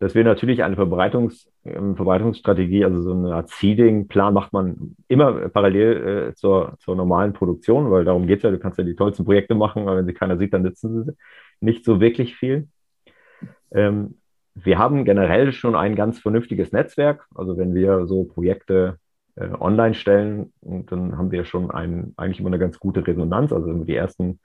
dass 0.00 0.14
wir 0.14 0.24
natürlich 0.24 0.62
eine 0.64 0.74
Verbreitungs, 0.74 1.48
ähm, 1.64 1.96
Verbreitungsstrategie, 1.96 2.84
also 2.84 3.00
so 3.02 3.12
eine 3.12 3.34
Art 3.34 3.50
Seeding-Plan 3.50 4.34
macht 4.34 4.52
man 4.52 4.96
immer 5.08 5.48
parallel 5.50 6.30
äh, 6.30 6.34
zur, 6.34 6.74
zur 6.80 6.96
normalen 6.96 7.32
Produktion, 7.32 7.90
weil 7.90 8.04
darum 8.04 8.26
geht 8.26 8.38
es 8.38 8.42
ja, 8.42 8.50
du 8.50 8.58
kannst 8.58 8.78
ja 8.78 8.84
die 8.84 8.96
tollsten 8.96 9.24
Projekte 9.24 9.54
machen, 9.54 9.82
aber 9.82 9.98
wenn 9.98 10.06
sie 10.06 10.14
keiner 10.14 10.36
sieht, 10.36 10.52
dann 10.52 10.62
nützen 10.62 11.04
sie 11.04 11.12
nicht 11.60 11.84
so 11.84 12.00
wirklich 12.00 12.36
viel. 12.36 12.68
Ähm, 13.72 14.16
wir 14.54 14.78
haben 14.78 15.04
generell 15.04 15.52
schon 15.52 15.74
ein 15.74 15.96
ganz 15.96 16.20
vernünftiges 16.20 16.72
Netzwerk. 16.72 17.26
Also 17.34 17.56
wenn 17.56 17.74
wir 17.74 18.06
so 18.06 18.24
Projekte 18.24 18.98
äh, 19.36 19.48
online 19.58 19.94
stellen, 19.94 20.52
dann 20.62 21.18
haben 21.18 21.30
wir 21.30 21.44
schon 21.44 21.70
ein, 21.70 22.14
eigentlich 22.16 22.40
immer 22.40 22.50
eine 22.50 22.58
ganz 22.58 22.78
gute 22.78 23.06
Resonanz. 23.06 23.52
Also 23.52 23.72
die 23.84 23.94
ersten 23.94 24.40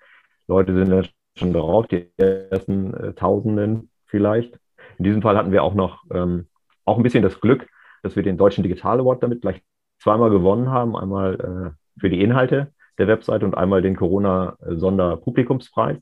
Leute 0.48 0.74
sind 0.74 0.90
ja 0.90 1.04
schon 1.36 1.54
drauf, 1.54 1.88
die 1.88 2.12
ersten 2.18 2.94
äh, 2.94 3.14
Tausenden 3.14 3.90
vielleicht. 4.06 4.60
In 4.98 5.06
diesem 5.06 5.22
Fall 5.22 5.38
hatten 5.38 5.52
wir 5.52 5.64
auch 5.64 5.76
noch 5.76 6.04
ähm, 6.12 6.48
auch 6.86 6.98
ein 6.98 7.04
bisschen 7.04 7.24
das 7.24 7.40
Glück, 7.40 7.68
dass 8.04 8.16
wir 8.16 8.24
den 8.24 8.38
Deutschen 8.38 8.64
Digital 8.64 9.00
Award 9.00 9.24
damit 9.24 9.42
gleich 9.42 9.62
zweimal 10.00 10.30
gewonnen 10.30 10.70
haben. 10.70 10.96
Einmal 10.96 11.36
äh, 11.36 11.72
für 12.00 12.10
die 12.10 12.22
Inhalte 12.22 12.74
der 12.98 13.08
Webseite 13.08 13.46
und 13.46 13.56
einmal 13.56 13.82
den 13.82 13.96
Corona-Sonderpublikumspreis. 13.96 15.98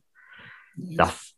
Das 0.75 1.35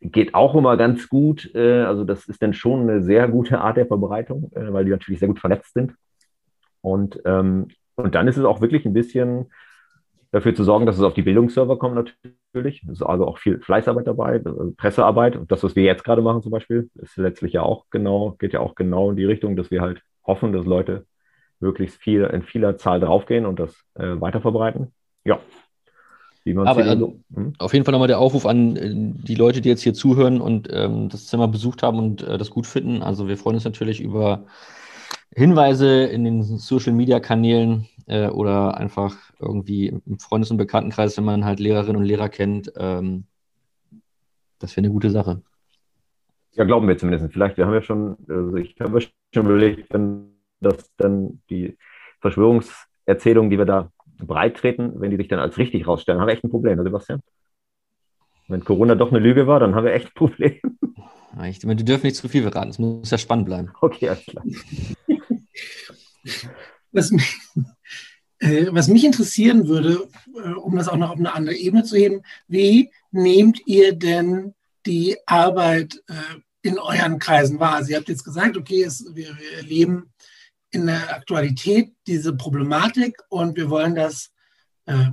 geht 0.00 0.34
auch 0.34 0.54
immer 0.54 0.76
ganz 0.76 1.08
gut. 1.08 1.52
Äh, 1.54 1.82
also 1.82 2.04
das 2.04 2.26
ist 2.26 2.42
dann 2.42 2.52
schon 2.52 2.82
eine 2.82 3.02
sehr 3.02 3.28
gute 3.28 3.60
Art 3.60 3.76
der 3.76 3.86
Verbreitung, 3.86 4.50
äh, 4.54 4.72
weil 4.72 4.84
die 4.84 4.90
natürlich 4.90 5.20
sehr 5.20 5.28
gut 5.28 5.40
vernetzt 5.40 5.74
sind. 5.74 5.94
Und, 6.84 7.20
ähm, 7.24 7.68
und 7.96 8.14
dann 8.14 8.28
ist 8.28 8.36
es 8.36 8.44
auch 8.44 8.60
wirklich 8.60 8.84
ein 8.84 8.92
bisschen 8.92 9.46
dafür 10.32 10.54
zu 10.54 10.64
sorgen, 10.64 10.84
dass 10.84 10.96
es 10.96 11.02
auf 11.02 11.14
die 11.14 11.22
Bildungsserver 11.22 11.78
kommt 11.78 11.94
natürlich. 11.94 12.82
Es 12.84 13.00
ist 13.00 13.02
also 13.02 13.26
auch 13.26 13.38
viel 13.38 13.60
Fleißarbeit 13.60 14.06
dabei, 14.06 14.42
also 14.44 14.74
Pressearbeit. 14.76 15.36
Und 15.36 15.50
das, 15.50 15.62
was 15.62 15.76
wir 15.76 15.84
jetzt 15.84 16.04
gerade 16.04 16.22
machen 16.22 16.42
zum 16.42 16.52
Beispiel, 16.52 16.90
ist 16.96 17.16
letztlich 17.16 17.54
ja 17.54 17.62
auch 17.62 17.86
genau, 17.90 18.32
geht 18.38 18.52
ja 18.52 18.60
auch 18.60 18.74
genau 18.74 19.10
in 19.10 19.16
die 19.16 19.24
Richtung, 19.24 19.56
dass 19.56 19.70
wir 19.70 19.80
halt 19.80 20.02
hoffen, 20.26 20.52
dass 20.52 20.66
Leute 20.66 21.06
möglichst 21.60 21.96
viel 21.96 22.24
in 22.24 22.42
vieler 22.42 22.76
Zahl 22.76 23.00
draufgehen 23.00 23.46
und 23.46 23.58
das 23.58 23.74
äh, 23.94 24.20
weiterverbreiten. 24.20 24.92
Ja, 25.24 25.40
aber 26.46 26.84
also, 26.84 27.18
hm? 27.34 27.54
auf 27.58 27.72
jeden 27.72 27.86
Fall 27.86 27.92
nochmal 27.92 28.08
der 28.08 28.18
Aufruf 28.18 28.44
an 28.44 28.76
äh, 28.76 28.90
die 29.26 29.34
Leute, 29.34 29.62
die 29.62 29.70
jetzt 29.70 29.80
hier 29.80 29.94
zuhören 29.94 30.42
und 30.42 30.68
ähm, 30.70 31.08
das 31.08 31.26
Zimmer 31.26 31.48
besucht 31.48 31.82
haben 31.82 31.98
und 31.98 32.22
äh, 32.22 32.36
das 32.36 32.50
gut 32.50 32.66
finden. 32.66 33.02
Also 33.02 33.28
wir 33.28 33.38
freuen 33.38 33.54
uns 33.54 33.64
natürlich 33.64 34.02
über 34.02 34.44
Hinweise 35.34 36.04
in 36.04 36.24
den 36.24 36.42
Social-Media-Kanälen 36.42 37.88
äh, 38.06 38.28
oder 38.28 38.76
einfach 38.76 39.16
irgendwie 39.40 39.88
im 39.88 40.18
Freundes- 40.18 40.50
und 40.50 40.56
Bekanntenkreis, 40.56 41.16
wenn 41.16 41.24
man 41.24 41.44
halt 41.44 41.60
Lehrerinnen 41.60 41.96
und 41.96 42.04
Lehrer 42.04 42.28
kennt. 42.28 42.72
Ähm, 42.76 43.24
das 44.58 44.76
wäre 44.76 44.86
eine 44.86 44.92
gute 44.92 45.10
Sache. 45.10 45.42
Ja, 46.52 46.64
glauben 46.64 46.86
wir 46.86 46.96
zumindest. 46.96 47.32
Vielleicht, 47.32 47.56
wir 47.56 47.66
haben 47.66 47.74
ja 47.74 47.82
schon, 47.82 48.16
also 48.28 48.56
ich 48.56 48.76
habe 48.80 49.00
schon 49.00 49.46
überlegt, 49.46 49.92
wenn 49.92 50.30
das 50.60 50.90
dann 50.96 51.40
die 51.50 51.76
Verschwörungserzählung, 52.20 53.50
die 53.50 53.58
wir 53.58 53.64
da 53.66 53.90
breit 54.18 54.56
treten, 54.56 55.00
wenn 55.00 55.10
die 55.10 55.16
sich 55.16 55.28
dann 55.28 55.40
als 55.40 55.58
richtig 55.58 55.86
rausstellen, 55.86 56.20
haben 56.20 56.28
wir 56.28 56.32
echt 56.32 56.44
ein 56.44 56.50
Problem, 56.50 56.74
oder 56.74 56.84
Sebastian? 56.84 57.20
Wenn 58.46 58.64
Corona 58.64 58.94
doch 58.94 59.10
eine 59.10 59.18
Lüge 59.18 59.46
war, 59.46 59.58
dann 59.58 59.74
haben 59.74 59.84
wir 59.84 59.92
echt 59.92 60.08
ein 60.08 60.14
Problem. 60.14 60.60
Ich, 61.42 61.58
du 61.58 61.74
dürfen 61.74 62.06
nicht 62.06 62.14
zu 62.14 62.28
viel 62.28 62.42
verraten, 62.42 62.70
es 62.70 62.78
muss 62.78 63.10
ja 63.10 63.18
spannend 63.18 63.46
bleiben. 63.46 63.72
Okay, 63.80 64.08
alles 64.08 64.24
klar. 64.24 64.44
Was, 66.92 67.10
mich, 67.10 67.38
äh, 68.38 68.66
was 68.70 68.88
mich 68.88 69.04
interessieren 69.04 69.68
würde, 69.68 70.08
äh, 70.36 70.50
um 70.50 70.76
das 70.76 70.88
auch 70.88 70.96
noch 70.96 71.10
auf 71.10 71.18
eine 71.18 71.34
andere 71.34 71.56
Ebene 71.56 71.84
zu 71.84 71.96
heben, 71.96 72.22
wie 72.48 72.90
nehmt 73.10 73.60
ihr 73.66 73.94
denn 73.94 74.54
die 74.86 75.16
Arbeit 75.26 76.02
äh, 76.08 76.40
in 76.62 76.78
euren 76.78 77.18
Kreisen 77.18 77.60
wahr? 77.60 77.84
Sie 77.84 77.96
habt 77.96 78.08
jetzt 78.08 78.24
gesagt, 78.24 78.56
okay, 78.56 78.82
es, 78.82 79.04
wir, 79.14 79.36
wir 79.38 79.52
erleben 79.58 80.12
in 80.70 80.86
der 80.86 81.14
Aktualität 81.14 81.92
diese 82.06 82.34
Problematik 82.34 83.16
und 83.28 83.56
wir 83.56 83.70
wollen 83.70 83.94
das 83.94 84.30
äh, 84.86 85.10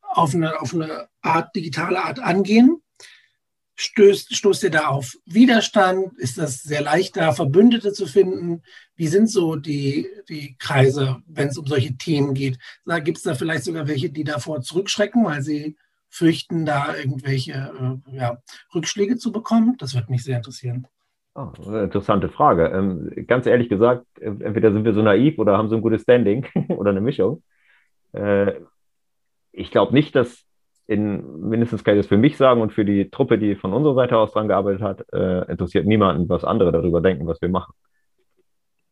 auf, 0.00 0.34
eine, 0.34 0.60
auf 0.60 0.74
eine 0.74 1.08
Art, 1.22 1.54
digitale 1.54 2.02
Art 2.02 2.18
angehen. 2.18 2.82
Stößt, 3.76 4.34
stoßt 4.34 4.64
ihr 4.64 4.70
da 4.70 4.86
auf 4.86 5.16
Widerstand? 5.26 6.16
Ist 6.18 6.38
das 6.38 6.62
sehr 6.62 6.82
leicht, 6.82 7.16
da 7.16 7.32
Verbündete 7.32 7.92
zu 7.92 8.06
finden? 8.06 8.62
Wie 8.94 9.08
sind 9.08 9.28
so 9.28 9.56
die, 9.56 10.06
die 10.28 10.56
Kreise, 10.58 11.16
wenn 11.26 11.48
es 11.48 11.58
um 11.58 11.66
solche 11.66 11.96
Themen 11.96 12.34
geht? 12.34 12.58
Gibt 13.02 13.18
es 13.18 13.24
da 13.24 13.34
vielleicht 13.34 13.64
sogar 13.64 13.88
welche, 13.88 14.10
die 14.10 14.22
davor 14.22 14.60
zurückschrecken, 14.60 15.24
weil 15.24 15.42
sie 15.42 15.76
fürchten, 16.08 16.64
da 16.64 16.94
irgendwelche 16.96 17.52
äh, 18.08 18.16
ja, 18.16 18.38
Rückschläge 18.72 19.16
zu 19.16 19.32
bekommen? 19.32 19.76
Das 19.78 19.94
würde 19.94 20.12
mich 20.12 20.22
sehr 20.22 20.36
interessieren. 20.36 20.86
Oh, 21.34 21.50
interessante 21.72 22.28
Frage. 22.28 22.68
Ähm, 22.68 23.26
ganz 23.26 23.46
ehrlich 23.46 23.68
gesagt, 23.68 24.06
entweder 24.20 24.72
sind 24.72 24.84
wir 24.84 24.94
so 24.94 25.02
naiv 25.02 25.36
oder 25.38 25.58
haben 25.58 25.68
so 25.68 25.74
ein 25.74 25.82
gutes 25.82 26.02
Standing 26.02 26.46
oder 26.68 26.90
eine 26.90 27.00
Mischung. 27.00 27.42
Äh, 28.12 28.52
ich 29.50 29.72
glaube 29.72 29.92
nicht, 29.92 30.14
dass 30.14 30.44
in 30.86 31.48
mindestens 31.48 31.82
kann 31.82 31.94
ich 31.94 32.00
das 32.00 32.08
für 32.08 32.18
mich 32.18 32.36
sagen 32.36 32.60
und 32.60 32.72
für 32.72 32.84
die 32.84 33.10
Truppe, 33.10 33.38
die 33.38 33.54
von 33.54 33.72
unserer 33.72 33.94
Seite 33.94 34.18
aus 34.18 34.32
dran 34.32 34.48
gearbeitet 34.48 34.82
hat, 34.82 35.04
äh, 35.12 35.50
interessiert 35.50 35.86
niemanden, 35.86 36.28
was 36.28 36.44
andere 36.44 36.72
darüber 36.72 37.00
denken, 37.00 37.26
was 37.26 37.40
wir 37.40 37.48
machen. 37.48 37.74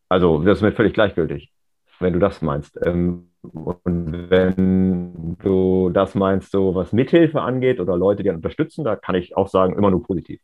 Also, 0.09 0.43
das 0.43 0.57
ist 0.57 0.61
mir 0.63 0.71
völlig 0.71 0.93
gleichgültig, 0.93 1.51
wenn 1.99 2.13
du 2.13 2.19
das 2.19 2.41
meinst. 2.41 2.79
Ähm, 2.85 3.29
und 3.41 4.29
wenn 4.29 5.37
du 5.41 5.89
das 5.89 6.15
meinst, 6.15 6.51
so 6.51 6.75
was 6.75 6.93
Mithilfe 6.93 7.41
angeht 7.41 7.79
oder 7.79 7.97
Leute, 7.97 8.23
die 8.23 8.29
unterstützen, 8.29 8.83
da 8.83 8.95
kann 8.95 9.15
ich 9.15 9.35
auch 9.37 9.47
sagen, 9.47 9.75
immer 9.77 9.91
nur 9.91 10.03
positiv. 10.03 10.41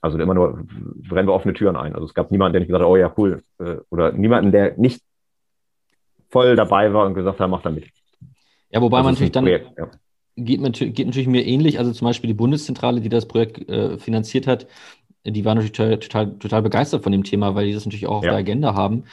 Also 0.00 0.18
immer 0.18 0.34
nur 0.34 0.64
rennen 1.10 1.28
wir 1.28 1.34
offene 1.34 1.54
Türen 1.54 1.76
ein. 1.76 1.94
Also 1.94 2.06
es 2.06 2.14
gab 2.14 2.30
niemanden, 2.30 2.52
der 2.52 2.60
nicht 2.60 2.68
gesagt 2.68 2.84
hat, 2.84 2.90
oh 2.90 2.96
ja, 2.96 3.12
cool. 3.16 3.42
Äh, 3.58 3.76
oder 3.90 4.12
niemanden, 4.12 4.52
der 4.52 4.76
nicht 4.78 5.02
voll 6.30 6.56
dabei 6.56 6.92
war 6.92 7.06
und 7.06 7.14
gesagt 7.14 7.40
hat, 7.40 7.50
mach 7.50 7.62
da 7.62 7.70
mit. 7.70 7.90
Ja, 8.70 8.80
wobei 8.80 9.02
man 9.02 9.14
natürlich 9.14 9.32
dann 9.32 9.44
Projekt, 9.44 9.72
ja. 9.76 9.90
Geht, 10.44 10.60
geht, 10.94 11.06
natürlich 11.06 11.28
mir 11.28 11.46
ähnlich. 11.46 11.78
Also 11.78 11.92
zum 11.92 12.06
Beispiel 12.06 12.28
die 12.28 12.34
Bundeszentrale, 12.34 13.00
die 13.00 13.08
das 13.08 13.26
Projekt 13.26 13.68
äh, 13.68 13.98
finanziert 13.98 14.46
hat, 14.46 14.66
die 15.24 15.44
war 15.44 15.54
natürlich 15.54 15.72
total, 15.72 15.98
total, 15.98 16.38
total, 16.38 16.62
begeistert 16.62 17.02
von 17.02 17.12
dem 17.12 17.24
Thema, 17.24 17.54
weil 17.54 17.66
die 17.66 17.72
das 17.74 17.84
natürlich 17.84 18.06
auch 18.06 18.18
auf 18.18 18.24
ja. 18.24 18.30
der 18.30 18.38
Agenda 18.38 18.74
haben. 18.74 19.04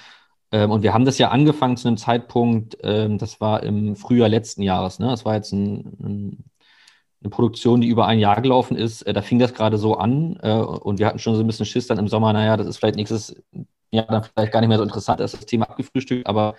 Ähm, 0.52 0.72
und 0.72 0.84
wir 0.84 0.94
haben 0.94 1.06
das 1.06 1.18
ja 1.18 1.30
angefangen 1.30 1.78
zu 1.78 1.88
einem 1.88 1.98
Zeitpunkt, 1.98 2.78
ähm, 2.84 3.18
das 3.18 3.42
war 3.42 3.64
im 3.64 3.96
Frühjahr 3.96 4.30
letzten 4.30 4.62
Jahres. 4.62 5.00
Ne? 5.00 5.08
Das 5.08 5.26
war 5.26 5.36
jetzt 5.36 5.52
ein, 5.52 5.98
ein 6.02 6.46
eine 7.26 7.32
Produktion, 7.32 7.82
die 7.82 7.88
über 7.88 8.06
ein 8.06 8.20
Jahr 8.20 8.42
gelaufen 8.42 8.78
ist, 8.78 9.02
äh, 9.02 9.14
da 9.14 9.22
fing 9.22 9.40
das 9.40 9.54
gerade 9.54 9.78
so 9.78 9.96
an 9.96 10.38
äh, 10.42 10.54
und 10.54 11.00
wir 11.00 11.08
hatten 11.08 11.20
schon 11.20 11.36
so 11.36 11.42
ein 11.42 11.48
bisschen 11.48 11.66
Schiss 11.66 11.88
dann 11.88 11.98
im 11.98 12.08
Sommer, 12.08 12.32
naja, 12.34 12.56
das 12.56 12.68
ist 12.68 12.78
vielleicht 12.78 12.96
nächstes 12.96 13.36
Jahr 13.92 14.06
dann 14.06 14.24
vielleicht 14.24 14.54
gar 14.54 14.62
nicht 14.62 14.70
mehr 14.70 14.78
so 14.78 14.84
interessant, 14.84 15.20
ist 15.20 15.34
das 15.34 15.46
Thema 15.46 15.70
abgefrühstückt, 15.70 16.28
aber 16.28 16.56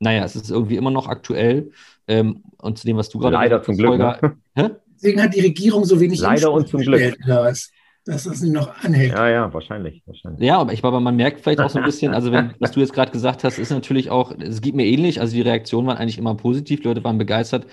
naja, 0.00 0.24
es 0.24 0.34
ist 0.34 0.50
irgendwie 0.50 0.76
immer 0.76 0.90
noch 0.90 1.06
aktuell. 1.06 1.70
Ähm, 2.08 2.42
und 2.58 2.78
zu 2.78 2.86
dem, 2.86 2.96
was 2.96 3.08
du 3.08 3.18
gerade 3.18 3.34
Leider 3.34 3.62
zum 3.62 3.76
Glück. 3.76 3.98
ne? 3.98 4.36
Deswegen 4.96 5.22
hat 5.22 5.34
die 5.34 5.40
Regierung 5.40 5.84
so 5.84 6.00
wenig 6.00 6.20
Leider 6.20 6.52
und 6.52 6.68
zum 6.68 6.80
Glück. 6.80 7.16
Oder 7.24 7.44
was? 7.44 7.70
dass 8.04 8.24
das 8.24 8.40
nicht 8.40 8.52
noch 8.52 8.82
anhält. 8.82 9.12
Ja, 9.12 9.28
ja, 9.28 9.52
wahrscheinlich, 9.52 10.02
wahrscheinlich. 10.06 10.42
Ja, 10.42 10.58
aber 10.58 10.72
ich 10.72 10.80
glaube, 10.80 11.00
man 11.00 11.16
merkt 11.16 11.40
vielleicht 11.40 11.60
auch 11.60 11.70
so 11.70 11.78
ein 11.78 11.84
bisschen, 11.84 12.14
also 12.14 12.32
wenn, 12.32 12.54
was 12.58 12.72
du 12.72 12.80
jetzt 12.80 12.92
gerade 12.92 13.12
gesagt 13.12 13.44
hast, 13.44 13.58
ist 13.58 13.70
natürlich 13.70 14.10
auch, 14.10 14.32
es 14.38 14.60
geht 14.60 14.74
mir 14.74 14.86
ähnlich, 14.86 15.20
also 15.20 15.34
die 15.34 15.42
Reaktionen 15.42 15.86
waren 15.86 15.98
eigentlich 15.98 16.18
immer 16.18 16.34
positiv, 16.34 16.80
die 16.80 16.88
Leute 16.88 17.04
waren 17.04 17.18
begeistert, 17.18 17.66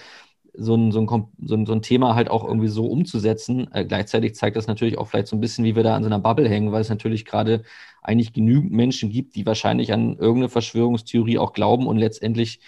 so 0.54 0.76
ein, 0.76 0.92
so, 0.92 1.00
ein, 1.00 1.08
so, 1.42 1.56
ein, 1.56 1.66
so 1.66 1.74
ein 1.74 1.82
Thema 1.82 2.16
halt 2.16 2.30
auch 2.30 2.44
irgendwie 2.44 2.68
so 2.68 2.88
umzusetzen. 2.88 3.68
Äh, 3.74 3.86
gleichzeitig 3.86 4.36
zeigt 4.36 4.58
das 4.58 4.68
natürlich 4.68 4.98
auch 4.98 5.08
vielleicht 5.08 5.28
so 5.28 5.36
ein 5.36 5.40
bisschen, 5.40 5.63
wie 5.63 5.76
wir 5.76 5.84
da 5.84 5.96
an 5.96 6.04
so 6.04 6.10
einer 6.10 6.20
Bubble 6.20 6.50
hängen, 6.50 6.72
weil 6.72 6.82
es 6.82 6.90
natürlich 6.90 7.26
gerade 7.26 7.63
eigentlich 8.08 8.34
genügend 8.34 8.72
Menschen 8.72 9.10
gibt, 9.10 9.36
die 9.36 9.46
wahrscheinlich 9.46 9.93
an 9.93 10.17
irgendeine 10.17 10.50
Verschwörungstheorie 10.50 11.38
auch 11.38 11.54
glauben 11.54 11.88
und 11.88 11.98
letztendlich, 11.98 12.62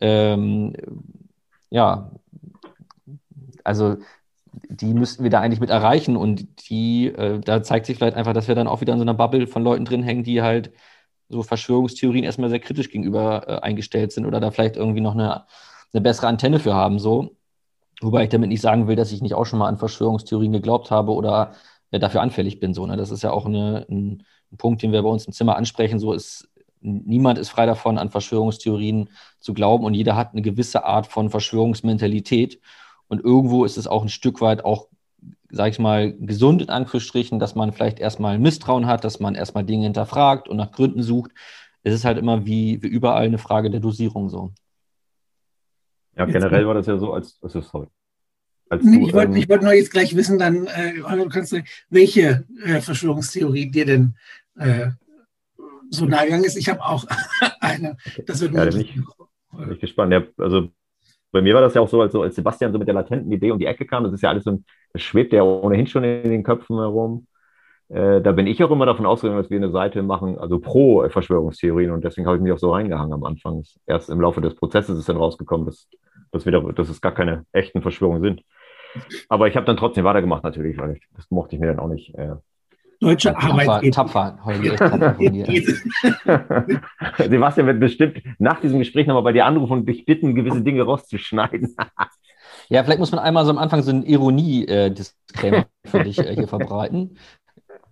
ähm, 0.00 0.74
ja, 1.70 2.10
also 3.64 3.96
die 4.68 4.94
müssten 4.94 5.22
wir 5.22 5.30
da 5.30 5.40
eigentlich 5.40 5.60
mit 5.60 5.70
erreichen 5.70 6.16
und 6.16 6.68
die, 6.68 7.06
äh, 7.06 7.40
da 7.40 7.62
zeigt 7.62 7.86
sich 7.86 7.96
vielleicht 7.98 8.16
einfach, 8.16 8.32
dass 8.32 8.48
wir 8.48 8.54
dann 8.54 8.66
auch 8.66 8.80
wieder 8.80 8.92
in 8.92 8.98
so 8.98 9.04
einer 9.04 9.14
Bubble 9.14 9.46
von 9.46 9.62
Leuten 9.62 9.84
drin 9.84 10.02
hängen, 10.02 10.24
die 10.24 10.42
halt 10.42 10.72
so 11.28 11.42
Verschwörungstheorien 11.42 12.24
erstmal 12.24 12.50
sehr 12.50 12.60
kritisch 12.60 12.90
gegenüber 12.90 13.48
äh, 13.48 13.60
eingestellt 13.60 14.12
sind 14.12 14.26
oder 14.26 14.40
da 14.40 14.50
vielleicht 14.50 14.76
irgendwie 14.76 15.00
noch 15.00 15.14
eine 15.14 15.44
eine 15.92 16.00
bessere 16.02 16.28
Antenne 16.28 16.60
für 16.60 16.74
haben, 16.74 16.98
so. 16.98 17.36
Wobei 18.00 18.24
ich 18.24 18.30
damit 18.30 18.48
nicht 18.48 18.62
sagen 18.62 18.88
will, 18.88 18.96
dass 18.96 19.12
ich 19.12 19.22
nicht 19.22 19.34
auch 19.34 19.44
schon 19.44 19.58
mal 19.58 19.68
an 19.68 19.78
Verschwörungstheorien 19.78 20.52
geglaubt 20.52 20.90
habe 20.90 21.12
oder 21.12 21.54
dafür 21.98 22.22
anfällig 22.22 22.60
bin. 22.60 22.74
So, 22.74 22.86
ne? 22.86 22.96
Das 22.96 23.10
ist 23.10 23.22
ja 23.22 23.32
auch 23.32 23.46
eine, 23.46 23.86
ein, 23.90 24.22
ein, 24.52 24.56
Punkt, 24.56 24.82
den 24.82 24.92
wir 24.92 25.02
bei 25.02 25.08
uns 25.08 25.26
im 25.26 25.32
Zimmer 25.32 25.56
ansprechen. 25.56 25.98
So 25.98 26.12
ist, 26.12 26.48
niemand 26.80 27.38
ist 27.38 27.50
frei 27.50 27.66
davon, 27.66 27.98
an 27.98 28.10
Verschwörungstheorien 28.10 29.10
zu 29.40 29.54
glauben 29.54 29.84
und 29.84 29.94
jeder 29.94 30.16
hat 30.16 30.32
eine 30.32 30.42
gewisse 30.42 30.84
Art 30.84 31.06
von 31.06 31.30
Verschwörungsmentalität. 31.30 32.60
Und 33.08 33.22
irgendwo 33.24 33.64
ist 33.64 33.76
es 33.76 33.88
auch 33.88 34.02
ein 34.02 34.08
Stück 34.08 34.40
weit 34.40 34.64
auch, 34.64 34.88
sag 35.50 35.70
ich 35.70 35.78
mal, 35.78 36.12
gesund 36.12 36.62
in 36.62 36.70
Anführungsstrichen, 36.70 37.38
dass 37.40 37.56
man 37.56 37.72
vielleicht 37.72 37.98
erstmal 37.98 38.38
Misstrauen 38.38 38.86
hat, 38.86 39.04
dass 39.04 39.18
man 39.18 39.34
erstmal 39.34 39.64
Dinge 39.64 39.84
hinterfragt 39.84 40.48
und 40.48 40.56
nach 40.56 40.70
Gründen 40.70 41.02
sucht. 41.02 41.32
Es 41.82 41.94
ist 41.94 42.04
halt 42.04 42.18
immer 42.18 42.46
wie, 42.46 42.82
wie 42.82 42.88
überall 42.88 43.24
eine 43.24 43.38
Frage 43.38 43.70
der 43.70 43.80
Dosierung 43.80 44.28
so. 44.28 44.52
Ja, 46.16 46.24
generell 46.26 46.66
war 46.66 46.74
das 46.74 46.86
ja 46.86 46.98
so, 46.98 47.12
als, 47.12 47.38
als 47.42 47.52
sorry. 47.52 47.88
Nee, 48.70 48.98
du, 48.98 49.06
ich 49.06 49.12
wollte 49.12 49.36
ähm, 49.36 49.48
wollt 49.48 49.62
nur 49.62 49.72
jetzt 49.72 49.90
gleich 49.90 50.14
wissen, 50.14 50.38
dann, 50.38 50.66
äh, 50.66 51.02
kannst 51.28 51.52
du, 51.52 51.62
welche 51.88 52.44
äh, 52.64 52.80
Verschwörungstheorie 52.80 53.70
dir 53.70 53.84
denn 53.84 54.14
äh, 54.58 54.90
so 55.90 56.04
nah 56.06 56.24
gegangen 56.24 56.44
ist. 56.44 56.56
Ich 56.56 56.68
habe 56.68 56.80
auch 56.84 57.04
eine. 57.60 57.96
Das 58.26 58.40
wird 58.40 58.54
ja, 58.54 58.64
bin 58.64 58.80
ich, 58.80 58.94
bin 58.94 59.72
ich 59.72 59.80
gespannt. 59.80 60.12
Ja, 60.12 60.22
also 60.38 60.70
bei 61.32 61.42
mir 61.42 61.54
war 61.54 61.60
das 61.60 61.74
ja 61.74 61.80
auch 61.80 61.88
so, 61.88 62.00
als, 62.00 62.14
als 62.14 62.36
Sebastian 62.36 62.72
so 62.72 62.78
mit 62.78 62.88
der 62.88 62.94
latenten 62.94 63.30
Idee 63.30 63.50
um 63.50 63.58
die 63.58 63.66
Ecke 63.66 63.86
kam, 63.86 64.04
das 64.04 64.12
ist 64.12 64.22
ja 64.22 64.30
alles 64.30 64.44
so, 64.44 64.62
das 64.92 65.02
schwebt 65.02 65.32
ja 65.32 65.42
ohnehin 65.42 65.86
schon 65.86 66.04
in 66.04 66.30
den 66.30 66.42
Köpfen 66.42 66.76
herum. 66.76 67.26
Äh, 67.88 68.20
da 68.20 68.32
bin 68.32 68.46
ich 68.46 68.62
auch 68.62 68.70
immer 68.70 68.86
davon 68.86 69.06
ausgegangen, 69.06 69.40
dass 69.40 69.50
wir 69.50 69.56
eine 69.56 69.70
Seite 69.70 70.02
machen, 70.02 70.38
also 70.38 70.60
pro 70.60 71.08
Verschwörungstheorien 71.08 71.90
und 71.90 72.04
deswegen 72.04 72.26
habe 72.26 72.36
ich 72.36 72.42
mich 72.42 72.52
auch 72.52 72.58
so 72.58 72.72
reingehangen 72.72 73.12
am 73.12 73.24
Anfang. 73.24 73.64
Erst 73.86 74.10
im 74.10 74.20
Laufe 74.20 74.40
des 74.40 74.54
Prozesses 74.54 74.98
ist 74.98 75.08
dann 75.08 75.16
rausgekommen, 75.16 75.66
dass, 75.66 75.88
dass, 76.30 76.44
wir 76.44 76.52
da, 76.52 76.60
dass 76.60 76.88
es 76.88 77.00
gar 77.00 77.14
keine 77.14 77.44
echten 77.52 77.82
Verschwörungen 77.82 78.22
sind. 78.22 78.42
Aber 79.28 79.48
ich 79.48 79.56
habe 79.56 79.66
dann 79.66 79.76
trotzdem 79.76 80.04
weitergemacht 80.04 80.44
natürlich, 80.44 80.78
weil 80.78 80.96
ich, 80.96 81.02
das 81.14 81.30
mochte 81.30 81.54
ich 81.54 81.60
mir 81.60 81.68
dann 81.68 81.78
auch 81.78 81.88
nicht. 81.88 82.14
Äh, 82.14 82.36
Deutsche 83.00 83.34
Arbeit. 83.34 83.94
Tapfer, 83.94 84.36
tapfer. 84.38 85.16
Sebastian 87.18 87.66
wird 87.66 87.80
bestimmt 87.80 88.22
nach 88.38 88.60
diesem 88.60 88.78
Gespräch 88.78 89.06
nochmal 89.06 89.22
bei 89.22 89.32
dir 89.32 89.46
anrufen 89.46 89.72
und 89.72 89.88
dich 89.88 90.04
bitten, 90.04 90.34
gewisse 90.34 90.60
Dinge 90.60 90.82
rauszuschneiden. 90.82 91.74
ja, 92.68 92.84
vielleicht 92.84 92.98
muss 92.98 93.10
man 93.10 93.20
einmal 93.20 93.46
so 93.46 93.50
am 93.50 93.58
Anfang 93.58 93.82
so 93.82 93.90
eine 93.90 94.04
Ironie-Disclaimer 94.04 95.56
äh, 95.56 95.88
für 95.88 96.04
dich 96.04 96.18
äh, 96.18 96.34
hier 96.34 96.46
verbreiten. 96.46 97.16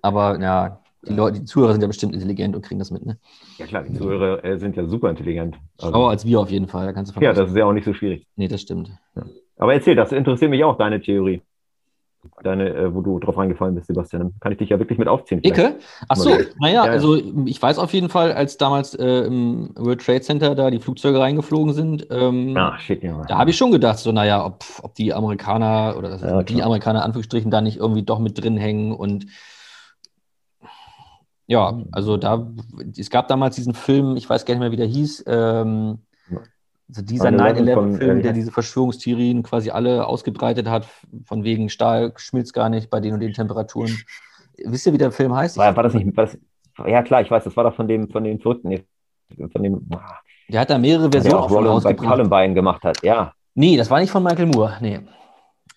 Aber 0.02 0.38
ja, 0.40 0.82
die, 1.08 1.14
Leute, 1.14 1.40
die 1.40 1.46
Zuhörer 1.46 1.72
sind 1.72 1.80
ja 1.80 1.88
bestimmt 1.88 2.12
intelligent 2.12 2.54
und 2.54 2.62
kriegen 2.62 2.78
das 2.78 2.90
mit, 2.90 3.06
ne? 3.06 3.18
Ja 3.56 3.66
klar, 3.66 3.84
die 3.84 3.94
Zuhörer 3.94 4.44
äh, 4.44 4.58
sind 4.58 4.76
ja 4.76 4.84
super 4.84 5.08
intelligent. 5.08 5.56
Also, 5.78 5.92
Schlauer 5.92 6.11
als 6.11 6.26
wir 6.26 6.38
auf 6.38 6.50
jeden 6.50 6.68
Fall. 6.68 6.84
Da 6.84 6.92
kannst 6.92 7.16
du 7.16 7.20
ja, 7.20 7.32
das 7.32 7.48
ist 7.48 7.56
ja 7.56 7.64
auch 7.64 7.72
nicht 7.72 7.84
so 7.84 7.94
schwierig. 7.94 8.26
Nee, 8.37 8.48
das 8.48 8.61
stimmt. 8.61 8.90
Ja. 9.16 9.24
Aber 9.59 9.75
erzähl, 9.75 9.97
das 9.97 10.12
interessiert 10.12 10.51
mich 10.51 10.64
auch, 10.64 10.79
deine 10.79 11.01
Theorie 11.01 11.42
deine, 12.42 12.75
äh, 12.75 12.94
wo 12.94 13.01
du 13.01 13.18
drauf 13.18 13.37
reingefallen 13.37 13.75
bist, 13.75 13.87
Sebastian. 13.87 14.35
Kann 14.40 14.53
ich 14.53 14.59
dich 14.59 14.71
ja 14.71 14.79
wirklich 14.79 14.99
mit 14.99 15.09
aufziehen. 15.09 15.40
Icke? 15.42 15.77
Ach 16.09 16.16
so, 16.16 16.31
naja, 16.59 16.85
ja, 16.85 16.90
also 16.90 17.16
ich 17.47 17.61
weiß 17.61 17.79
auf 17.79 17.92
jeden 17.92 18.09
Fall, 18.09 18.33
als 18.33 18.57
damals 18.57 18.94
äh, 18.94 19.27
im 19.27 19.71
World 19.77 20.05
Trade 20.05 20.21
Center 20.21 20.55
da 20.55 20.71
die 20.71 20.81
Flugzeuge 20.81 21.18
reingeflogen 21.21 21.73
sind, 21.75 22.07
ähm, 22.11 22.55
Ach, 22.57 22.79
shit, 22.79 23.03
ja. 23.03 23.23
da 23.27 23.38
habe 23.38 23.51
ich 23.51 23.57
schon 23.57 23.71
gedacht, 23.71 23.99
so, 23.99 24.12
naja, 24.12 24.44
ob, 24.44 24.64
ob 24.83 24.94
die 24.94 25.12
Amerikaner 25.12 25.94
oder 25.97 26.16
ja, 26.16 26.42
die 26.42 26.62
Amerikaner 26.62 27.05
Anführungsstrichen 27.05 27.51
da 27.51 27.61
nicht 27.61 27.79
irgendwie 27.79 28.03
doch 28.03 28.18
mit 28.18 28.42
drin 28.42 28.57
hängen 28.57 28.92
und 28.92 29.27
ja, 31.47 31.81
also 31.92 32.18
da, 32.18 32.47
es 32.97 33.09
gab 33.09 33.29
damals 33.29 33.57
diesen 33.57 33.73
Film, 33.73 34.16
ich 34.16 34.29
weiß 34.29 34.44
gar 34.44 34.55
nicht 34.55 34.61
mehr, 34.61 34.71
wie 34.71 34.77
der 34.77 34.87
hieß, 34.87 35.25
ähm, 35.27 36.01
also 36.88 37.03
dieser 37.03 37.29
9-11-Film, 37.29 38.22
der 38.22 38.33
diese 38.33 38.51
Verschwörungstheorien 38.51 39.42
quasi 39.42 39.70
alle 39.70 40.07
ausgebreitet 40.07 40.68
hat, 40.68 40.87
von 41.24 41.44
wegen 41.44 41.68
Stahl 41.68 42.12
schmilzt 42.16 42.55
gar 42.55 42.68
nicht 42.70 42.88
bei 42.88 43.01
den 43.01 43.14
und 43.14 43.20
den 43.20 43.35
Temperaturen. 43.35 43.94
Wisst 44.64 44.87
ihr, 44.87 44.92
wie 44.92 44.98
der 44.98 45.12
Film 45.12 45.35
heißt? 45.35 45.59
War, 45.59 45.77
war 45.77 45.83
das 45.83 45.94
nicht, 45.94 46.16
war 46.16 46.24
das, 46.24 46.38
ja 46.87 47.03
klar, 47.03 47.20
ich 47.20 47.31
weiß, 47.31 47.44
das 47.44 47.57
war 47.57 47.64
doch 47.64 47.74
von 47.74 47.88
dem, 47.88 48.09
von 48.09 48.24
den 48.24 48.40
Verrückten, 48.40 48.85
von 49.53 49.62
dem, 49.62 49.88
der 50.48 50.61
hat 50.61 50.70
da 50.70 50.79
mehrere 50.79 51.11
Versionen 51.11 51.37
der 51.37 51.44
auch 51.44 51.51
Roland 51.51 51.85
bei 51.85 51.94
Columbine 51.94 52.55
gemacht 52.55 52.83
hat, 52.85 53.03
ja. 53.03 53.33
Nee, 53.55 53.77
das 53.77 53.90
war 53.90 54.01
nicht 54.01 54.11
von 54.11 54.22
Michael 54.22 54.46
Moore, 54.46 54.79
nee. 54.81 55.01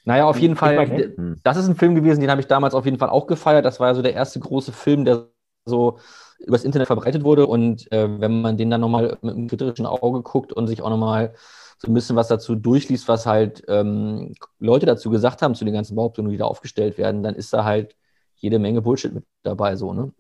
Naja, 0.06 0.26
auf 0.26 0.40
jeden 0.40 0.56
Fall, 0.56 0.88
hm. 0.88 1.40
das 1.44 1.58
ist 1.58 1.68
ein 1.68 1.76
Film 1.76 1.94
gewesen, 1.94 2.22
den 2.22 2.32
habe 2.32 2.42
ich 2.42 2.48
damals 2.48 2.74
auf 2.74 2.86
jeden 2.86 2.98
Fall 2.98 3.10
auch 3.10 3.28
gefeiert. 3.28 3.66
Das 3.66 3.80
war 3.80 3.90
ja 3.90 3.94
so 3.94 4.02
der 4.02 4.14
erste 4.14 4.40
große 4.40 4.72
Film, 4.72 5.06
der 5.06 5.28
so 5.66 6.00
übers 6.46 6.64
Internet 6.64 6.88
verbreitet 6.88 7.24
wurde. 7.24 7.48
Und 7.48 7.92
äh, 7.92 8.20
wenn 8.20 8.42
man 8.42 8.58
den 8.58 8.70
dann 8.70 8.82
nochmal 8.82 9.18
mit 9.22 9.34
einem 9.34 9.48
kritischen 9.48 9.86
Auge 9.86 10.22
guckt 10.22 10.54
und 10.54 10.68
sich 10.68 10.82
auch 10.82 10.90
nochmal 10.90 11.34
so 11.78 11.90
ein 11.90 11.94
bisschen 11.94 12.16
was 12.16 12.28
dazu 12.28 12.56
durchliest, 12.56 13.08
was 13.08 13.26
halt 13.26 13.64
ähm, 13.68 14.34
Leute 14.60 14.86
dazu 14.86 15.10
gesagt 15.10 15.42
haben, 15.42 15.56
zu 15.56 15.66
den 15.66 15.74
ganzen 15.74 15.96
Behauptungen, 15.96 16.32
die 16.32 16.38
da 16.38 16.46
aufgestellt 16.46 16.98
werden, 16.98 17.24
dann 17.24 17.36
ist 17.36 17.54
da 17.54 17.64
halt 17.64 17.96
jede 18.36 18.60
Menge 18.60 18.82
Bullshit 18.82 19.14
mit 19.14 19.24
dabei, 19.44 19.76
so, 19.76 19.94
ne? 19.94 20.12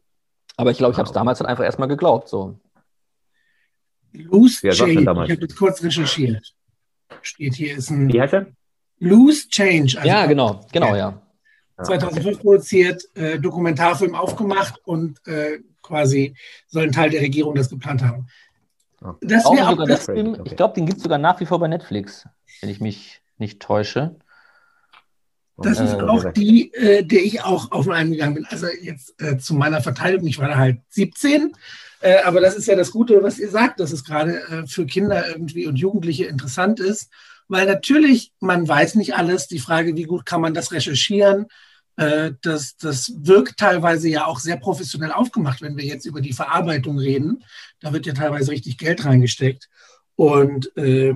Aber 0.57 0.71
ich 0.71 0.77
glaube, 0.77 0.91
ich 0.91 0.97
habe 0.97 1.07
es 1.07 1.13
damals 1.13 1.39
halt 1.39 1.49
einfach 1.49 1.63
erstmal 1.63 1.87
geglaubt, 1.87 2.29
so. 2.29 2.59
Loose 4.13 4.69
Change, 4.71 5.01
ich 5.01 5.07
habe 5.07 5.37
das 5.37 5.55
kurz 5.55 5.83
recherchiert. 5.83 6.53
Steht 7.21 7.55
hier, 7.55 7.77
ist 7.77 7.89
ein. 7.89 8.11
Wie 8.11 8.21
heißt 8.21 8.33
er? 8.33 8.47
Loose 8.99 9.47
Change. 9.49 9.97
Also 9.97 10.07
ja, 10.07 10.25
genau, 10.25 10.61
genau, 10.71 10.95
ja. 10.95 11.21
2005 11.83 12.39
produziert, 12.39 13.03
äh, 13.15 13.39
Dokumentarfilm 13.39 14.15
aufgemacht 14.15 14.79
und 14.85 15.25
äh, 15.27 15.59
quasi 15.81 16.35
soll 16.67 16.83
ein 16.83 16.91
Teil 16.91 17.09
der 17.09 17.21
Regierung 17.21 17.55
das 17.55 17.69
geplant 17.69 18.03
haben. 18.03 18.27
Das 19.21 19.45
auch 19.45 19.57
auch 19.59 19.85
das 19.85 20.05
Film, 20.05 20.33
okay. 20.33 20.41
Ich 20.45 20.55
glaube, 20.55 20.75
den 20.75 20.85
gibt 20.85 20.97
es 20.97 21.03
sogar 21.03 21.17
nach 21.17 21.39
wie 21.39 21.45
vor 21.45 21.59
bei 21.59 21.67
Netflix, 21.67 22.27
wenn 22.61 22.69
ich 22.69 22.79
mich 22.79 23.21
nicht 23.37 23.59
täusche. 23.59 24.15
Das 25.57 25.79
ist 25.79 25.93
äh, 25.93 26.01
auch 26.01 26.31
die, 26.33 26.73
äh, 26.73 27.03
der 27.03 27.23
ich 27.23 27.43
auch 27.43 27.71
auf 27.71 27.89
einen 27.89 28.11
gegangen 28.11 28.35
bin. 28.35 28.45
Also 28.45 28.67
jetzt 28.67 29.19
äh, 29.21 29.37
zu 29.37 29.53
meiner 29.55 29.81
Verteidigung, 29.81 30.27
ich 30.27 30.39
war 30.39 30.47
da 30.47 30.57
halt 30.57 30.79
17, 30.89 31.51
äh, 32.01 32.17
aber 32.23 32.41
das 32.41 32.55
ist 32.55 32.67
ja 32.67 32.75
das 32.75 32.91
Gute, 32.91 33.21
was 33.23 33.39
ihr 33.39 33.49
sagt, 33.49 33.79
dass 33.79 33.91
es 33.91 34.03
gerade 34.03 34.41
äh, 34.47 34.67
für 34.67 34.85
Kinder 34.85 35.27
irgendwie 35.27 35.67
und 35.67 35.77
Jugendliche 35.77 36.25
interessant 36.25 36.79
ist, 36.79 37.09
weil 37.47 37.65
natürlich, 37.65 38.31
man 38.39 38.67
weiß 38.67 38.95
nicht 38.95 39.15
alles. 39.15 39.47
Die 39.47 39.59
Frage, 39.59 39.95
wie 39.95 40.03
gut 40.03 40.25
kann 40.25 40.41
man 40.41 40.53
das 40.53 40.71
recherchieren, 40.71 41.47
äh, 41.97 42.31
das, 42.41 42.77
das 42.77 43.13
wirkt 43.17 43.57
teilweise 43.57 44.09
ja 44.09 44.25
auch 44.25 44.39
sehr 44.39 44.57
professionell 44.57 45.11
aufgemacht, 45.11 45.61
wenn 45.61 45.77
wir 45.77 45.85
jetzt 45.85 46.05
über 46.05 46.21
die 46.21 46.33
Verarbeitung 46.33 46.97
reden. 46.97 47.43
Da 47.79 47.93
wird 47.93 48.05
ja 48.05 48.13
teilweise 48.13 48.51
richtig 48.51 48.77
Geld 48.77 49.05
reingesteckt. 49.05 49.69
Und 50.15 50.75
äh, 50.77 51.15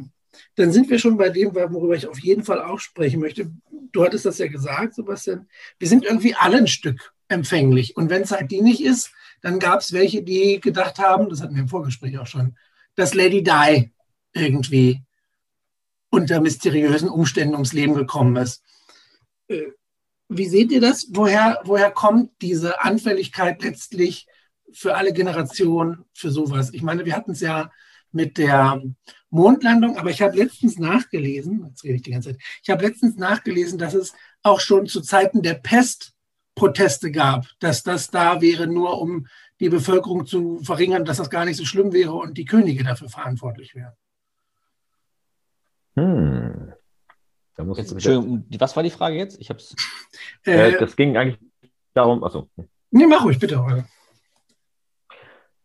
dann 0.55 0.71
sind 0.71 0.89
wir 0.89 0.99
schon 0.99 1.17
bei 1.17 1.29
dem, 1.29 1.53
worüber 1.53 1.95
ich 1.95 2.07
auf 2.07 2.19
jeden 2.19 2.43
Fall 2.43 2.61
auch 2.61 2.79
sprechen 2.79 3.19
möchte. 3.19 3.51
Du 3.91 4.03
hattest 4.03 4.25
das 4.25 4.37
ja 4.37 4.47
gesagt, 4.47 4.95
Sebastian. 4.95 5.47
Wir 5.79 5.87
sind 5.87 6.03
irgendwie 6.05 6.35
alle 6.35 6.57
ein 6.57 6.67
Stück 6.67 7.13
empfänglich. 7.27 7.95
Und 7.95 8.09
wenn 8.09 8.23
es 8.23 8.31
halt 8.31 8.51
die 8.51 8.61
nicht 8.61 8.81
ist, 8.81 9.11
dann 9.41 9.59
gab 9.59 9.81
es 9.81 9.93
welche, 9.93 10.23
die 10.23 10.59
gedacht 10.59 10.99
haben, 10.99 11.29
das 11.29 11.41
hatten 11.41 11.55
wir 11.55 11.61
im 11.61 11.67
Vorgespräch 11.69 12.17
auch 12.17 12.27
schon, 12.27 12.57
dass 12.95 13.13
Lady 13.13 13.43
Di 13.43 13.91
irgendwie 14.33 15.01
unter 16.09 16.41
mysteriösen 16.41 17.09
Umständen 17.09 17.53
ums 17.53 17.73
Leben 17.73 17.93
gekommen 17.93 18.35
ist. 18.37 18.63
Wie 20.27 20.47
seht 20.47 20.71
ihr 20.71 20.81
das? 20.81 21.07
Woher, 21.11 21.61
woher 21.65 21.91
kommt 21.91 22.31
diese 22.41 22.81
Anfälligkeit 22.81 23.61
letztlich 23.63 24.27
für 24.71 24.95
alle 24.95 25.13
Generationen 25.13 26.05
für 26.13 26.31
sowas? 26.31 26.73
Ich 26.73 26.81
meine, 26.81 27.05
wir 27.05 27.15
hatten 27.15 27.31
es 27.31 27.41
ja 27.41 27.71
mit 28.11 28.37
der 28.37 28.81
Mondlandung, 29.29 29.97
aber 29.97 30.09
ich 30.09 30.21
habe 30.21 30.37
letztens 30.37 30.79
nachgelesen, 30.79 31.65
jetzt 31.67 31.83
rede 31.83 31.95
ich 31.95 32.01
die 32.01 32.11
ganze 32.11 32.31
Zeit, 32.31 32.41
ich 32.63 32.69
habe 32.69 32.85
letztens 32.85 33.17
nachgelesen, 33.17 33.77
dass 33.77 33.93
es 33.93 34.13
auch 34.41 34.61
schon 34.61 34.87
zu 34.87 35.01
Zeiten 35.01 35.41
der 35.41 35.55
Pest 35.55 36.13
Proteste 36.55 37.11
gab, 37.11 37.47
dass 37.59 37.83
das 37.83 38.09
da 38.09 38.41
wäre, 38.41 38.65
nur 38.65 38.99
um 39.01 39.27
die 39.59 39.69
Bevölkerung 39.69 40.25
zu 40.25 40.59
verringern, 40.59 41.05
dass 41.05 41.17
das 41.17 41.29
gar 41.29 41.45
nicht 41.45 41.57
so 41.57 41.65
schlimm 41.65 41.91
wäre 41.91 42.13
und 42.13 42.37
die 42.37 42.45
Könige 42.45 42.83
dafür 42.83 43.09
verantwortlich 43.09 43.75
wären. 43.75 43.93
Hm. 45.95 46.73
Jetzt, 47.57 47.91
Entschuldigung, 47.91 48.45
was 48.59 48.75
war 48.75 48.83
die 48.83 48.89
Frage 48.89 49.15
jetzt? 49.15 49.39
Ich 49.39 49.49
hab's. 49.49 49.75
Äh, 50.45 50.73
äh, 50.73 50.79
das 50.79 50.95
ging 50.95 51.17
eigentlich 51.17 51.39
darum, 51.93 52.23
achso. 52.23 52.49
Nee, 52.91 53.07
mach 53.07 53.25
ruhig, 53.25 53.39
bitte. 53.39 53.63
Holger. 53.63 53.85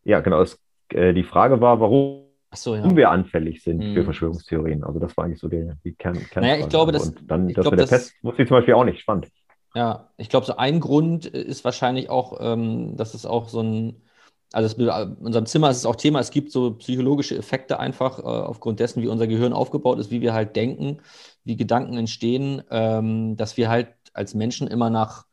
Ja, 0.04 0.20
genau. 0.20 0.40
Es, 0.40 0.58
äh, 0.88 1.12
die 1.12 1.24
Frage 1.24 1.60
war, 1.60 1.80
warum 1.80 2.30
so, 2.52 2.74
ja. 2.74 2.96
wir 2.96 3.10
anfällig 3.10 3.62
sind 3.62 3.82
hm. 3.82 3.94
für 3.94 4.04
Verschwörungstheorien. 4.04 4.82
Also 4.82 4.98
das 4.98 5.16
war 5.16 5.24
eigentlich 5.24 5.38
so 5.38 5.48
die, 5.48 5.70
die 5.84 5.92
Kern, 5.92 6.14
Kern 6.14 6.42
Naja, 6.42 6.56
ich 6.56 6.68
glaube, 6.68 6.90
das, 6.92 7.08
Und 7.08 7.30
dann 7.30 7.48
das 7.48 7.54
glaub, 7.54 7.72
mit 7.72 7.78
der 7.78 7.86
das, 7.86 7.90
Pest 7.90 8.14
wusste 8.22 8.42
ich 8.42 8.48
zum 8.48 8.56
Beispiel 8.56 8.74
auch 8.74 8.84
nicht. 8.84 9.00
Spannend. 9.00 9.28
Ja, 9.74 10.08
ich 10.16 10.28
glaube, 10.28 10.46
so 10.46 10.56
ein 10.56 10.80
Grund 10.80 11.26
ist 11.26 11.64
wahrscheinlich 11.64 12.10
auch, 12.10 12.38
ähm, 12.40 12.96
dass 12.96 13.14
es 13.14 13.24
auch 13.24 13.48
so 13.48 13.62
ein 13.62 14.02
also 14.52 14.76
in 14.76 15.16
unserem 15.18 15.46
Zimmer 15.46 15.70
ist 15.70 15.78
es 15.78 15.86
auch 15.86 15.96
Thema, 15.96 16.20
es 16.20 16.30
gibt 16.30 16.50
so 16.50 16.72
psychologische 16.74 17.36
Effekte 17.36 17.78
einfach 17.78 18.18
äh, 18.18 18.22
aufgrund 18.22 18.80
dessen, 18.80 19.02
wie 19.02 19.08
unser 19.08 19.26
Gehirn 19.26 19.52
aufgebaut 19.52 19.98
ist, 19.98 20.10
wie 20.10 20.20
wir 20.20 20.32
halt 20.34 20.56
denken, 20.56 20.98
wie 21.44 21.56
Gedanken 21.56 21.96
entstehen, 21.96 22.62
ähm, 22.70 23.36
dass 23.36 23.56
wir 23.56 23.68
halt 23.68 23.88
als 24.12 24.34
Menschen 24.34 24.66
immer 24.66 24.90
nach 24.90 25.26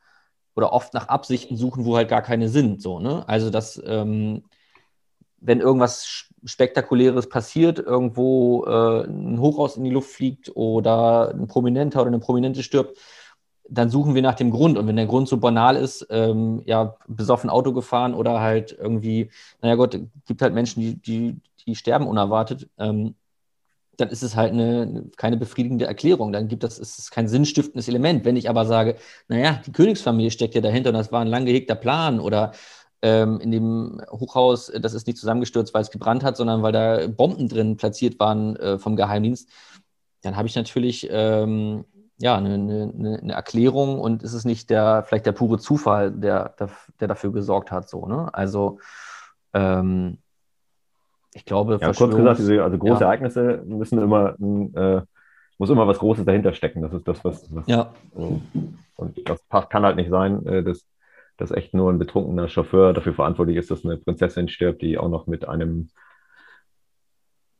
oder 0.55 0.73
oft 0.73 0.93
nach 0.93 1.07
Absichten 1.07 1.57
suchen, 1.57 1.85
wo 1.85 1.95
halt 1.95 2.09
gar 2.09 2.21
keine 2.21 2.49
sind. 2.49 2.81
So, 2.81 2.99
ne? 2.99 3.27
Also 3.27 3.49
dass 3.49 3.81
ähm, 3.85 4.43
wenn 5.39 5.61
irgendwas 5.61 6.27
Spektakuläres 6.45 7.29
passiert, 7.29 7.79
irgendwo 7.79 8.65
äh, 8.65 9.05
ein 9.07 9.39
Hochhaus 9.39 9.77
in 9.77 9.83
die 9.83 9.91
Luft 9.91 10.11
fliegt 10.11 10.55
oder 10.55 11.33
ein 11.33 11.47
Prominenter 11.47 12.01
oder 12.01 12.09
eine 12.09 12.19
Prominente 12.19 12.63
stirbt, 12.63 12.97
dann 13.69 13.89
suchen 13.89 14.15
wir 14.15 14.21
nach 14.21 14.35
dem 14.35 14.51
Grund. 14.51 14.77
Und 14.77 14.87
wenn 14.87 14.95
der 14.95 15.05
Grund 15.05 15.27
so 15.27 15.37
banal 15.37 15.75
ist, 15.75 16.07
ähm, 16.09 16.61
ja, 16.65 16.95
besoffen 17.07 17.49
Auto 17.49 17.73
gefahren 17.73 18.13
oder 18.13 18.39
halt 18.39 18.75
irgendwie, 18.79 19.29
naja 19.61 19.75
Gott, 19.75 19.99
gibt 20.25 20.41
halt 20.41 20.53
Menschen, 20.53 20.81
die, 20.81 20.95
die, 20.95 21.35
die 21.65 21.75
sterben 21.75 22.07
unerwartet, 22.07 22.69
ähm, 22.77 23.15
dann 23.97 24.09
ist 24.09 24.23
es 24.23 24.35
halt 24.35 24.53
eine, 24.53 25.09
keine 25.17 25.37
befriedigende 25.37 25.85
Erklärung. 25.85 26.31
Dann 26.31 26.47
gibt 26.47 26.63
das, 26.63 26.77
ist 26.79 26.99
es 26.99 27.11
kein 27.11 27.27
sinnstiftendes 27.27 27.87
Element. 27.87 28.25
Wenn 28.25 28.37
ich 28.37 28.49
aber 28.49 28.65
sage, 28.65 28.95
naja, 29.27 29.61
die 29.65 29.71
Königsfamilie 29.71 30.31
steckt 30.31 30.55
ja 30.55 30.61
dahinter 30.61 30.91
und 30.91 30.95
das 30.95 31.11
war 31.11 31.21
ein 31.21 31.27
lang 31.27 31.45
gehegter 31.45 31.75
Plan 31.75 32.19
oder 32.19 32.51
ähm, 33.01 33.39
in 33.39 33.51
dem 33.51 34.01
Hochhaus, 34.11 34.71
das 34.79 34.93
ist 34.93 35.07
nicht 35.07 35.17
zusammengestürzt, 35.17 35.73
weil 35.73 35.81
es 35.81 35.91
gebrannt 35.91 36.23
hat, 36.23 36.37
sondern 36.37 36.61
weil 36.63 36.71
da 36.71 37.07
Bomben 37.07 37.47
drin 37.49 37.77
platziert 37.77 38.19
waren 38.19 38.55
äh, 38.57 38.77
vom 38.77 38.95
Geheimdienst, 38.95 39.49
dann 40.21 40.35
habe 40.35 40.47
ich 40.47 40.55
natürlich 40.55 41.07
ähm, 41.11 41.85
ja, 42.19 42.35
eine, 42.35 42.53
eine, 42.55 43.19
eine, 43.21 43.33
Erklärung 43.33 43.99
und 43.99 44.23
ist 44.23 44.33
es 44.33 44.43
nicht 44.43 44.69
der, 44.69 45.03
vielleicht 45.03 45.25
der 45.25 45.33
pure 45.33 45.59
Zufall, 45.59 46.11
der, 46.11 46.55
der, 46.59 46.69
der 46.99 47.07
dafür 47.07 47.31
gesorgt 47.31 47.71
hat. 47.71 47.89
So, 47.89 48.07
ne? 48.07 48.29
Also 48.33 48.79
ähm, 49.53 50.17
ich 51.33 51.45
glaube, 51.45 51.77
ja, 51.79 51.91
kurz 51.93 52.15
gesagt, 52.15 52.39
diese, 52.39 52.63
also 52.63 52.77
große 52.77 53.01
ja. 53.01 53.07
Ereignisse 53.07 53.63
müssen 53.65 54.01
immer, 54.01 54.35
äh, 54.39 55.01
muss 55.59 55.69
immer 55.69 55.87
was 55.87 55.99
Großes 55.99 56.25
dahinter 56.25 56.53
stecken. 56.53 56.81
Das 56.81 56.93
ist 56.93 57.07
das, 57.07 57.23
was. 57.23 57.53
was 57.53 57.67
ja. 57.67 57.93
Äh, 58.15 58.39
und 58.95 59.29
das 59.29 59.39
kann 59.69 59.83
halt 59.83 59.97
nicht 59.97 60.09
sein, 60.09 60.43
äh, 60.47 60.63
dass, 60.63 60.87
dass 61.37 61.51
echt 61.51 61.75
nur 61.75 61.91
ein 61.91 61.99
betrunkener 61.99 62.49
Chauffeur 62.49 62.93
dafür 62.93 63.13
verantwortlich 63.13 63.57
ist, 63.57 63.69
dass 63.69 63.85
eine 63.85 63.97
Prinzessin 63.97 64.49
stirbt, 64.49 64.81
die 64.81 64.97
auch 64.97 65.09
noch 65.09 65.27
mit 65.27 65.47
einem, 65.47 65.89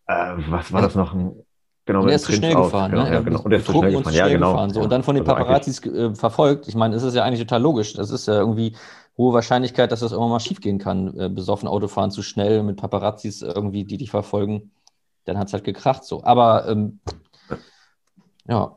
äh, 0.08 0.34
was 0.50 0.74
war 0.74 0.82
das 0.82 0.96
noch, 0.96 1.14
ein 1.14 1.44
Genau, 1.88 2.02
und 2.02 2.10
er 2.10 2.16
ist 2.16 2.26
zu 2.26 2.34
schnell 2.34 2.54
gefahren. 2.54 2.92
Genau, 2.92 3.04
ne? 3.06 3.14
ja, 3.14 3.22
genau. 3.22 3.42
Und 3.42 3.52
er 3.54 3.60
ist 3.60 3.66
zu 3.66 3.72
schnell 3.72 3.94
gefahren. 3.94 4.14
Ja, 4.14 4.28
genau. 4.28 4.52
Gefahren, 4.52 4.70
so. 4.72 4.82
Und 4.82 4.92
dann 4.92 5.04
von 5.04 5.16
den 5.16 5.26
also 5.26 5.38
Paparazzis 5.38 5.86
äh, 5.86 6.14
verfolgt. 6.14 6.68
Ich 6.68 6.76
meine, 6.76 6.94
das 6.94 7.04
ist 7.04 7.16
ja 7.16 7.24
eigentlich 7.24 7.40
total 7.40 7.62
logisch. 7.62 7.94
Das 7.94 8.12
ist 8.12 8.28
ja 8.28 8.34
irgendwie 8.34 8.76
hohe 9.18 9.34
Wahrscheinlichkeit, 9.34 9.90
dass 9.94 10.02
das 10.02 10.12
irgendwann 10.12 10.32
mal 10.32 10.40
schief 10.42 10.60
gehen 10.60 10.80
kann. 10.80 11.18
Äh, 11.18 11.30
besoffen 11.30 11.70
Autofahren 11.70 12.12
zu 12.12 12.24
schnell 12.24 12.62
mit 12.62 12.76
Paparazzis 12.76 13.42
irgendwie, 13.42 13.86
die 13.86 13.96
dich 13.96 14.12
verfolgen. 14.12 14.72
Dann 15.24 15.38
hat 15.38 15.48
es 15.48 15.54
halt 15.54 15.64
gekracht 15.64 16.04
so. 16.04 16.26
Aber 16.26 16.68
ähm, 16.68 17.00
ja. 18.50 18.76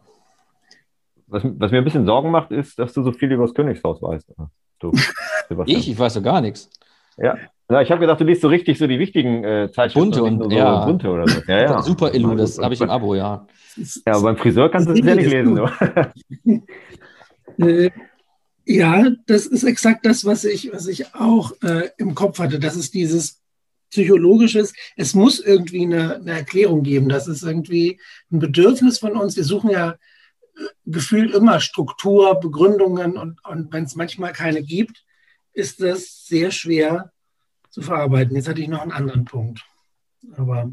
Was, 1.27 1.42
was, 1.44 1.73
mir 1.73 1.79
ein 1.79 1.85
bisschen 1.85 2.07
Sorgen 2.07 2.31
macht, 2.31 2.53
ist, 2.53 2.79
dass 2.79 2.92
du 2.92 3.03
so 3.03 3.11
viel 3.11 3.33
über 3.33 3.44
das 3.44 3.55
Königshaus 3.55 4.01
weißt. 4.01 4.33
Du, 4.79 4.92
ich? 5.66 5.90
Ich 5.90 5.99
weiß 5.99 6.14
ja 6.14 6.20
gar 6.20 6.40
nichts. 6.40 6.70
Ja, 7.16 7.37
ja, 7.70 7.83
ich 7.83 7.90
habe 7.90 8.00
gedacht, 8.00 8.20
du 8.20 8.24
liest 8.24 8.42
so 8.42 8.48
richtig 8.48 8.78
so 8.78 8.87
die 8.87 8.98
wichtigen 8.98 9.44
äh, 9.44 9.70
Zeitschriften. 9.70 10.11
Bunte 10.11 10.22
und, 10.24 10.50
so 10.50 10.56
ja. 10.56 10.85
bunte 10.85 11.09
oder 11.09 11.28
so. 11.28 11.40
Ja, 11.46 11.62
ja. 11.62 11.83
Super 11.83 12.12
Illu, 12.12 12.35
das 12.35 12.59
habe 12.59 12.74
ich 12.74 12.80
im 12.80 12.90
Abo, 12.90 13.14
ja. 13.14 13.46
Ja, 13.76 14.14
aber 14.14 14.22
beim 14.22 14.37
Friseur 14.37 14.70
kannst 14.70 14.88
du 14.88 14.94
das 14.94 15.06
ja 15.06 15.14
nicht 15.14 15.30
lesen. 15.33 15.61
äh, 17.59 17.90
ja, 18.64 19.11
das 19.26 19.46
ist 19.46 19.62
exakt 19.62 20.04
das, 20.04 20.24
was 20.24 20.44
ich, 20.44 20.72
was 20.72 20.87
ich 20.88 21.14
auch 21.14 21.52
äh, 21.62 21.90
im 21.96 22.14
Kopf 22.14 22.38
hatte. 22.38 22.59
Das 22.59 22.76
ist 22.76 22.94
dieses 22.94 23.40
psychologisches, 23.90 24.72
es 24.96 25.14
muss 25.14 25.40
irgendwie 25.40 25.83
eine, 25.83 26.16
eine, 26.16 26.33
Erklärung 26.33 26.83
geben. 26.83 27.09
Das 27.09 27.28
ist 27.28 27.42
irgendwie 27.42 28.00
ein 28.33 28.38
Bedürfnis 28.38 28.98
von 28.98 29.16
uns. 29.16 29.37
Wir 29.37 29.44
suchen 29.44 29.70
ja 29.70 29.92
äh, 29.92 29.96
gefühlt 30.87 31.35
immer 31.35 31.61
Struktur, 31.61 32.38
Begründungen 32.40 33.16
und, 33.16 33.44
und 33.44 33.72
wenn 33.72 33.85
es 33.85 33.96
manchmal 33.96 34.33
keine 34.33 34.62
gibt, 34.62 35.04
ist 35.52 35.80
das 35.83 36.26
sehr 36.26 36.50
schwer 36.50 37.12
zu 37.70 37.83
verarbeiten. 37.83 38.37
Jetzt 38.37 38.48
hatte 38.48 38.61
ich 38.61 38.68
noch 38.68 38.83
einen 38.83 38.92
anderen 38.92 39.24
Punkt. 39.24 39.64
Aber. 40.37 40.70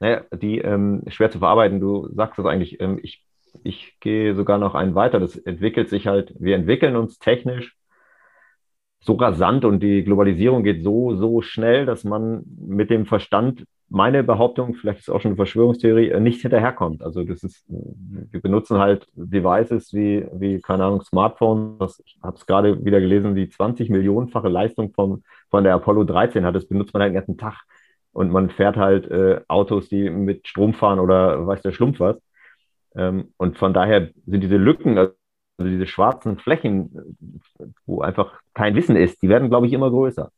Naja, 0.00 0.24
die 0.32 0.58
ähm, 0.58 1.02
schwer 1.08 1.30
zu 1.30 1.38
verarbeiten, 1.38 1.78
du 1.78 2.08
sagst 2.12 2.38
das 2.38 2.46
eigentlich, 2.46 2.80
ähm, 2.80 2.98
ich, 3.02 3.24
ich 3.62 3.96
gehe 4.00 4.34
sogar 4.34 4.58
noch 4.58 4.74
einen 4.74 4.94
weiter. 4.94 5.20
Das 5.20 5.36
entwickelt 5.36 5.88
sich 5.88 6.06
halt, 6.06 6.34
wir 6.38 6.56
entwickeln 6.56 6.96
uns 6.96 7.18
technisch 7.18 7.76
so 9.00 9.14
rasant 9.14 9.64
und 9.64 9.80
die 9.80 10.04
Globalisierung 10.04 10.62
geht 10.62 10.82
so, 10.82 11.16
so 11.16 11.42
schnell, 11.42 11.86
dass 11.86 12.04
man 12.04 12.44
mit 12.56 12.88
dem 12.88 13.04
Verstand, 13.04 13.64
meine 13.92 14.24
Behauptung, 14.24 14.74
vielleicht 14.74 15.00
ist 15.00 15.10
auch 15.10 15.20
schon 15.20 15.30
eine 15.30 15.36
Verschwörungstheorie, 15.36 16.08
äh, 16.08 16.20
nicht 16.20 16.40
hinterherkommt. 16.40 17.02
Also 17.02 17.24
das 17.24 17.42
ist, 17.44 17.64
wir 17.68 18.40
benutzen 18.40 18.78
halt 18.78 19.06
Devices 19.14 19.92
wie, 19.92 20.26
wie 20.32 20.60
keine 20.60 20.84
Ahnung, 20.84 21.02
Smartphones. 21.02 22.02
Ich 22.06 22.18
habe 22.22 22.36
es 22.36 22.46
gerade 22.46 22.84
wieder 22.84 23.00
gelesen, 23.00 23.34
die 23.34 23.48
20 23.50 23.90
Millionenfache 23.90 24.48
Leistung 24.48 24.92
vom, 24.94 25.22
von 25.50 25.64
der 25.64 25.74
Apollo 25.74 26.04
13 26.04 26.44
hat. 26.44 26.54
Das 26.54 26.66
benutzt 26.66 26.94
man 26.94 27.02
halt 27.02 27.10
den 27.10 27.16
ganzen 27.16 27.36
Tag. 27.36 27.64
Und 28.12 28.30
man 28.30 28.50
fährt 28.50 28.76
halt 28.76 29.10
äh, 29.10 29.40
Autos, 29.48 29.88
die 29.88 30.08
mit 30.10 30.48
Strom 30.48 30.72
fahren 30.74 30.98
oder 30.98 31.46
weiß 31.46 31.60
der 31.62 31.72
Schlumpf 31.72 32.00
was. 32.00 32.16
Ähm, 32.94 33.32
und 33.36 33.58
von 33.58 33.74
daher 33.74 34.10
sind 34.26 34.42
diese 34.42 34.56
Lücken, 34.56 34.96
also 34.98 35.14
diese 35.60 35.86
schwarzen 35.86 36.38
Flächen, 36.38 37.16
wo 37.86 38.00
einfach 38.00 38.40
kein 38.54 38.74
Wissen 38.74 38.96
ist, 38.96 39.22
die 39.22 39.28
werden, 39.28 39.50
glaube 39.50 39.66
ich, 39.66 39.72
immer 39.74 39.90
größer. 39.90 40.30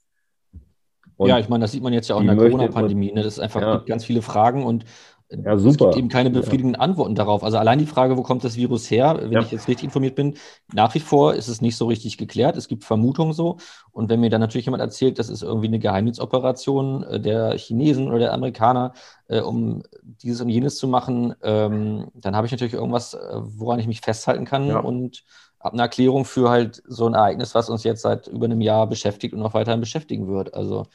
Und 1.16 1.28
ja, 1.28 1.38
ich 1.38 1.48
meine, 1.48 1.62
das 1.62 1.72
sieht 1.72 1.82
man 1.82 1.92
jetzt 1.92 2.08
ja 2.08 2.16
auch 2.16 2.20
in 2.20 2.26
der 2.26 2.36
Corona-Pandemie. 2.36 3.12
Ne? 3.12 3.22
Das 3.22 3.34
ist 3.34 3.40
einfach 3.40 3.60
ja. 3.60 3.76
ganz 3.78 4.04
viele 4.04 4.22
Fragen 4.22 4.64
und 4.64 4.84
ja, 5.30 5.56
super. 5.58 5.70
Es 5.70 5.78
gibt 5.78 5.96
eben 5.96 6.08
keine 6.08 6.30
befriedigenden 6.30 6.74
ja. 6.74 6.80
Antworten 6.80 7.14
darauf. 7.14 7.42
Also 7.42 7.58
allein 7.58 7.78
die 7.78 7.86
Frage, 7.86 8.16
wo 8.16 8.22
kommt 8.22 8.44
das 8.44 8.56
Virus 8.56 8.90
her, 8.90 9.18
wenn 9.22 9.32
ja. 9.32 9.40
ich 9.40 9.50
jetzt 9.50 9.68
richtig 9.68 9.84
informiert 9.84 10.14
bin, 10.14 10.36
nach 10.72 10.94
wie 10.94 11.00
vor 11.00 11.34
ist 11.34 11.48
es 11.48 11.60
nicht 11.60 11.76
so 11.76 11.86
richtig 11.86 12.18
geklärt. 12.18 12.56
Es 12.56 12.68
gibt 12.68 12.84
Vermutungen 12.84 13.32
so. 13.32 13.56
Und 13.90 14.10
wenn 14.10 14.20
mir 14.20 14.30
dann 14.30 14.40
natürlich 14.40 14.66
jemand 14.66 14.82
erzählt, 14.82 15.18
das 15.18 15.30
ist 15.30 15.42
irgendwie 15.42 15.68
eine 15.68 15.78
Geheimdienstoperation 15.78 17.04
äh, 17.04 17.20
der 17.20 17.56
Chinesen 17.56 18.08
oder 18.08 18.18
der 18.18 18.32
Amerikaner, 18.32 18.92
äh, 19.28 19.40
um 19.40 19.82
dieses 20.22 20.40
und 20.42 20.50
jenes 20.50 20.76
zu 20.76 20.88
machen, 20.88 21.34
ähm, 21.42 22.08
dann 22.14 22.36
habe 22.36 22.46
ich 22.46 22.52
natürlich 22.52 22.74
irgendwas, 22.74 23.14
äh, 23.14 23.18
woran 23.34 23.80
ich 23.80 23.86
mich 23.86 24.02
festhalten 24.02 24.44
kann 24.44 24.66
ja. 24.66 24.78
und 24.78 25.24
habe 25.64 25.72
eine 25.72 25.82
Erklärung 25.82 26.24
für 26.24 26.50
halt 26.50 26.82
so 26.86 27.06
ein 27.06 27.14
Ereignis, 27.14 27.54
was 27.54 27.70
uns 27.70 27.82
jetzt 27.82 28.02
seit 28.02 28.28
über 28.28 28.44
einem 28.44 28.60
Jahr 28.60 28.86
beschäftigt 28.86 29.34
und 29.34 29.40
noch 29.40 29.54
weiterhin 29.54 29.80
beschäftigen 29.80 30.28
wird. 30.28 30.54
Also 30.54 30.86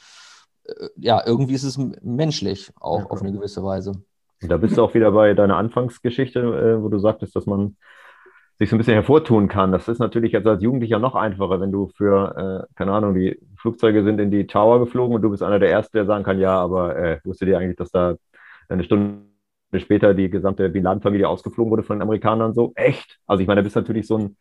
ja, 0.96 1.22
irgendwie 1.26 1.54
ist 1.54 1.64
es 1.64 1.78
menschlich 1.78 2.72
auch 2.80 3.10
auf 3.10 3.22
eine 3.22 3.32
gewisse 3.32 3.64
Weise. 3.64 4.02
Da 4.42 4.58
bist 4.58 4.78
du 4.78 4.84
auch 4.84 4.94
wieder 4.94 5.12
bei 5.12 5.34
deiner 5.34 5.58
Anfangsgeschichte, 5.58 6.40
äh, 6.40 6.82
wo 6.82 6.90
du 6.90 7.00
sagtest, 7.00 7.36
dass 7.36 7.46
man 7.46 7.76
sich 8.58 8.70
so 8.70 8.76
ein 8.76 8.78
bisschen 8.78 8.94
hervortun 8.94 9.48
kann. 9.48 9.72
Das 9.72 9.88
ist 9.88 10.00
natürlich 10.00 10.32
jetzt 10.34 10.48
als 10.48 10.62
Jugendlicher 10.62 11.00
noch 11.00 11.16
einfacher, 11.16 11.60
wenn 11.62 11.72
du 11.72 11.90
für, 11.96 12.68
äh, 12.70 12.74
keine 12.76 12.92
Ahnung, 12.92 13.16
die 13.16 13.40
Flugzeuge 13.58 14.04
sind 14.04 14.20
in 14.20 14.32
die 14.32 14.48
Tower 14.48 14.80
geflogen 14.80 15.16
und 15.16 15.22
du 15.22 15.30
bist 15.30 15.44
einer 15.44 15.60
der 15.60 15.72
Ersten, 15.72 15.98
der 15.98 16.06
sagen 16.06 16.24
kann, 16.24 16.40
ja, 16.40 16.58
aber 16.58 16.96
äh, 16.96 17.20
wusstet 17.24 17.50
ihr 17.50 17.58
eigentlich, 17.58 17.78
dass 17.78 17.92
da 17.92 18.16
eine 18.68 18.84
Stunde 18.84 19.24
später 19.78 20.14
die 20.14 20.30
gesamte 20.30 20.70
Bin 20.70 20.84
Laden-Familie 20.84 21.28
ausgeflogen 21.28 21.72
wurde 21.72 21.84
von 21.84 21.98
den 21.98 22.04
Amerikanern 22.04 22.54
so? 22.54 22.72
Echt? 22.76 23.20
Also 23.28 23.42
ich 23.42 23.48
meine, 23.48 23.62
da 23.62 23.64
bist 23.64 23.76
du 23.76 23.82
natürlich 23.82 24.08
so 24.08 24.18
ein, 24.18 24.38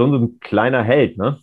schon 0.00 0.12
so 0.12 0.16
ein 0.18 0.40
kleiner 0.40 0.82
Held, 0.82 1.18
ne? 1.18 1.38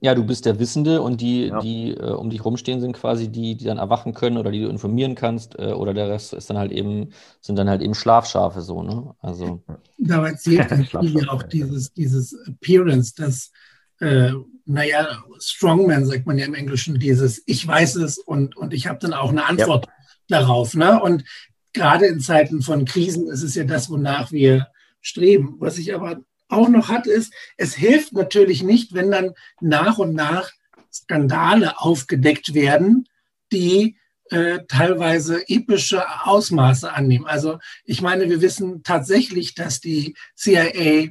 Ja, 0.00 0.16
du 0.16 0.24
bist 0.24 0.46
der 0.46 0.58
Wissende 0.58 1.00
und 1.00 1.20
die, 1.20 1.46
ja. 1.46 1.60
die 1.60 1.92
äh, 1.92 2.10
um 2.10 2.28
dich 2.30 2.44
rumstehen, 2.44 2.80
sind 2.80 2.92
quasi 2.92 3.28
die, 3.28 3.56
die 3.56 3.64
dann 3.64 3.78
erwachen 3.78 4.14
können 4.14 4.36
oder 4.36 4.50
die 4.50 4.60
du 4.60 4.68
informieren 4.68 5.14
kannst, 5.14 5.56
äh, 5.58 5.72
oder 5.72 5.94
der 5.94 6.08
Rest 6.08 6.32
ist 6.32 6.50
dann 6.50 6.58
halt 6.58 6.72
eben, 6.72 7.10
sind 7.40 7.56
dann 7.56 7.68
halt 7.68 7.82
eben 7.82 7.94
Schlafschafe 7.94 8.62
so, 8.62 8.82
ne? 8.82 9.14
Also. 9.20 9.62
Dabei 9.98 10.34
zählt 10.34 10.70
ja 10.92 11.28
auch 11.28 11.44
dieses, 11.44 11.92
dieses 11.92 12.36
Appearance, 12.46 13.14
das, 13.16 13.52
äh, 14.00 14.32
naja, 14.64 15.22
Strongman 15.38 16.06
sagt 16.06 16.26
man 16.26 16.38
ja 16.38 16.46
im 16.46 16.54
Englischen, 16.54 16.98
dieses 16.98 17.42
Ich 17.46 17.66
weiß 17.66 17.96
es 17.96 18.18
und, 18.18 18.56
und 18.56 18.72
ich 18.72 18.86
habe 18.86 18.98
dann 19.00 19.12
auch 19.12 19.30
eine 19.30 19.46
Antwort 19.46 19.86
ja. 19.86 20.40
darauf. 20.40 20.74
Ne? 20.74 21.00
Und 21.00 21.24
gerade 21.72 22.06
in 22.06 22.20
Zeiten 22.20 22.62
von 22.62 22.84
Krisen 22.84 23.28
ist 23.28 23.42
es 23.42 23.54
ja 23.54 23.64
das, 23.64 23.90
wonach 23.90 24.30
wir 24.32 24.71
streben. 25.02 25.56
Was 25.58 25.78
ich 25.78 25.94
aber 25.94 26.22
auch 26.48 26.68
noch 26.68 26.88
hat, 26.88 27.06
ist, 27.06 27.32
es 27.56 27.74
hilft 27.74 28.12
natürlich 28.12 28.62
nicht, 28.62 28.94
wenn 28.94 29.10
dann 29.10 29.32
nach 29.60 29.98
und 29.98 30.14
nach 30.14 30.50
Skandale 30.92 31.80
aufgedeckt 31.80 32.54
werden, 32.54 33.08
die 33.52 33.96
äh, 34.30 34.60
teilweise 34.68 35.46
epische 35.48 36.02
Ausmaße 36.24 36.92
annehmen. 36.92 37.26
Also 37.26 37.58
ich 37.84 38.00
meine, 38.00 38.28
wir 38.30 38.40
wissen 38.40 38.82
tatsächlich, 38.82 39.54
dass 39.54 39.80
die 39.80 40.14
CIA 40.36 41.08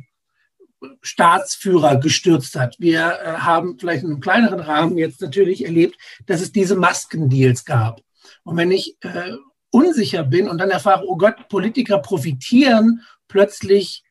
Staatsführer 1.01 1.97
gestürzt 1.97 2.55
hat. 2.55 2.75
Wir 2.79 3.19
äh, 3.21 3.33
haben 3.37 3.77
vielleicht 3.77 4.03
in 4.03 4.11
einem 4.11 4.19
kleineren 4.19 4.59
Rahmen 4.59 4.97
jetzt 4.97 5.21
natürlich 5.21 5.65
erlebt, 5.65 5.97
dass 6.25 6.41
es 6.41 6.51
diese 6.51 6.75
Maskendeals 6.75 7.65
gab. 7.65 8.01
Und 8.43 8.57
wenn 8.57 8.71
ich 8.71 8.97
äh, 9.01 9.33
unsicher 9.69 10.23
bin 10.23 10.49
und 10.49 10.57
dann 10.57 10.71
erfahre, 10.71 11.05
oh 11.07 11.17
Gott, 11.17 11.47
Politiker 11.49 11.99
profitieren 11.99 13.01
plötzlich 13.31 14.03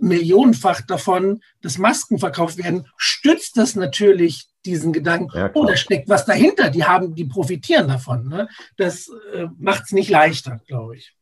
millionenfach 0.00 0.80
davon, 0.82 1.42
dass 1.62 1.78
Masken 1.78 2.18
verkauft 2.18 2.58
werden, 2.58 2.86
stützt 2.96 3.56
das 3.56 3.74
natürlich 3.74 4.48
diesen 4.64 4.92
Gedanken, 4.92 5.36
ja, 5.36 5.50
oh, 5.54 5.64
da 5.64 5.76
steckt 5.76 6.08
was 6.08 6.24
dahinter, 6.24 6.70
die 6.70 6.84
haben, 6.84 7.14
die 7.14 7.24
profitieren 7.24 7.88
davon. 7.88 8.28
Ne? 8.28 8.48
Das 8.76 9.10
äh, 9.34 9.46
macht 9.58 9.84
es 9.84 9.92
nicht 9.92 10.10
leichter, 10.10 10.60
glaube 10.66 10.96
ich. 10.96 11.14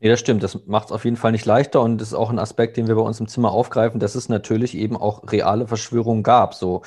Nee, 0.00 0.08
das 0.08 0.18
stimmt. 0.18 0.42
Das 0.42 0.66
macht 0.66 0.86
es 0.86 0.92
auf 0.92 1.04
jeden 1.04 1.16
Fall 1.16 1.30
nicht 1.30 1.44
leichter 1.44 1.80
und 1.80 1.98
das 1.98 2.08
ist 2.08 2.14
auch 2.14 2.30
ein 2.30 2.40
Aspekt, 2.40 2.76
den 2.76 2.88
wir 2.88 2.96
bei 2.96 3.02
uns 3.02 3.20
im 3.20 3.28
Zimmer 3.28 3.52
aufgreifen, 3.52 4.00
dass 4.00 4.16
es 4.16 4.28
natürlich 4.28 4.76
eben 4.76 4.96
auch 4.96 5.30
reale 5.30 5.68
Verschwörungen 5.68 6.24
gab. 6.24 6.54
So, 6.54 6.82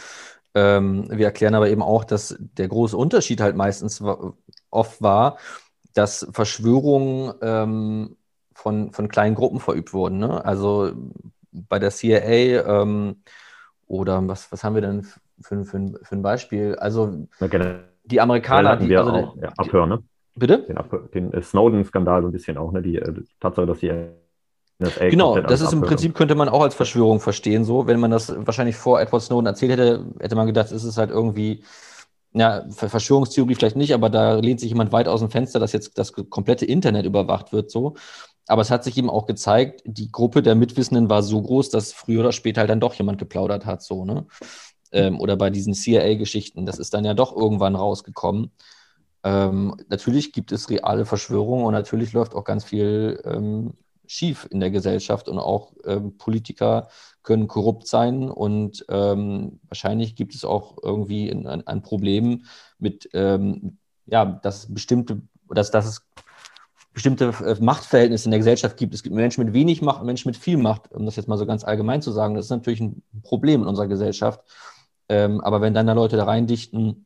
ähm, 0.54 1.08
wir 1.10 1.26
erklären 1.26 1.56
aber 1.56 1.70
eben 1.70 1.82
auch, 1.82 2.04
dass 2.04 2.36
der 2.40 2.68
große 2.68 2.98
Unterschied 2.98 3.40
halt 3.40 3.56
meistens 3.56 4.04
oft 4.70 5.02
war, 5.02 5.38
dass 5.94 6.28
Verschwörungen 6.32 7.34
ähm, 7.42 8.18
von, 8.56 8.92
von 8.92 9.08
kleinen 9.10 9.36
Gruppen 9.36 9.60
verübt 9.60 9.94
wurden. 9.94 10.18
Ne? 10.18 10.44
Also 10.44 10.92
bei 11.52 11.78
der 11.78 11.92
CIA 11.92 12.82
ähm, 12.82 13.18
oder 13.86 14.28
was, 14.28 14.52
was 14.52 14.64
haben 14.64 14.74
wir 14.74 14.82
denn 14.82 15.06
für, 15.40 15.64
für, 15.64 15.94
für 16.02 16.16
ein 16.16 16.22
Beispiel? 16.24 16.76
Also 16.76 17.28
die 18.06 18.22
Amerikaner, 18.22 18.78
die 18.78 18.96
also 18.98 19.12
auch, 19.12 19.38
ja, 19.38 19.50
Abhör, 19.58 19.86
ne? 19.86 20.04
Bitte? 20.36 20.66
Den, 21.14 21.32
den 21.32 21.42
Snowden-Skandal 21.42 22.22
so 22.22 22.28
ein 22.28 22.32
bisschen 22.32 22.58
auch, 22.58 22.72
ne? 22.72 22.82
Die, 22.82 22.98
äh, 22.98 23.14
die 23.14 23.26
Tatsache, 23.40 23.66
dass 23.66 23.80
die 23.80 23.92
NSA 24.80 25.10
genau, 25.10 25.40
das 25.40 25.62
ist 25.62 25.72
im 25.72 25.82
Prinzip, 25.82 26.14
könnte 26.14 26.36
man 26.36 26.50
auch 26.50 26.62
als 26.62 26.76
Verschwörung 26.76 27.20
verstehen, 27.20 27.64
so. 27.64 27.88
Wenn 27.88 28.00
man 28.00 28.12
das 28.12 28.34
wahrscheinlich 28.36 28.76
vor 28.76 29.00
Edward 29.00 29.22
Snowden 29.22 29.48
erzählt 29.48 29.72
hätte, 29.72 30.06
hätte 30.20 30.36
man 30.36 30.48
gedacht, 30.48 30.72
es 30.72 30.84
ist 30.84 30.98
halt 30.98 31.10
irgendwie, 31.10 31.64
ja, 32.34 32.66
Verschwörungstheorie 32.70 33.56
vielleicht 33.56 33.78
nicht, 33.78 33.94
aber 33.94 34.10
da 34.10 34.36
lehnt 34.36 34.60
sich 34.60 34.70
jemand 34.70 34.92
weit 34.92 35.08
aus 35.08 35.22
dem 35.22 35.30
Fenster, 35.30 35.60
dass 35.60 35.72
jetzt 35.72 35.98
das 35.98 36.12
komplette 36.12 36.66
Internet 36.66 37.06
überwacht 37.06 37.54
wird, 37.54 37.72
so. 37.72 37.96
Aber 38.48 38.62
es 38.62 38.72
hat 38.72 38.84
sich 38.84 38.98
eben 38.98 39.10
auch 39.10 39.26
gezeigt, 39.26 39.82
die 39.86 40.12
Gruppe 40.12 40.44
der 40.44 40.56
Mitwissenden 40.56 41.10
war 41.10 41.24
so 41.24 41.42
groß, 41.42 41.70
dass 41.70 41.94
früher 41.94 42.22
oder 42.22 42.32
später 42.32 42.62
halt 42.62 42.70
dann 42.70 42.80
doch 42.80 42.94
jemand 42.94 43.18
geplaudert 43.18 43.66
hat, 43.66 43.82
so, 43.82 44.06
ne? 44.06 44.28
Ähm, 44.92 45.20
oder 45.20 45.36
bei 45.36 45.50
diesen 45.50 45.74
CIA-Geschichten, 45.74 46.66
das 46.66 46.80
ist 46.80 46.94
dann 46.94 47.06
ja 47.06 47.14
doch 47.14 47.36
irgendwann 47.36 47.76
rausgekommen. 47.76 48.52
Ähm, 49.24 49.76
natürlich 49.90 50.32
gibt 50.32 50.52
es 50.52 50.70
reale 50.70 51.06
Verschwörungen 51.06 51.66
und 51.66 51.74
natürlich 51.74 52.14
läuft 52.14 52.36
auch 52.36 52.44
ganz 52.44 52.64
viel 52.64 53.20
ähm, 53.26 53.74
schief 54.08 54.48
in 54.52 54.60
der 54.60 54.70
Gesellschaft 54.70 55.28
und 55.28 55.40
auch 55.40 55.74
ähm, 55.84 56.16
Politiker 56.18 56.90
können 57.24 57.48
korrupt 57.48 57.88
sein 57.88 58.30
und 58.30 58.86
ähm, 58.90 59.60
wahrscheinlich 59.68 60.16
gibt 60.16 60.36
es 60.36 60.46
auch 60.46 60.78
irgendwie 60.84 61.32
ein, 61.32 61.48
ein 61.48 61.82
Problem 61.82 62.46
mit, 62.78 63.10
ähm, 63.14 63.80
ja, 64.06 64.26
dass 64.26 64.72
bestimmte, 64.72 65.24
dass, 65.50 65.72
dass 65.72 65.88
es 65.88 66.06
bestimmte 66.96 67.34
äh, 67.46 67.56
Machtverhältnisse 67.62 68.26
in 68.26 68.32
der 68.32 68.40
Gesellschaft 68.40 68.78
gibt. 68.78 68.96
Es 68.96 69.04
gibt 69.04 69.14
Menschen 69.14 69.44
mit 69.44 69.54
wenig 69.54 69.82
Macht 69.82 70.00
und 70.00 70.08
Menschen 70.08 70.30
mit 70.30 70.38
viel 70.38 70.58
Macht, 70.58 70.92
um 70.92 71.06
das 71.06 71.18
jetzt 71.18 71.28
mal 71.28 71.38
so 71.38 71.46
ganz 71.46 71.64
allgemein 71.64 72.02
zu 72.02 72.12
sagen. 72.12 72.34
Das 72.34 72.46
ist 72.46 72.52
natürlich 72.52 72.80
ein 72.80 73.04
Problem 73.22 73.62
in 73.62 73.68
unserer 73.68 73.88
Gesellschaft. 73.88 74.42
Ähm, 75.10 75.42
aber 75.42 75.62
wenn 75.62 75.74
dann 75.74 75.86
da 75.86 75.94
Leute 75.94 76.16
da 76.16 76.24
reindichten, 76.24 77.06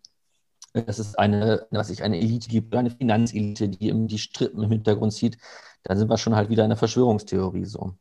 dass 0.73 0.99
es 0.99 1.15
eine, 1.15 1.65
was 1.71 1.89
ich, 1.89 2.03
eine 2.03 2.19
Elite 2.19 2.47
gibt, 2.47 2.73
eine 2.75 2.91
Finanzelite, 2.91 3.67
die 3.67 3.89
eben 3.89 4.07
die 4.07 4.19
Strippen 4.19 4.63
im 4.63 4.71
Hintergrund 4.71 5.11
zieht, 5.11 5.39
dann 5.83 5.97
sind 5.97 6.09
wir 6.09 6.17
schon 6.17 6.35
halt 6.35 6.49
wieder 6.49 6.63
in 6.63 6.69
der 6.69 6.77
Verschwörungstheorie 6.77 7.65
so. 7.65 7.95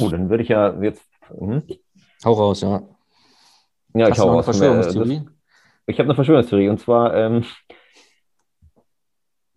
Oh, 0.00 0.08
dann 0.08 0.28
würde 0.28 0.42
ich 0.42 0.48
ja 0.48 0.78
jetzt. 0.82 1.08
Hm? 1.28 1.62
Hau 2.24 2.32
raus, 2.32 2.60
ja. 2.60 2.82
Ja, 3.94 4.06
ich 4.06 4.10
Hast 4.10 4.18
hau 4.18 4.30
raus. 4.32 4.44
Verschwörungstheorie? 4.44 5.22
ich 5.86 5.98
habe 5.98 6.08
eine 6.08 6.14
Verschwörungstheorie 6.14 6.68
und 6.68 6.80
zwar, 6.80 7.14
ähm, 7.14 7.44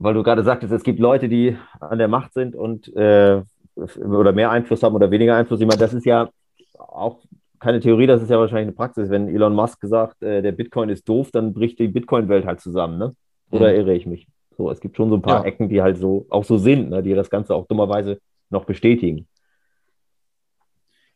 weil 0.03 0.13
du 0.13 0.21
gerade 0.21 0.43
sagtest, 0.43 0.73
es 0.73 0.83
gibt 0.83 0.99
Leute, 0.99 1.29
die 1.29 1.57
an 1.79 1.97
der 1.97 2.09
Macht 2.09 2.33
sind 2.33 2.55
und 2.55 2.93
äh, 2.95 3.41
oder 3.75 4.33
mehr 4.33 4.51
Einfluss 4.51 4.83
haben 4.83 4.95
oder 4.95 5.09
weniger 5.09 5.35
Einfluss. 5.35 5.61
Ich 5.61 5.65
meine, 5.65 5.79
das 5.79 5.93
ist 5.93 6.05
ja 6.05 6.29
auch 6.77 7.21
keine 7.59 7.79
Theorie, 7.79 8.05
das 8.05 8.21
ist 8.21 8.29
ja 8.29 8.37
wahrscheinlich 8.37 8.67
eine 8.67 8.75
Praxis. 8.75 9.09
Wenn 9.09 9.29
Elon 9.29 9.55
Musk 9.55 9.79
sagt, 9.83 10.21
äh, 10.21 10.41
der 10.41 10.51
Bitcoin 10.51 10.89
ist 10.89 11.07
doof, 11.07 11.31
dann 11.31 11.53
bricht 11.53 11.79
die 11.79 11.87
Bitcoin-Welt 11.87 12.45
halt 12.45 12.59
zusammen, 12.59 12.97
ne? 12.97 13.15
Oder 13.49 13.71
mhm. 13.71 13.79
irre 13.79 13.93
ich 13.93 14.05
mich? 14.05 14.27
So, 14.57 14.69
es 14.69 14.81
gibt 14.81 14.97
schon 14.97 15.09
so 15.09 15.15
ein 15.15 15.21
paar 15.21 15.39
ja. 15.39 15.45
Ecken, 15.45 15.69
die 15.69 15.81
halt 15.81 15.97
so 15.97 16.25
auch 16.29 16.43
so 16.43 16.57
sind, 16.57 16.89
ne, 16.89 17.01
die 17.01 17.13
das 17.13 17.29
Ganze 17.29 17.55
auch 17.55 17.65
dummerweise 17.67 18.19
noch 18.49 18.65
bestätigen. 18.65 19.27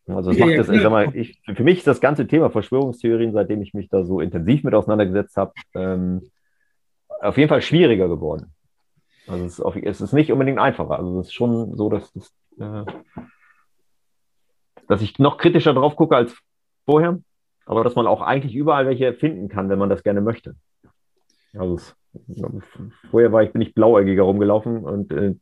Also 0.07 0.31
das 0.31 0.39
macht 0.39 0.57
das, 0.57 0.69
ich 0.69 0.81
sag 0.81 0.91
mal, 0.91 1.13
ich, 1.13 1.41
für 1.53 1.63
mich 1.65 1.79
ist 1.79 1.87
das 1.87 1.99
ganze 1.99 2.25
Thema 2.25 2.49
Verschwörungstheorien, 2.49 3.33
seitdem 3.33 3.61
ich 3.61 3.73
mich 3.73 3.89
da 3.89 4.05
so 4.05 4.21
intensiv 4.21 4.63
mit 4.63 4.73
auseinandergesetzt 4.73 5.35
habe, 5.35 5.51
ähm, 5.75 6.21
auf 7.19 7.37
jeden 7.37 7.49
Fall 7.49 7.61
schwieriger 7.61 8.07
geworden. 8.07 8.53
Also 9.27 9.45
es 9.45 9.53
ist, 9.53 9.61
auf, 9.61 9.75
es 9.75 10.01
ist, 10.01 10.13
nicht 10.13 10.31
unbedingt 10.31 10.59
einfacher. 10.59 10.97
Also 10.97 11.19
es 11.19 11.27
ist 11.27 11.33
schon 11.33 11.75
so, 11.75 11.89
dass, 11.89 12.11
das, 12.13 12.33
äh, 12.59 12.85
dass 14.87 15.01
ich 15.01 15.19
noch 15.19 15.37
kritischer 15.37 15.73
drauf 15.73 15.95
gucke 15.95 16.15
als 16.15 16.35
vorher, 16.85 17.19
aber 17.65 17.83
dass 17.83 17.95
man 17.95 18.07
auch 18.07 18.21
eigentlich 18.21 18.55
überall 18.55 18.87
welche 18.87 19.13
finden 19.13 19.49
kann, 19.49 19.69
wenn 19.69 19.79
man 19.79 19.89
das 19.89 20.03
gerne 20.03 20.21
möchte. 20.21 20.55
Also 21.53 21.75
es, 21.75 21.95
vorher 23.11 23.31
war 23.31 23.43
ich, 23.43 23.51
bin 23.51 23.61
ich 23.61 23.73
blauäugiger 23.73 24.23
rumgelaufen 24.23 24.83
und 24.83 25.11
äh, 25.11 25.35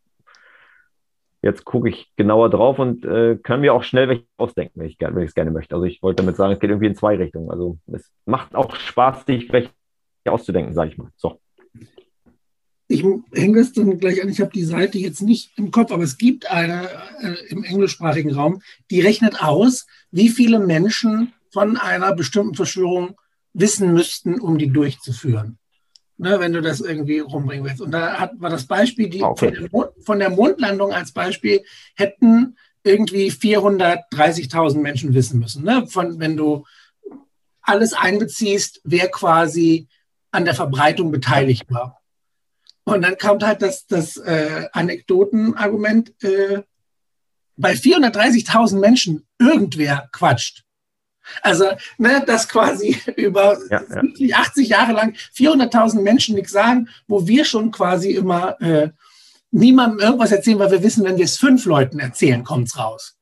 jetzt 1.44 1.64
gucke 1.64 1.90
ich 1.90 2.12
genauer 2.16 2.50
drauf 2.50 2.80
und 2.80 3.06
äh, 3.06 3.38
kann 3.38 3.62
mir 3.62 3.74
auch 3.74 3.84
schnell 3.84 4.10
welche 4.10 4.26
ausdenken, 4.38 4.80
wenn 4.80 4.88
ich 4.88 5.00
es 5.00 5.36
gerne 5.36 5.52
möchte. 5.52 5.76
Also 5.76 5.86
ich 5.86 6.02
wollte 6.02 6.24
damit 6.24 6.38
sagen, 6.38 6.54
es 6.54 6.60
geht 6.60 6.72
irgendwie 6.72 6.88
in 6.88 6.96
zwei 6.96 7.16
Richtungen. 7.18 7.52
Also 7.52 7.78
es 7.86 8.12
macht 8.26 8.56
auch 8.56 8.76
Spaß, 8.76 9.26
sich 9.28 9.52
welche 9.54 9.70
auszudenken, 10.28 10.74
sage 10.74 10.90
ich 10.90 10.98
mal. 10.98 11.12
So. 11.16 11.40
Ich 12.88 13.04
hänge 13.34 13.60
das 13.60 13.74
dann 13.74 13.98
gleich 13.98 14.22
an. 14.22 14.30
Ich 14.30 14.40
habe 14.40 14.52
die 14.52 14.64
Seite 14.64 15.00
jetzt 15.00 15.22
nicht 15.22 15.52
im 15.58 15.72
Kopf, 15.72 15.92
aber 15.92 16.04
es 16.04 16.18
gibt 16.18 16.50
eine 16.52 16.88
äh, 17.22 17.36
im 17.50 17.64
englischsprachigen 17.64 18.34
Raum, 18.34 18.62
die 18.92 19.02
rechnet 19.02 19.42
aus, 19.42 19.88
wie 20.12 20.30
viele 20.30 20.60
Menschen 20.60 21.34
von 21.52 21.78
einer 21.78 22.14
bestimmten 22.14 22.54
Verschwörung 22.54 23.16
wissen 23.54 23.94
müssten, 23.94 24.40
um 24.40 24.58
die 24.58 24.72
durchzuführen 24.72 25.58
ne, 26.18 26.40
wenn 26.40 26.54
du 26.54 26.62
das 26.62 26.82
irgendwie 26.82 27.20
rumbringen 27.20 27.66
willst. 27.66 27.82
Und 27.82 27.92
da 27.92 28.20
hat, 28.20 28.32
war 28.40 28.50
das 28.50 28.66
Beispiel, 28.66 29.10
die 29.10 29.24
okay. 29.24 29.54
von, 29.54 29.70
der 29.72 29.94
von, 30.04 30.20
der 30.20 30.30
Mondlandung 30.30 30.92
als 30.92 31.12
Beispiel 31.12 31.64
hätten 31.96 32.58
irgendwie 32.84 33.32
430.000 33.32 34.80
Menschen 34.80 35.14
wissen 35.14 35.40
müssen. 35.40 35.64
Ne? 35.64 35.88
Von, 35.88 36.20
wenn 36.20 36.38
du 36.38 36.66
alles 37.62 37.94
einbeziehst, 37.94 38.82
wer 38.84 39.10
quasi 39.10 39.88
an 40.32 40.46
der 40.46 40.54
Verbreitung 40.54 41.12
beteiligt 41.12 41.72
war. 41.72 42.02
Und 42.86 43.02
dann 43.02 43.18
kommt 43.18 43.44
halt 43.44 43.62
das, 43.62 43.88
das 43.88 44.18
äh, 44.18 44.68
Anekdotenargument, 44.72 46.14
äh, 46.24 46.62
bei 47.58 47.74
430.000 47.74 48.80
Menschen 48.80 49.26
irgendwer 49.40 50.10
quatscht. 50.12 50.64
Also, 51.42 51.66
ne, 51.98 52.24
dass 52.26 52.48
quasi 52.48 52.98
über 53.16 53.58
ja, 53.70 53.82
ja. 54.20 54.38
80 54.38 54.70
Jahre 54.70 54.94
lang 54.94 55.16
400.000 55.36 56.02
Menschen 56.02 56.36
nichts 56.36 56.52
sagen, 56.52 56.90
wo 57.08 57.28
wir 57.28 57.46
schon 57.46 57.72
quasi 57.72 58.12
immer 58.12 58.62
äh, 58.62 58.90
niemandem 59.52 60.00
irgendwas 60.00 60.32
erzählen, 60.32 60.60
weil 60.60 60.72
wir 60.72 60.84
wissen, 60.84 61.04
wenn 61.06 61.18
wir 61.18 61.26
es 61.26 61.38
fünf 61.38 61.66
Leuten 61.66 62.00
erzählen, 62.00 62.44
kommt 62.44 62.68
es 62.68 62.78
raus. 62.78 63.18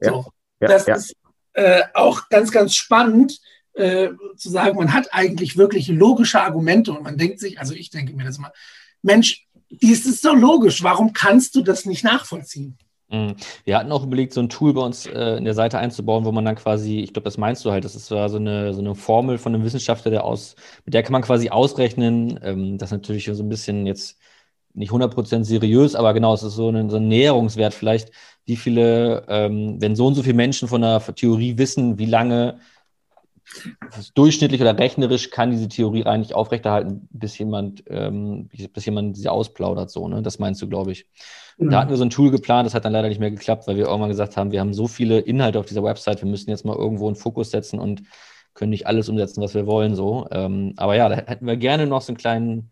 Ja, 0.00 0.10
so. 0.10 0.26
das 0.60 0.88
ist 0.88 1.14
äh, 1.52 1.82
auch 1.92 2.28
ganz, 2.28 2.50
ganz 2.50 2.74
spannend 2.74 3.38
äh, 3.74 4.10
zu 4.36 4.50
sagen, 4.50 4.76
man 4.76 4.92
hat 4.92 5.12
eigentlich 5.12 5.56
wirklich 5.56 5.88
logische 5.88 6.40
Argumente 6.40 6.92
und 6.92 7.02
man 7.02 7.18
denkt 7.18 7.40
sich, 7.40 7.58
also 7.58 7.74
ich 7.74 7.90
denke 7.90 8.14
mir 8.14 8.24
das 8.24 8.38
immer, 8.38 8.52
Mensch, 9.04 9.46
dies 9.70 10.06
ist 10.06 10.24
doch 10.24 10.34
logisch, 10.34 10.82
warum 10.82 11.12
kannst 11.12 11.54
du 11.54 11.62
das 11.62 11.84
nicht 11.84 12.04
nachvollziehen? 12.04 12.76
Mhm. 13.10 13.36
Wir 13.64 13.78
hatten 13.78 13.92
auch 13.92 14.04
überlegt, 14.04 14.32
so 14.32 14.40
ein 14.40 14.48
Tool 14.48 14.72
bei 14.72 14.80
uns 14.80 15.06
äh, 15.06 15.36
in 15.36 15.44
der 15.44 15.54
Seite 15.54 15.78
einzubauen, 15.78 16.24
wo 16.24 16.32
man 16.32 16.44
dann 16.44 16.56
quasi, 16.56 17.00
ich 17.00 17.12
glaube, 17.12 17.24
das 17.24 17.38
meinst 17.38 17.64
du 17.64 17.70
halt, 17.70 17.84
das 17.84 17.94
ist 17.94 18.06
so 18.06 18.16
eine, 18.16 18.72
so 18.72 18.80
eine 18.80 18.94
Formel 18.94 19.38
von 19.38 19.54
einem 19.54 19.64
Wissenschaftler, 19.64 20.10
der 20.10 20.24
aus, 20.24 20.56
mit 20.84 20.94
der 20.94 21.02
kann 21.02 21.12
man 21.12 21.22
quasi 21.22 21.50
ausrechnen, 21.50 22.40
ähm, 22.42 22.78
das 22.78 22.88
ist 22.88 22.92
natürlich 22.92 23.26
so 23.26 23.42
ein 23.42 23.48
bisschen 23.48 23.86
jetzt 23.86 24.18
nicht 24.72 24.90
100% 24.90 25.44
seriös, 25.44 25.94
aber 25.94 26.14
genau, 26.14 26.34
es 26.34 26.42
ist 26.42 26.54
so 26.54 26.70
ein, 26.70 26.90
so 26.90 26.96
ein 26.96 27.08
Näherungswert 27.08 27.74
vielleicht, 27.74 28.10
wie 28.46 28.56
viele, 28.56 29.24
ähm, 29.28 29.80
wenn 29.80 29.96
so 29.96 30.06
und 30.06 30.14
so 30.14 30.22
viele 30.22 30.34
Menschen 30.34 30.66
von 30.68 30.80
der 30.80 31.00
Theorie 31.14 31.58
wissen, 31.58 31.98
wie 31.98 32.06
lange 32.06 32.58
durchschnittlich 34.14 34.60
oder 34.60 34.78
rechnerisch 34.78 35.30
kann 35.30 35.50
diese 35.50 35.68
Theorie 35.68 36.04
eigentlich 36.04 36.34
aufrechterhalten, 36.34 37.08
bis 37.10 37.38
jemand, 37.38 37.82
ähm, 37.88 38.48
bis 38.72 38.84
jemand 38.84 39.16
sie 39.16 39.28
ausplaudert, 39.28 39.90
so, 39.90 40.08
ne? 40.08 40.22
Das 40.22 40.38
meinst 40.38 40.62
du, 40.62 40.68
glaube 40.68 40.92
ich. 40.92 41.06
Mhm. 41.58 41.70
Da 41.70 41.80
hatten 41.80 41.90
wir 41.90 41.96
so 41.96 42.04
ein 42.04 42.10
Tool 42.10 42.30
geplant, 42.30 42.66
das 42.66 42.74
hat 42.74 42.84
dann 42.84 42.92
leider 42.92 43.08
nicht 43.08 43.20
mehr 43.20 43.30
geklappt, 43.30 43.66
weil 43.66 43.76
wir 43.76 43.86
irgendwann 43.86 44.10
gesagt 44.10 44.36
haben, 44.36 44.52
wir 44.52 44.60
haben 44.60 44.74
so 44.74 44.88
viele 44.88 45.20
Inhalte 45.20 45.58
auf 45.58 45.66
dieser 45.66 45.84
Website, 45.84 46.22
wir 46.22 46.28
müssen 46.28 46.50
jetzt 46.50 46.64
mal 46.64 46.76
irgendwo 46.76 47.06
einen 47.06 47.16
Fokus 47.16 47.50
setzen 47.50 47.78
und 47.78 48.02
können 48.54 48.70
nicht 48.70 48.86
alles 48.86 49.08
umsetzen, 49.08 49.42
was 49.42 49.54
wir 49.54 49.66
wollen, 49.66 49.94
so. 49.94 50.26
Ähm, 50.30 50.74
aber 50.76 50.96
ja, 50.96 51.08
da 51.08 51.16
hätten 51.16 51.46
wir 51.46 51.56
gerne 51.56 51.86
noch 51.86 52.02
so 52.02 52.12
einen 52.12 52.18
kleinen 52.18 52.70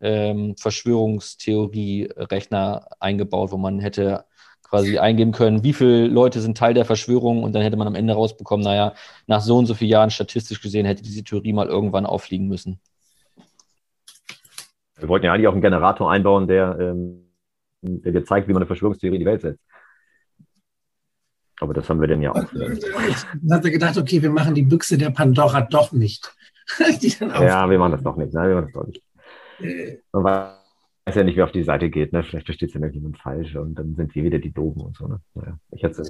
ähm, 0.00 0.56
Verschwörungstheorie-Rechner 0.56 2.88
eingebaut, 2.98 3.52
wo 3.52 3.56
man 3.56 3.78
hätte 3.80 4.24
quasi 4.70 4.98
eingeben 4.98 5.32
können, 5.32 5.64
wie 5.64 5.72
viele 5.72 6.06
Leute 6.06 6.40
sind 6.40 6.56
Teil 6.56 6.74
der 6.74 6.84
Verschwörung 6.84 7.42
und 7.42 7.52
dann 7.52 7.62
hätte 7.62 7.76
man 7.76 7.88
am 7.88 7.96
Ende 7.96 8.14
rausbekommen, 8.14 8.64
naja, 8.64 8.94
nach 9.26 9.40
so 9.40 9.58
und 9.58 9.66
so 9.66 9.74
vielen 9.74 9.90
Jahren 9.90 10.10
statistisch 10.10 10.62
gesehen 10.62 10.86
hätte 10.86 11.02
diese 11.02 11.24
Theorie 11.24 11.52
mal 11.52 11.66
irgendwann 11.66 12.06
auffliegen 12.06 12.46
müssen. 12.46 12.80
Wir 14.96 15.08
wollten 15.08 15.26
ja 15.26 15.32
eigentlich 15.32 15.48
auch 15.48 15.52
einen 15.52 15.62
Generator 15.62 16.10
einbauen, 16.10 16.46
der, 16.46 16.78
ähm, 16.78 17.26
der 17.82 18.12
dir 18.12 18.24
zeigt, 18.24 18.46
wie 18.46 18.52
man 18.52 18.62
eine 18.62 18.66
Verschwörungstheorie 18.66 19.16
in 19.16 19.20
die 19.20 19.26
Welt 19.26 19.40
setzt. 19.40 19.60
Aber 21.60 21.74
das 21.74 21.88
haben 21.88 22.00
wir 22.00 22.08
denn 22.08 22.22
ja 22.22 22.30
auch. 22.30 22.44
Dann 22.52 23.52
hat 23.52 23.64
er 23.64 23.70
gedacht, 23.70 23.98
okay, 23.98 24.22
wir 24.22 24.30
machen 24.30 24.54
die 24.54 24.62
Büchse 24.62 24.96
der 24.96 25.10
Pandora 25.10 25.62
doch 25.62 25.92
nicht. 25.92 26.32
ja, 27.20 27.68
wir 27.68 27.78
machen 27.78 27.92
das 27.92 28.02
doch 28.02 28.16
nicht. 28.16 28.32
Nein, 28.32 28.48
wir 28.48 28.54
machen 28.54 28.70
das 28.72 28.82
doch 28.82 28.86
nicht. 28.86 29.02
Weiß 31.10 31.16
ja 31.16 31.24
nicht, 31.24 31.36
wer 31.36 31.44
auf 31.44 31.50
die 31.50 31.64
Seite 31.64 31.90
geht, 31.90 32.12
ne? 32.12 32.22
Vielleicht 32.22 32.46
versteht 32.46 32.68
es 32.68 32.74
ja 32.74 32.80
irgendjemand 32.80 33.18
falsch 33.18 33.56
und 33.56 33.74
dann 33.74 33.96
sind 33.96 34.14
wir 34.14 34.22
wieder 34.22 34.38
die 34.38 34.52
Doben 34.52 34.80
und 34.80 34.96
so, 34.96 35.08
ne? 35.08 35.20
Naja, 35.34 35.58
ich 35.72 35.82
hatte 35.82 36.04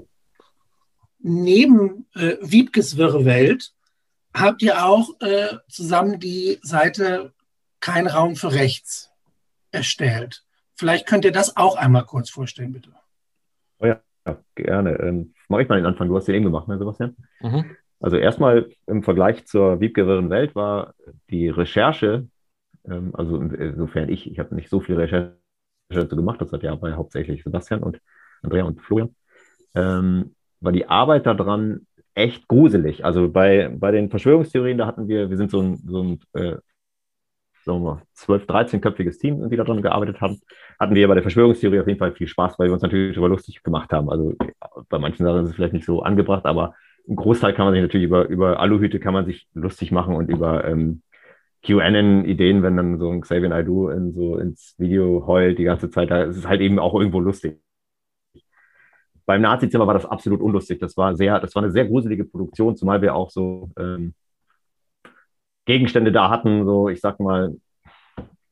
Neben 1.20 2.04
äh, 2.14 2.36
Wiebkes 2.42 2.98
Wirre 2.98 3.24
Welt 3.24 3.72
habt 4.34 4.60
ihr 4.60 4.84
auch 4.84 5.08
äh, 5.20 5.56
zusammen 5.68 6.20
die 6.20 6.58
Seite 6.60 7.32
Kein 7.80 8.08
Raum 8.08 8.36
für 8.36 8.52
Rechts 8.52 9.10
erstellt. 9.70 10.44
vielleicht 10.74 11.06
könnt 11.06 11.24
ihr 11.24 11.32
das 11.32 11.56
auch 11.56 11.76
einmal 11.76 12.04
kurz 12.04 12.28
vorstellen, 12.28 12.74
bitte. 12.74 12.90
Oh 13.78 13.86
ja, 13.86 14.02
ja 14.26 14.38
gerne. 14.54 15.00
Ähm, 15.00 15.32
Mache 15.48 15.62
ich 15.62 15.68
mal 15.70 15.76
den 15.76 15.86
Anfang. 15.86 16.08
Du 16.08 16.16
hast 16.16 16.28
den 16.28 16.34
eben 16.34 16.44
gemacht, 16.44 16.68
ne, 16.68 16.76
Sebastian? 16.76 17.16
Mhm. 17.40 17.74
Also 18.00 18.18
erstmal 18.18 18.68
im 18.86 19.02
Vergleich 19.02 19.46
zur 19.46 19.80
Wiebgewirren 19.80 20.28
Welt 20.28 20.54
war 20.54 20.92
die 21.30 21.48
Recherche, 21.48 22.28
ähm, 22.88 23.10
also 23.14 23.40
insofern 23.40 24.08
ich, 24.08 24.30
ich 24.30 24.38
habe 24.38 24.54
nicht 24.54 24.68
so 24.68 24.80
viel 24.80 24.96
Recherche 24.96 25.36
dazu 25.88 26.16
gemacht, 26.16 26.40
das 26.40 26.52
hat 26.52 26.62
ja 26.62 26.74
bei 26.74 26.94
hauptsächlich 26.94 27.42
Sebastian 27.42 27.82
und 27.82 28.00
Andrea 28.42 28.64
und 28.64 28.80
Florian, 28.80 29.14
ähm, 29.74 30.34
war 30.60 30.72
die 30.72 30.88
Arbeit 30.88 31.26
daran 31.26 31.86
echt 32.14 32.48
gruselig. 32.48 33.04
Also 33.04 33.30
bei, 33.30 33.68
bei 33.68 33.90
den 33.92 34.10
Verschwörungstheorien, 34.10 34.78
da 34.78 34.86
hatten 34.86 35.08
wir, 35.08 35.30
wir 35.30 35.36
sind 35.36 35.50
so 35.50 35.60
ein, 35.60 35.76
so 35.86 36.02
ein 36.02 36.20
äh, 36.34 36.56
sagen 37.64 37.82
wir, 37.82 38.02
12, 38.14 38.44
13-köpfiges 38.44 39.18
Team, 39.18 39.48
die 39.50 39.56
daran 39.56 39.82
gearbeitet 39.82 40.20
haben, 40.20 40.40
hatten 40.78 40.94
wir 40.94 41.08
bei 41.08 41.14
der 41.14 41.22
Verschwörungstheorie 41.22 41.80
auf 41.80 41.86
jeden 41.86 41.98
Fall 41.98 42.12
viel 42.12 42.26
Spaß, 42.26 42.58
weil 42.58 42.68
wir 42.68 42.72
uns 42.72 42.82
natürlich 42.82 43.14
darüber 43.14 43.28
lustig 43.28 43.62
gemacht 43.62 43.92
haben. 43.92 44.10
Also 44.10 44.34
bei 44.88 44.98
manchen 44.98 45.24
Sachen 45.24 45.44
ist 45.44 45.50
es 45.50 45.56
vielleicht 45.56 45.74
nicht 45.74 45.86
so 45.86 46.02
angebracht, 46.02 46.46
aber 46.46 46.74
im 47.06 47.16
Großteil 47.16 47.54
kann 47.54 47.66
man 47.66 47.74
sich 47.74 47.82
natürlich 47.82 48.06
über, 48.06 48.28
über 48.28 48.60
Aluhüte 48.60 49.00
kann 49.00 49.14
man 49.14 49.26
sich 49.26 49.48
lustig 49.54 49.90
machen 49.90 50.14
und 50.14 50.28
über 50.28 50.64
ähm, 50.64 51.02
QAnon-Ideen, 51.62 52.62
wenn 52.62 52.76
dann 52.76 52.98
so 52.98 53.10
ein 53.10 53.20
Xavier 53.20 53.48
Naidoo 53.50 53.90
in 53.90 54.12
so 54.12 54.38
ins 54.38 54.74
Video 54.78 55.26
heult 55.26 55.58
die 55.58 55.64
ganze 55.64 55.90
Zeit, 55.90 56.10
da 56.10 56.22
ist 56.22 56.36
es 56.36 56.46
halt 56.48 56.60
eben 56.60 56.78
auch 56.78 56.94
irgendwo 56.94 57.20
lustig. 57.20 57.60
Beim 59.26 59.42
Nazi-Zimmer 59.42 59.86
war 59.86 59.94
das 59.94 60.06
absolut 60.06 60.40
unlustig. 60.40 60.80
Das 60.80 60.96
war 60.96 61.14
sehr, 61.14 61.38
das 61.38 61.54
war 61.54 61.62
eine 61.62 61.70
sehr 61.72 61.86
gruselige 61.86 62.24
Produktion, 62.24 62.76
zumal 62.76 63.02
wir 63.02 63.14
auch 63.14 63.30
so 63.30 63.70
ähm, 63.78 64.14
Gegenstände 65.66 66.12
da 66.12 66.30
hatten, 66.30 66.64
so 66.64 66.88
ich 66.88 67.00
sag 67.00 67.20
mal 67.20 67.54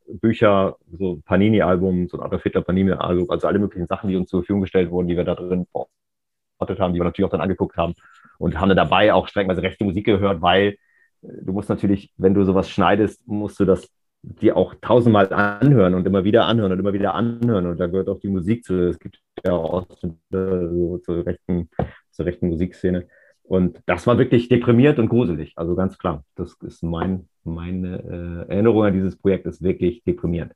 Bücher, 0.06 0.76
so 0.92 1.20
Panini-Album, 1.24 2.08
so 2.08 2.18
ein 2.18 2.24
Adolf 2.24 2.42
Hitler 2.42 2.62
Panini-Album, 2.62 3.30
also 3.30 3.46
alle 3.46 3.58
möglichen 3.58 3.86
Sachen, 3.86 4.08
die 4.08 4.16
uns 4.16 4.30
zur 4.30 4.40
Verfügung 4.40 4.62
gestellt 4.62 4.90
wurden, 4.90 5.08
die 5.08 5.16
wir 5.16 5.24
da 5.24 5.34
drin 5.34 5.66
verortet 5.72 6.80
haben, 6.80 6.92
die 6.92 7.00
wir 7.00 7.04
natürlich 7.04 7.26
auch 7.26 7.32
dann 7.32 7.40
angeguckt 7.40 7.76
haben 7.76 7.94
und 8.38 8.58
haben 8.60 8.68
dann 8.68 8.76
dabei 8.76 9.12
auch 9.12 9.28
strengweise 9.28 9.62
rechte 9.62 9.84
Musik 9.84 10.06
gehört, 10.06 10.42
weil 10.42 10.76
du 11.22 11.52
musst 11.52 11.68
natürlich, 11.68 12.12
wenn 12.16 12.34
du 12.34 12.44
sowas 12.44 12.68
schneidest, 12.70 13.26
musst 13.26 13.58
du 13.60 13.64
das 13.64 13.88
dir 14.22 14.56
auch 14.56 14.74
tausendmal 14.80 15.32
anhören 15.32 15.94
und 15.94 16.06
immer 16.06 16.24
wieder 16.24 16.46
anhören 16.46 16.72
und 16.72 16.78
immer 16.80 16.92
wieder 16.92 17.14
anhören 17.14 17.66
und 17.66 17.78
da 17.78 17.86
gehört 17.86 18.08
auch 18.08 18.20
die 18.20 18.28
Musik 18.28 18.64
zu. 18.64 18.88
Es 18.88 18.98
gibt 18.98 19.20
ja 19.44 19.52
auch 19.52 19.86
so, 20.00 20.98
zur, 20.98 21.26
rechten, 21.26 21.70
zur 22.10 22.26
rechten 22.26 22.48
Musikszene. 22.48 23.06
Und 23.44 23.80
das 23.86 24.06
war 24.06 24.18
wirklich 24.18 24.48
deprimiert 24.48 24.98
und 24.98 25.08
gruselig. 25.08 25.54
Also 25.56 25.74
ganz 25.74 25.96
klar, 25.96 26.24
das 26.34 26.54
ist 26.62 26.82
mein, 26.82 27.28
meine 27.44 28.46
äh, 28.48 28.52
Erinnerung 28.52 28.84
an 28.84 28.92
dieses 28.92 29.16
Projekt 29.16 29.46
ist 29.46 29.62
wirklich 29.62 30.02
deprimierend. 30.04 30.52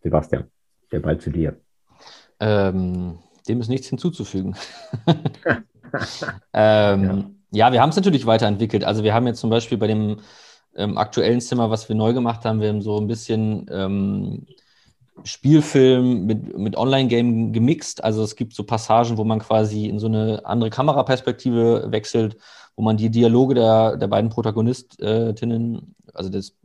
Sebastian, 0.00 0.44
der 0.92 1.00
Ball 1.00 1.18
zu 1.18 1.30
dir. 1.30 1.56
Ähm, 2.38 3.18
dem 3.48 3.60
ist 3.60 3.68
nichts 3.68 3.88
hinzuzufügen. 3.88 4.54
ähm, 6.52 7.04
ja. 7.04 7.30
Ja. 7.54 7.72
wir 7.72 7.80
haben 7.80 7.90
es 7.90 7.96
natürlich 7.96 8.26
weiterentwickelt. 8.26 8.84
Also 8.84 9.04
wir 9.04 9.14
haben 9.14 9.26
jetzt 9.26 9.40
zum 9.40 9.50
Beispiel 9.50 9.78
bei 9.78 9.86
dem 9.86 10.18
ähm, 10.76 10.98
aktuellen 10.98 11.40
Zimmer, 11.40 11.70
was 11.70 11.88
wir 11.88 11.96
neu 11.96 12.12
gemacht 12.12 12.44
haben, 12.44 12.60
wir 12.60 12.68
haben 12.68 12.82
so 12.82 12.98
ein 12.98 13.06
bisschen 13.06 13.66
ähm, 13.70 14.46
Spielfilm 15.22 16.26
mit, 16.26 16.58
mit 16.58 16.76
Online-Game 16.76 17.52
gemixt. 17.52 18.02
Also 18.02 18.22
es 18.22 18.34
gibt 18.36 18.54
so 18.54 18.64
Passagen, 18.64 19.16
wo 19.16 19.24
man 19.24 19.38
quasi 19.38 19.86
in 19.86 19.98
so 19.98 20.08
eine 20.08 20.44
andere 20.44 20.70
Kameraperspektive 20.70 21.86
wechselt, 21.90 22.36
wo 22.76 22.82
man 22.82 22.96
die 22.96 23.10
Dialoge 23.10 23.54
der, 23.54 23.96
der 23.96 24.08
beiden 24.08 24.30
Protagonistinnen, 24.30 25.94
also 26.12 26.30
des, 26.30 26.56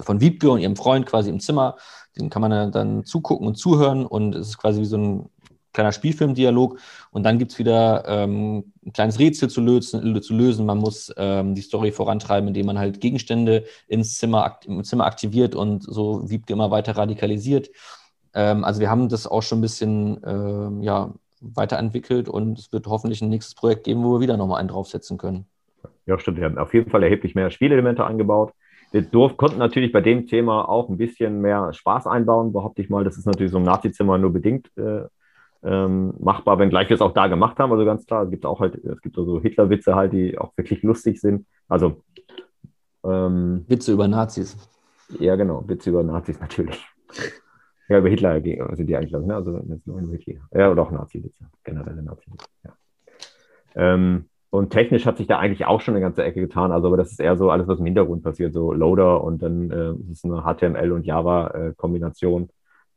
von 0.00 0.20
Wiebke 0.20 0.50
und 0.50 0.60
ihrem 0.60 0.76
Freund 0.76 1.06
quasi 1.06 1.30
im 1.30 1.40
Zimmer, 1.40 1.76
den 2.18 2.28
kann 2.28 2.42
man 2.42 2.72
dann 2.72 3.04
zugucken 3.04 3.46
und 3.46 3.56
zuhören 3.56 4.04
und 4.04 4.34
es 4.34 4.48
ist 4.48 4.58
quasi 4.58 4.80
wie 4.80 4.86
so 4.86 4.98
ein 4.98 5.30
kleiner 5.76 5.92
Spielfilmdialog 5.92 6.78
und 7.10 7.22
dann 7.22 7.38
gibt 7.38 7.52
es 7.52 7.58
wieder 7.58 8.04
ähm, 8.08 8.72
ein 8.84 8.92
kleines 8.92 9.18
Rätsel 9.18 9.48
zu 9.50 9.60
lösen, 9.60 10.22
zu 10.22 10.34
lösen. 10.34 10.66
Man 10.66 10.78
muss 10.78 11.14
ähm, 11.16 11.54
die 11.54 11.60
Story 11.60 11.92
vorantreiben, 11.92 12.48
indem 12.48 12.66
man 12.66 12.78
halt 12.78 13.00
Gegenstände 13.00 13.64
ins 13.86 14.18
Zimmer, 14.18 14.58
im 14.66 14.82
Zimmer 14.84 15.04
aktiviert 15.04 15.54
und 15.54 15.82
so 15.82 16.28
Wiebke 16.28 16.54
immer 16.54 16.70
weiter 16.70 16.96
radikalisiert. 16.96 17.70
Ähm, 18.34 18.64
also 18.64 18.80
wir 18.80 18.90
haben 18.90 19.08
das 19.08 19.26
auch 19.26 19.42
schon 19.42 19.58
ein 19.58 19.62
bisschen 19.62 20.18
ähm, 20.24 20.82
ja, 20.82 21.12
weiterentwickelt 21.40 22.28
und 22.28 22.58
es 22.58 22.72
wird 22.72 22.86
hoffentlich 22.86 23.20
ein 23.20 23.28
nächstes 23.28 23.54
Projekt 23.54 23.84
geben, 23.84 24.02
wo 24.02 24.14
wir 24.14 24.20
wieder 24.20 24.38
nochmal 24.38 24.60
einen 24.60 24.68
draufsetzen 24.68 25.18
können. 25.18 25.46
Ja, 26.06 26.18
stimmt. 26.18 26.38
Wir 26.38 26.46
haben 26.46 26.56
auf 26.56 26.72
jeden 26.72 26.90
Fall 26.90 27.02
erheblich 27.02 27.34
mehr 27.34 27.50
Spielelemente 27.50 28.04
eingebaut. 28.04 28.52
Wir 28.92 29.02
durf, 29.02 29.36
konnten 29.36 29.58
natürlich 29.58 29.92
bei 29.92 30.00
dem 30.00 30.26
Thema 30.26 30.68
auch 30.68 30.88
ein 30.88 30.96
bisschen 30.96 31.42
mehr 31.42 31.74
Spaß 31.74 32.06
einbauen, 32.06 32.52
behaupte 32.52 32.80
ich 32.80 32.88
mal. 32.88 33.04
Das 33.04 33.18
ist 33.18 33.26
natürlich 33.26 33.52
so 33.52 33.58
ein 33.58 33.64
Nazi-Zimmer 33.64 34.16
nur 34.16 34.32
bedingt 34.32 34.70
äh, 34.78 35.02
ähm, 35.62 36.14
machbar, 36.18 36.58
wenngleich 36.58 36.88
wir 36.88 36.94
es 36.94 37.00
auch 37.00 37.12
da 37.12 37.26
gemacht 37.26 37.58
haben. 37.58 37.72
Also 37.72 37.84
ganz 37.84 38.06
klar, 38.06 38.24
es 38.24 38.30
gibt 38.30 38.46
auch 38.46 38.60
halt, 38.60 38.76
es 38.76 39.00
gibt 39.00 39.16
so 39.16 39.22
also 39.22 39.40
Hitler-Witze 39.40 39.94
halt, 39.94 40.12
die 40.12 40.38
auch 40.38 40.56
wirklich 40.56 40.82
lustig 40.82 41.20
sind. 41.20 41.46
Also 41.68 42.02
ähm, 43.04 43.64
Witze 43.68 43.92
über 43.92 44.08
Nazis. 44.08 44.56
Ja, 45.18 45.36
genau, 45.36 45.66
Witze 45.68 45.90
über 45.90 46.02
Nazis 46.02 46.40
natürlich. 46.40 46.84
ja, 47.88 47.98
über 47.98 48.08
Hitler 48.08 48.40
sind 48.74 48.86
die 48.86 48.96
eigentlich, 48.96 49.12
ne? 49.12 49.34
Also 49.34 49.62
nur 49.84 50.00
über 50.00 50.16
Hitler. 50.16 50.48
Ja, 50.52 50.70
oder 50.70 50.82
auch 50.82 50.90
Nazi-Witze, 50.90 51.46
generelle 51.64 52.02
Nazi-Witze. 52.02 52.46
Ja. 52.64 52.72
Ähm, 53.74 54.28
und 54.50 54.70
technisch 54.70 55.06
hat 55.06 55.18
sich 55.18 55.26
da 55.26 55.38
eigentlich 55.38 55.66
auch 55.66 55.80
schon 55.80 55.94
eine 55.94 56.00
ganze 56.00 56.24
Ecke 56.24 56.40
getan. 56.40 56.72
Also, 56.72 56.88
aber 56.88 56.96
das 56.96 57.10
ist 57.10 57.20
eher 57.20 57.36
so 57.36 57.50
alles, 57.50 57.68
was 57.68 57.78
im 57.78 57.84
Hintergrund 57.84 58.22
passiert, 58.22 58.54
so 58.54 58.72
Loader 58.72 59.22
und 59.22 59.42
dann 59.42 59.70
äh, 59.70 59.92
ist 60.10 60.24
es 60.24 60.24
eine 60.24 60.42
HTML 60.42 60.92
und 60.92 61.04
Java-Kombination, 61.04 62.44
äh, 62.44 62.48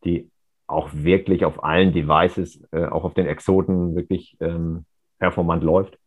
die 0.06 0.32
auch 0.70 0.90
wirklich 0.94 1.46
auf 1.46 1.64
allen 1.64 1.92
Devices, 1.92 2.62
äh, 2.72 2.86
auch 2.86 3.04
auf 3.04 3.14
den 3.14 3.26
Exoten 3.26 3.96
wirklich 3.96 4.38
ähm, 4.40 4.86
performant 5.18 5.64
läuft. 5.64 5.98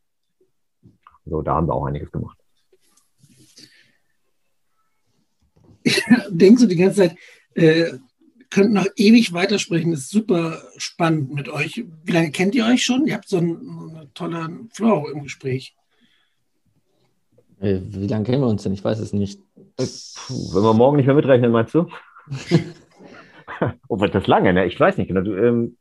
So, 1.24 1.42
da 1.42 1.54
haben 1.54 1.68
wir 1.68 1.74
auch 1.74 1.86
einiges 1.86 2.10
gemacht. 2.10 2.38
Ich 5.82 6.02
denke 6.28 6.60
so 6.60 6.66
die 6.66 6.76
ganze 6.76 7.08
Zeit, 7.08 7.16
äh, 7.54 7.98
könnt 8.50 8.72
noch 8.72 8.86
ewig 8.96 9.32
weitersprechen, 9.32 9.92
das 9.92 10.00
ist 10.00 10.10
super 10.10 10.62
spannend 10.76 11.32
mit 11.32 11.48
euch. 11.48 11.84
Wie 12.04 12.12
lange 12.12 12.30
kennt 12.30 12.54
ihr 12.54 12.66
euch 12.66 12.82
schon? 12.82 13.06
Ihr 13.06 13.14
habt 13.14 13.28
so 13.28 13.38
einen, 13.38 13.56
einen 13.96 14.14
tollen 14.14 14.68
Flow 14.72 15.08
im 15.08 15.22
Gespräch. 15.22 15.74
Äh, 17.60 17.80
wie 17.84 18.06
lange 18.06 18.24
kennen 18.24 18.42
wir 18.42 18.48
uns 18.48 18.62
denn? 18.62 18.74
Ich 18.74 18.84
weiß 18.84 18.98
es 18.98 19.12
nicht. 19.12 19.40
Puh, 19.76 20.54
wenn 20.54 20.62
wir 20.62 20.74
morgen 20.74 20.96
nicht 20.96 21.06
mehr 21.06 21.14
mitrechnen, 21.14 21.50
meinst 21.50 21.74
du? 21.74 21.88
oh, 23.88 24.00
was 24.00 24.10
das 24.10 24.26
lange, 24.26 24.52
ne? 24.52 24.66
Ich 24.66 24.78
weiß 24.78 24.98
nicht 24.98 25.08
genau. 25.08 25.22
Du, 25.22 25.34
ähm, 25.34 25.76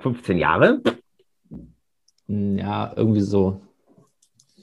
15 0.00 0.38
Jahre? 0.38 0.80
Ja, 2.26 2.92
irgendwie 2.96 3.20
so. 3.20 3.60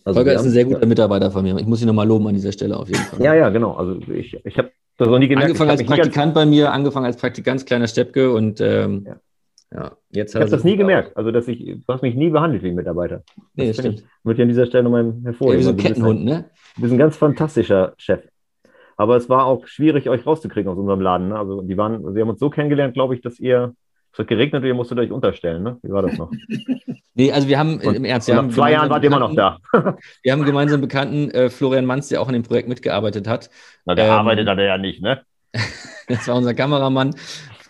Also 0.03 0.19
Volker 0.19 0.33
ist 0.33 0.43
ein 0.43 0.49
sehr 0.49 0.65
guter 0.65 0.85
Mitarbeiter 0.85 1.29
von 1.29 1.43
mir. 1.43 1.55
Ich 1.57 1.67
muss 1.67 1.81
ihn 1.81 1.87
nochmal 1.87 2.07
loben 2.07 2.27
an 2.27 2.33
dieser 2.33 2.51
Stelle 2.51 2.77
auf 2.77 2.87
jeden 2.87 3.01
Fall. 3.01 3.21
Ja, 3.21 3.35
ja, 3.35 3.49
genau. 3.49 3.73
Also 3.73 3.99
ich, 4.11 4.39
ich 4.43 4.57
habe 4.57 4.71
das 4.97 5.07
noch 5.07 5.19
nie 5.19 5.27
gemerkt. 5.27 5.49
Angefangen 5.49 5.69
als 5.69 5.83
Praktikant 5.83 6.33
bei 6.33 6.45
mir, 6.45 6.71
angefangen 6.71 7.05
als 7.05 7.17
Praktikant, 7.17 7.65
kleiner 7.65 7.87
Steppke 7.87 8.31
und 8.33 8.61
ähm, 8.61 9.05
ja. 9.05 9.19
ja. 9.73 9.91
jetzt 10.09 10.33
Ich 10.33 10.41
habe 10.41 10.49
das 10.49 10.63
nie 10.63 10.75
gemerkt. 10.75 11.15
Also, 11.15 11.31
dass 11.31 11.47
ich, 11.47 11.59
du 11.59 11.83
hast 11.87 12.01
mich 12.01 12.15
nie 12.15 12.29
behandelt 12.29 12.63
wie 12.63 12.69
ein 12.69 12.75
Mitarbeiter. 12.75 13.17
Das 13.17 13.45
nee, 13.55 13.73
stimmt. 13.73 13.99
Ich, 13.99 14.05
würde 14.23 14.37
ich 14.37 14.41
an 14.41 14.49
dieser 14.49 14.65
Stelle 14.65 14.83
nochmal 14.83 15.13
hervorheben. 15.23 15.53
Ja, 15.53 15.59
wie 15.59 15.63
so 15.63 15.69
ein 15.69 15.77
Kettenhund, 15.77 16.23
ne? 16.23 16.49
Du 16.75 16.81
bist 16.81 16.93
ein 16.93 16.99
ganz 16.99 17.15
fantastischer 17.15 17.93
Chef. 17.97 18.21
Aber 19.01 19.15
es 19.15 19.29
war 19.29 19.47
auch 19.47 19.65
schwierig, 19.65 20.07
euch 20.09 20.27
rauszukriegen 20.27 20.71
aus 20.71 20.77
unserem 20.77 21.01
Laden. 21.01 21.29
Ne? 21.29 21.35
Also 21.35 21.63
die 21.63 21.75
waren, 21.75 22.13
sie 22.13 22.21
haben 22.21 22.29
uns 22.29 22.39
so 22.39 22.51
kennengelernt, 22.51 22.93
glaube 22.93 23.15
ich, 23.15 23.21
dass 23.21 23.39
ihr, 23.39 23.73
es 24.13 24.19
hat 24.19 24.27
geregnet 24.27 24.61
und 24.61 24.67
ihr 24.67 24.75
musstet 24.75 24.99
euch 24.99 25.11
unterstellen. 25.11 25.63
Ne? 25.63 25.79
Wie 25.81 25.89
war 25.89 26.03
das 26.03 26.19
noch? 26.19 26.31
nee, 27.15 27.31
also 27.31 27.47
wir 27.47 27.57
haben 27.57 27.81
und, 27.81 27.95
im 27.95 28.05
Ernst. 28.05 28.29
nach 28.29 28.47
zwei 28.49 28.73
Jahren 28.73 28.91
wart 28.91 29.01
ihr 29.03 29.07
immer 29.07 29.17
noch 29.17 29.33
da. 29.33 29.57
wir 30.21 30.31
haben 30.31 30.45
gemeinsam 30.45 30.81
Bekannten, 30.81 31.31
äh, 31.31 31.49
Florian 31.49 31.85
Manz, 31.85 32.09
der 32.09 32.21
auch 32.21 32.27
in 32.27 32.33
dem 32.33 32.43
Projekt 32.43 32.69
mitgearbeitet 32.69 33.27
hat. 33.27 33.49
Na, 33.85 33.95
der 33.95 34.05
ähm, 34.05 34.11
arbeitet 34.11 34.47
da 34.47 34.53
ja 34.61 34.77
nicht, 34.77 35.01
ne? 35.01 35.23
das 36.07 36.27
war 36.27 36.35
unser 36.35 36.53
Kameramann. 36.53 37.15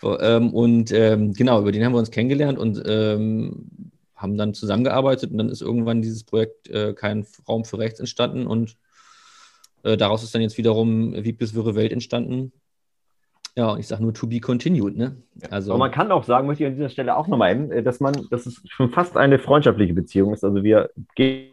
Ähm, 0.02 0.52
und 0.52 0.92
ähm, 0.92 1.32
genau, 1.32 1.62
über 1.62 1.72
den 1.72 1.82
haben 1.82 1.94
wir 1.94 1.98
uns 1.98 2.10
kennengelernt 2.10 2.58
und 2.58 2.82
ähm, 2.84 3.68
haben 4.16 4.36
dann 4.36 4.52
zusammengearbeitet 4.52 5.30
und 5.30 5.38
dann 5.38 5.48
ist 5.48 5.62
irgendwann 5.62 6.02
dieses 6.02 6.24
Projekt 6.24 6.68
äh, 6.68 6.92
kein 6.92 7.24
Raum 7.48 7.64
für 7.64 7.78
Rechts 7.78 8.00
entstanden 8.00 8.46
und 8.46 8.76
äh, 9.82 9.96
daraus 9.96 10.22
ist 10.22 10.34
dann 10.34 10.42
jetzt 10.42 10.58
wiederum 10.58 11.12
Wiebkes 11.24 11.54
Wirre 11.54 11.74
Welt 11.74 11.92
entstanden. 11.92 12.52
Ja, 13.54 13.72
und 13.72 13.80
ich 13.80 13.86
sage 13.86 14.02
nur 14.02 14.14
to 14.14 14.26
be 14.26 14.40
continued. 14.40 14.96
Ne? 14.96 15.16
Also, 15.50 15.72
Aber 15.72 15.80
man 15.80 15.90
kann 15.90 16.10
auch 16.10 16.24
sagen, 16.24 16.46
möchte 16.46 16.64
ich 16.64 16.68
an 16.68 16.76
dieser 16.76 16.88
Stelle 16.88 17.16
auch 17.16 17.28
nochmal 17.28 17.52
eben, 17.52 17.70
äh, 17.70 17.82
dass 17.82 18.00
man, 18.00 18.14
dass 18.30 18.46
es 18.46 18.62
schon 18.66 18.90
fast 18.90 19.16
eine 19.16 19.38
freundschaftliche 19.38 19.94
Beziehung 19.94 20.32
ist. 20.32 20.44
Also 20.44 20.62
wir 20.62 20.90
gehen 21.14 21.52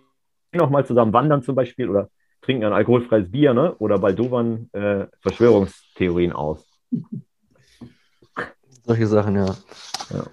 noch 0.54 0.70
mal 0.70 0.86
zusammen 0.86 1.14
wandern 1.14 1.44
zum 1.44 1.56
Beispiel 1.56 1.90
oder 1.90 2.10
trinken 2.42 2.64
ein 2.64 2.74
alkoholfreies 2.74 3.30
Bier 3.30 3.54
ne? 3.54 3.76
oder 3.80 4.00
baldowern 4.00 4.70
äh, 4.72 5.08
Verschwörungstheorien 5.20 6.32
aus. 6.32 6.66
Solche 8.86 9.08
Sachen, 9.08 9.36
ja. 9.36 9.56
ja. 10.12 10.26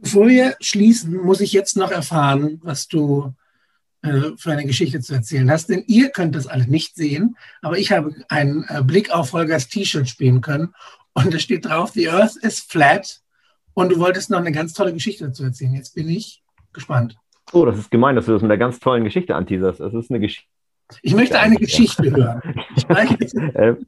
Bevor 0.00 0.28
wir 0.28 0.54
schließen, 0.60 1.16
muss 1.16 1.40
ich 1.40 1.52
jetzt 1.52 1.76
noch 1.76 1.90
erfahren, 1.90 2.60
was 2.62 2.86
du 2.86 3.32
für 4.36 4.52
eine 4.52 4.64
Geschichte 4.64 5.00
zu 5.00 5.14
erzählen 5.14 5.50
hast. 5.50 5.68
Denn 5.68 5.84
ihr 5.86 6.10
könnt 6.10 6.34
das 6.34 6.46
alle 6.46 6.66
nicht 6.66 6.94
sehen, 6.96 7.36
aber 7.62 7.78
ich 7.78 7.92
habe 7.92 8.14
einen 8.28 8.64
äh, 8.68 8.82
Blick 8.82 9.10
auf 9.10 9.32
Holgers 9.32 9.68
T-Shirt 9.68 10.08
spielen 10.08 10.40
können. 10.40 10.74
und 11.14 11.32
da 11.32 11.38
steht 11.38 11.66
drauf, 11.66 11.90
The 11.90 12.10
Earth 12.10 12.36
is 12.36 12.60
flat 12.60 13.20
und 13.74 13.92
du 13.92 13.98
wolltest 13.98 14.30
noch 14.30 14.38
eine 14.38 14.52
ganz 14.52 14.72
tolle 14.72 14.92
Geschichte 14.92 15.24
dazu 15.24 15.44
erzählen. 15.44 15.74
Jetzt 15.74 15.94
bin 15.94 16.08
ich 16.08 16.42
gespannt. 16.72 17.16
Oh, 17.52 17.64
das 17.64 17.78
ist 17.78 17.90
gemein, 17.90 18.16
dass 18.16 18.26
du 18.26 18.32
das 18.32 18.42
mit 18.42 18.50
einer 18.50 18.58
ganz 18.58 18.78
tollen 18.78 19.04
Geschichte 19.04 19.34
anteaserst. 19.34 19.80
Das 19.80 19.94
ist 19.94 20.10
eine 20.10 20.20
Geschichte. 20.20 20.48
Ich 21.02 21.14
möchte 21.14 21.38
eine 21.38 21.56
Geschichte 21.56 22.10
hören. 22.10 22.42
Ähm, 23.54 23.86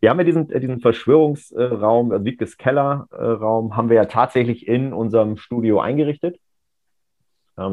wir 0.00 0.10
haben 0.10 0.18
ja 0.18 0.24
diesen, 0.24 0.48
diesen 0.48 0.80
Verschwörungsraum, 0.80 2.10
also 2.10 2.24
Wiebkes 2.24 2.56
Kellerraum, 2.56 3.76
haben 3.76 3.90
wir 3.90 3.96
ja 3.96 4.06
tatsächlich 4.06 4.66
in 4.66 4.92
unserem 4.92 5.36
Studio 5.36 5.80
eingerichtet. 5.80 6.40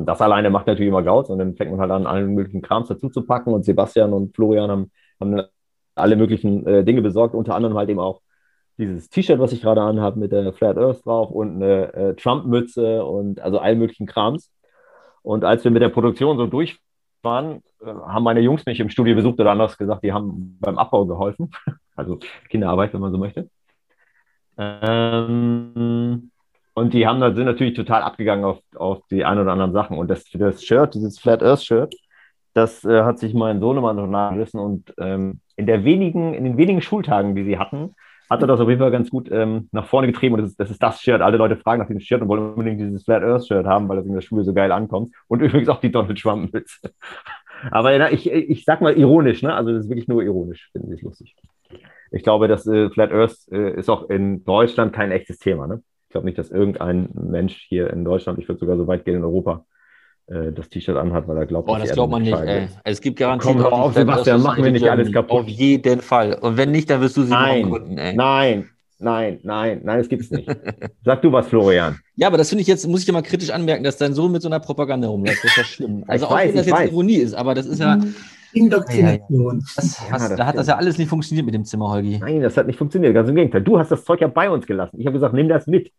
Das 0.05 0.21
alleine 0.21 0.49
macht 0.49 0.67
natürlich 0.67 0.89
immer 0.89 1.03
Gauz 1.03 1.29
und 1.29 1.39
dann 1.39 1.55
fängt 1.55 1.71
man 1.71 1.79
halt 1.79 1.91
an, 1.91 2.07
allen 2.07 2.33
möglichen 2.33 2.61
Krams 2.61 2.89
dazu 2.89 3.09
zu 3.09 3.25
packen 3.25 3.53
und 3.53 3.63
Sebastian 3.63 4.11
und 4.13 4.35
Florian 4.35 4.69
haben, 4.69 4.91
haben 5.19 5.41
alle 5.95 6.15
möglichen 6.15 6.65
äh, 6.67 6.83
Dinge 6.83 7.01
besorgt, 7.01 7.33
unter 7.33 7.55
anderem 7.55 7.77
halt 7.77 7.89
eben 7.89 7.99
auch 7.99 8.21
dieses 8.77 9.09
T-Shirt, 9.09 9.39
was 9.39 9.53
ich 9.53 9.61
gerade 9.61 9.81
anhabe, 9.81 10.19
mit 10.19 10.31
der 10.31 10.53
Flat 10.53 10.77
Earth 10.77 11.05
drauf 11.05 11.31
und 11.31 11.55
eine 11.55 11.93
äh, 11.93 12.15
Trump-Mütze 12.15 13.03
und 13.05 13.39
also 13.39 13.59
allen 13.59 13.79
möglichen 13.79 14.05
Krams. 14.05 14.51
Und 15.23 15.43
als 15.43 15.63
wir 15.63 15.71
mit 15.71 15.81
der 15.81 15.89
Produktion 15.89 16.37
so 16.37 16.47
durch 16.47 16.79
waren, 17.23 17.63
äh, 17.81 17.85
haben 17.85 18.23
meine 18.23 18.41
Jungs 18.41 18.65
mich 18.65 18.79
im 18.79 18.89
Studio 18.89 19.15
besucht 19.15 19.39
oder 19.39 19.51
anders 19.51 19.77
gesagt, 19.77 20.03
die 20.03 20.13
haben 20.13 20.57
beim 20.59 20.77
Abbau 20.77 21.05
geholfen. 21.05 21.51
Also 21.97 22.19
Kinderarbeit, 22.49 22.93
wenn 22.93 23.01
man 23.01 23.11
so 23.11 23.17
möchte. 23.17 23.49
Ähm, 24.55 26.29
und 26.77 26.93
die 26.93 27.07
haben, 27.07 27.19
sind 27.33 27.45
natürlich 27.45 27.73
total 27.73 28.03
abgegangen 28.03 28.45
auf, 28.45 28.59
auf 28.75 28.99
die 29.09 29.25
ein 29.25 29.39
oder 29.39 29.51
anderen 29.51 29.73
Sachen. 29.73 29.97
Und 29.97 30.11
das, 30.11 30.25
das 30.31 30.63
Shirt, 30.63 30.93
dieses 30.93 31.17
Flat 31.17 31.41
Earth 31.41 31.63
Shirt, 31.63 31.95
das 32.53 32.85
äh, 32.85 33.01
hat 33.01 33.17
sich 33.17 33.33
mein 33.33 33.59
Sohnemann 33.59 33.95
noch 33.95 34.05
nachgerissen. 34.05 34.59
Und 34.59 34.93
ähm, 34.99 35.39
in, 35.55 35.65
der 35.65 35.83
wenigen, 35.85 36.35
in 36.35 36.43
den 36.43 36.55
wenigen 36.55 36.83
Schultagen, 36.83 37.33
die 37.33 37.45
sie 37.45 37.57
hatten, 37.57 37.95
hat 38.29 38.41
er 38.41 38.47
das 38.47 38.59
auf 38.59 38.69
jeden 38.69 38.79
Fall 38.79 38.91
ganz 38.91 39.09
gut 39.09 39.27
ähm, 39.31 39.69
nach 39.71 39.87
vorne 39.87 40.05
getrieben. 40.05 40.35
Und 40.35 40.41
das 40.41 40.51
ist, 40.51 40.59
das 40.59 40.69
ist 40.69 40.83
das 40.83 41.01
Shirt. 41.01 41.23
Alle 41.23 41.37
Leute 41.37 41.57
fragen 41.57 41.81
nach 41.81 41.87
diesem 41.87 41.99
Shirt 41.99 42.21
und 42.21 42.27
wollen 42.27 42.51
unbedingt 42.51 42.79
dieses 42.79 43.05
Flat 43.05 43.23
Earth 43.23 43.47
Shirt 43.47 43.65
haben, 43.65 43.89
weil 43.89 43.97
das 43.97 44.05
in 44.05 44.13
der 44.13 44.21
Schule 44.21 44.43
so 44.43 44.53
geil 44.53 44.71
ankommt. 44.71 45.15
Und 45.27 45.41
übrigens 45.41 45.69
auch 45.69 45.79
die 45.79 45.91
Donald 45.91 46.21
Trump 46.21 46.53
Mütze. 46.53 46.91
Aber 47.71 47.91
ja, 47.91 48.07
ich, 48.09 48.31
ich 48.31 48.65
sag 48.65 48.81
mal 48.81 48.95
ironisch, 48.95 49.41
ne? 49.41 49.51
Also 49.55 49.71
das 49.71 49.85
ist 49.85 49.89
wirklich 49.89 50.07
nur 50.07 50.21
ironisch, 50.21 50.69
finde 50.73 50.93
ich 50.93 51.01
lustig. 51.01 51.35
Ich 52.11 52.21
glaube, 52.21 52.47
dass 52.47 52.67
äh, 52.67 52.91
Flat 52.91 53.11
Earth 53.11 53.35
äh, 53.51 53.71
ist 53.79 53.89
auch 53.89 54.11
in 54.11 54.45
Deutschland 54.45 54.93
kein 54.93 55.09
echtes 55.09 55.39
Thema. 55.39 55.65
Ne? 55.65 55.81
Ich 56.07 56.11
glaube 56.11 56.25
nicht, 56.25 56.37
dass 56.37 56.49
irgendein 56.49 57.09
Mensch 57.13 57.65
hier 57.67 57.91
in 57.91 58.05
Deutschland, 58.05 58.39
ich 58.39 58.47
würde 58.47 58.59
sogar 58.59 58.77
so 58.77 58.87
weit 58.87 59.03
gehen 59.03 59.15
in 59.15 59.23
Europa, 59.25 59.65
äh, 60.27 60.53
das 60.53 60.69
T-Shirt 60.69 60.95
anhat, 60.95 61.27
weil 61.27 61.35
er 61.35 61.45
glaubt, 61.45 61.67
Boah, 61.67 61.79
das 61.79 61.91
glaubt 61.91 62.11
man 62.11 62.21
nicht. 62.21 62.39
Ey. 62.39 62.69
Es 62.85 63.01
gibt 63.01 63.19
garantiert. 63.19 63.55
Komm, 63.55 63.63
hör 63.63 63.73
auf, 63.73 63.93
Sebastian, 63.93 64.41
machen 64.41 64.63
wir 64.63 64.71
nicht 64.71 64.89
alles 64.89 65.11
kaputt. 65.11 65.41
Auf 65.41 65.47
jeden 65.47 65.99
Fall. 65.99 66.35
Und 66.35 66.55
wenn 66.55 66.71
nicht, 66.71 66.89
dann 66.89 67.01
wirst 67.01 67.17
du 67.17 67.23
sie 67.23 67.31
nein, 67.31 67.69
gründen, 67.69 67.97
ey. 67.97 68.15
Nein, 68.15 68.69
nein, 68.99 69.39
nein, 69.43 69.81
nein, 69.83 69.97
das 69.97 70.07
gibt 70.07 70.23
es 70.23 70.31
nicht. 70.31 70.49
Sag 71.03 71.21
du 71.21 71.31
was, 71.31 71.47
Florian. 71.47 71.99
Ja, 72.15 72.27
aber 72.27 72.37
das 72.37 72.49
finde 72.49 72.63
ich 72.63 72.67
jetzt, 72.67 72.87
muss 72.87 73.01
ich 73.01 73.05
dir 73.05 73.11
mal 73.11 73.21
kritisch 73.21 73.51
anmerken, 73.51 73.83
dass 73.83 73.97
dein 73.97 74.13
Sohn 74.13 74.31
mit 74.31 74.41
so 74.41 74.47
einer 74.49 74.59
Propaganda 74.59 75.07
rumläuft. 75.07 75.43
Das 75.43 75.51
ist 75.51 75.57
ja 75.57 75.63
schlimm. 75.65 76.03
Also 76.07 76.25
ich 76.25 76.31
auch 76.31 76.35
weiß, 76.35 76.49
wenn 76.49 76.55
das 76.55 76.65
jetzt 76.65 76.75
weiß. 76.75 76.89
Ironie 76.89 77.17
ist, 77.17 77.35
aber 77.35 77.53
das 77.53 77.67
ist 77.67 77.79
ja. 77.79 77.99
Indoktrination. 78.53 79.61
Das, 79.75 80.01
ja, 80.09 80.17
das 80.17 80.35
da 80.35 80.45
hat 80.45 80.57
das 80.57 80.67
ja 80.67 80.77
alles 80.77 80.97
nicht 80.97 81.09
funktioniert 81.09 81.45
mit 81.45 81.53
dem 81.53 81.65
Zimmer, 81.65 81.89
Holgi. 81.89 82.19
Nein, 82.19 82.41
das 82.41 82.55
hat 82.57 82.67
nicht 82.67 82.77
funktioniert. 82.77 83.13
Ganz 83.13 83.27
im 83.29 83.35
Gegenteil. 83.35 83.61
Du 83.61 83.77
hast 83.77 83.91
das 83.91 84.05
Zeug 84.05 84.21
ja 84.21 84.27
bei 84.27 84.49
uns 84.49 84.65
gelassen. 84.65 84.97
Ich 84.99 85.05
habe 85.05 85.13
gesagt, 85.13 85.33
nimm 85.33 85.49
das 85.49 85.67
mit. 85.67 85.91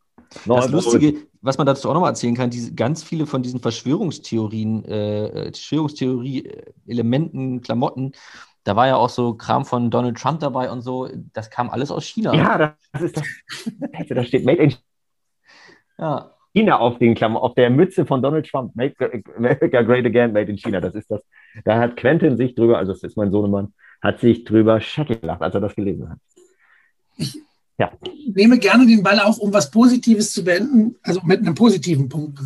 Das 0.47 0.71
Lustige, 0.71 1.15
was 1.41 1.57
man 1.57 1.67
dazu 1.67 1.89
auch 1.89 1.95
nochmal 1.95 2.11
erzählen 2.11 2.35
kann, 2.35 2.51
diese, 2.51 2.75
ganz 2.75 3.03
viele 3.03 3.25
von 3.27 3.43
diesen 3.43 3.61
Verschwörungstheorien, 3.61 4.85
äh, 4.85 5.53
Verschwörungstheorie-Elementen, 5.53 7.63
Klamotten, 7.63 8.13
da 8.65 8.77
war 8.77 8.87
ja 8.87 8.97
auch 8.97 9.09
so 9.09 9.33
Kram 9.35 9.65
von 9.65 9.91
Donald 9.91 10.19
Trump 10.19 10.41
dabei 10.41 10.71
und 10.71 10.83
so. 10.83 11.09
Das 11.33 11.49
kam 11.49 11.71
alles 11.71 11.91
aus 11.91 12.05
China. 12.05 12.35
Ja, 12.35 12.77
das 12.93 13.03
ist 13.03 13.17
das. 13.17 13.25
da 14.09 14.25
steht 14.25 14.45
Made 14.45 14.63
in 14.63 14.75
ja. 15.99 16.35
China 16.55 16.79
auf 16.79 16.99
den 16.99 17.15
Klammern, 17.15 17.43
auf 17.43 17.55
der 17.55 17.71
Mütze 17.71 18.07
von 18.07 18.23
Donald 18.23 18.49
Trump. 18.49 18.75
Make 18.75 19.23
America 19.37 19.83
Great 19.83 20.07
Again, 20.07 20.33
Made 20.33 20.51
in 20.51 20.57
China. 20.57 20.81
Das 20.81 20.95
ist 20.95 21.11
das. 21.11 21.23
Da 21.65 21.79
hat 21.79 21.97
Quentin 21.97 22.37
sich 22.37 22.55
drüber, 22.55 22.79
also 22.79 22.93
das 22.93 23.03
ist 23.03 23.17
mein 23.17 23.31
Sohnemann, 23.31 23.73
hat 24.01 24.21
sich 24.21 24.45
drüber 24.45 24.81
Schecke 24.81 25.17
gelacht, 25.17 25.43
als 25.43 25.55
er 25.55 25.61
das 25.61 25.75
gelesen 25.75 26.09
hat. 26.09 26.19
Ich 27.17 27.39
ja. 27.79 27.93
nehme 28.35 28.59
gerne 28.59 28.87
den 28.87 29.03
Ball 29.03 29.21
auf, 29.21 29.39
um 29.39 29.53
was 29.53 29.71
Positives 29.71 30.33
zu 30.33 30.45
beenden, 30.45 30.97
also 31.03 31.21
mit 31.25 31.41
einem 31.41 31.55
positiven 31.55 32.09
Punkt. 32.09 32.39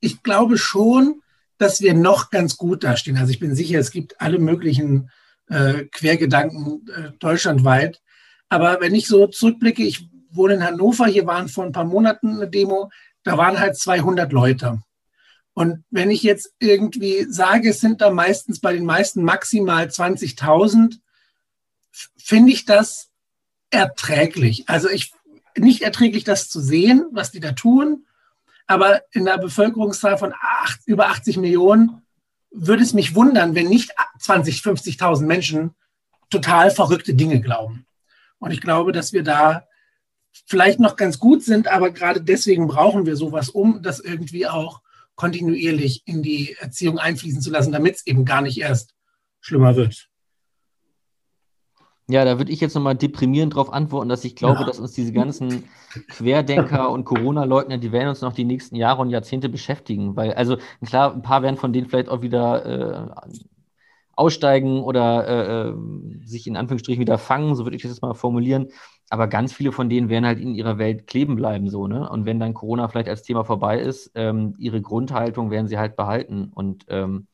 Ich 0.00 0.22
glaube 0.22 0.58
schon, 0.58 1.20
dass 1.58 1.80
wir 1.80 1.94
noch 1.94 2.30
ganz 2.30 2.56
gut 2.56 2.84
dastehen. 2.84 3.16
Also 3.16 3.30
ich 3.30 3.40
bin 3.40 3.54
sicher, 3.54 3.78
es 3.78 3.90
gibt 3.90 4.20
alle 4.20 4.38
möglichen 4.38 5.10
äh, 5.48 5.84
Quergedanken 5.84 6.86
äh, 6.88 7.10
deutschlandweit. 7.18 8.00
Aber 8.48 8.80
wenn 8.80 8.94
ich 8.94 9.06
so 9.06 9.26
zurückblicke, 9.26 9.82
ich 9.82 10.08
wohne 10.30 10.54
in 10.54 10.64
Hannover, 10.64 11.06
hier 11.06 11.26
waren 11.26 11.48
vor 11.48 11.64
ein 11.64 11.72
paar 11.72 11.84
Monaten 11.84 12.36
eine 12.36 12.48
Demo, 12.48 12.90
da 13.24 13.36
waren 13.36 13.58
halt 13.58 13.76
200 13.76 14.32
Leute. 14.32 14.82
Und 15.54 15.84
wenn 15.90 16.10
ich 16.10 16.22
jetzt 16.22 16.52
irgendwie 16.58 17.24
sage, 17.24 17.70
es 17.70 17.80
sind 17.80 18.00
da 18.00 18.10
meistens 18.10 18.60
bei 18.60 18.72
den 18.72 18.84
meisten 18.84 19.22
maximal 19.22 19.86
20.000, 19.86 20.98
finde 22.16 22.52
ich 22.52 22.64
das 22.64 23.10
erträglich. 23.70 24.68
Also 24.68 24.88
ich 24.88 25.12
nicht 25.56 25.82
erträglich, 25.82 26.24
das 26.24 26.48
zu 26.48 26.60
sehen, 26.60 27.06
was 27.12 27.30
die 27.30 27.40
da 27.40 27.52
tun, 27.52 28.06
aber 28.66 29.02
in 29.12 29.24
der 29.24 29.38
Bevölkerungszahl 29.38 30.18
von 30.18 30.34
acht, 30.40 30.80
über 30.86 31.08
80 31.08 31.36
Millionen 31.36 32.02
würde 32.50 32.82
es 32.82 32.92
mich 32.92 33.14
wundern, 33.14 33.54
wenn 33.54 33.68
nicht 33.68 33.92
20, 34.20 34.58
50.000 34.58 35.24
Menschen 35.24 35.74
total 36.30 36.70
verrückte 36.70 37.14
Dinge 37.14 37.40
glauben. 37.40 37.86
Und 38.38 38.50
ich 38.50 38.60
glaube, 38.60 38.92
dass 38.92 39.12
wir 39.12 39.22
da 39.22 39.66
vielleicht 40.46 40.80
noch 40.80 40.96
ganz 40.96 41.18
gut 41.18 41.42
sind, 41.42 41.68
aber 41.68 41.90
gerade 41.90 42.20
deswegen 42.20 42.66
brauchen 42.66 43.06
wir 43.06 43.16
sowas, 43.16 43.48
um 43.48 43.82
das 43.82 44.00
irgendwie 44.00 44.46
auch 44.46 44.82
kontinuierlich 45.14 46.02
in 46.06 46.22
die 46.22 46.56
Erziehung 46.58 46.98
einfließen 46.98 47.40
zu 47.40 47.50
lassen, 47.50 47.72
damit 47.72 47.96
es 47.96 48.06
eben 48.06 48.24
gar 48.24 48.42
nicht 48.42 48.58
erst 48.58 48.94
schlimmer 49.40 49.76
wird. 49.76 50.08
Ja, 52.06 52.26
da 52.26 52.36
würde 52.36 52.52
ich 52.52 52.60
jetzt 52.60 52.74
nochmal 52.74 52.96
deprimierend 52.96 53.54
darauf 53.54 53.72
antworten, 53.72 54.10
dass 54.10 54.24
ich 54.24 54.36
glaube, 54.36 54.60
ja. 54.60 54.66
dass 54.66 54.78
uns 54.78 54.92
diese 54.92 55.12
ganzen 55.12 55.64
Querdenker 56.10 56.90
und 56.90 57.04
Corona-Leugner, 57.04 57.78
die 57.78 57.92
werden 57.92 58.08
uns 58.08 58.20
noch 58.20 58.34
die 58.34 58.44
nächsten 58.44 58.76
Jahre 58.76 59.00
und 59.00 59.08
Jahrzehnte 59.08 59.48
beschäftigen. 59.48 60.14
Weil, 60.14 60.34
also 60.34 60.58
klar, 60.84 61.14
ein 61.14 61.22
paar 61.22 61.42
werden 61.42 61.56
von 61.56 61.72
denen 61.72 61.86
vielleicht 61.86 62.10
auch 62.10 62.20
wieder 62.20 62.66
äh, 62.66 63.30
aussteigen 64.16 64.82
oder 64.82 65.26
äh, 65.26 65.68
äh, 65.68 66.26
sich 66.26 66.46
in 66.46 66.56
Anführungsstrichen 66.56 67.00
wieder 67.00 67.16
fangen, 67.16 67.54
so 67.54 67.64
würde 67.64 67.76
ich 67.76 67.82
das 67.82 67.92
jetzt 67.92 68.02
mal 68.02 68.14
formulieren. 68.14 68.68
Aber 69.10 69.28
ganz 69.28 69.52
viele 69.52 69.72
von 69.72 69.88
denen 69.88 70.08
werden 70.08 70.26
halt 70.26 70.40
in 70.40 70.54
ihrer 70.54 70.78
Welt 70.78 71.06
kleben 71.06 71.36
bleiben, 71.36 71.68
so, 71.68 71.86
ne? 71.86 72.08
Und 72.08 72.24
wenn 72.24 72.40
dann 72.40 72.54
Corona 72.54 72.88
vielleicht 72.88 73.08
als 73.08 73.22
Thema 73.22 73.44
vorbei 73.44 73.78
ist, 73.78 74.10
ähm, 74.14 74.54
ihre 74.58 74.80
Grundhaltung 74.80 75.50
werden 75.50 75.68
sie 75.68 75.78
halt 75.78 75.94
behalten. 75.94 76.50
Und 76.54 76.86
ähm, 76.88 77.26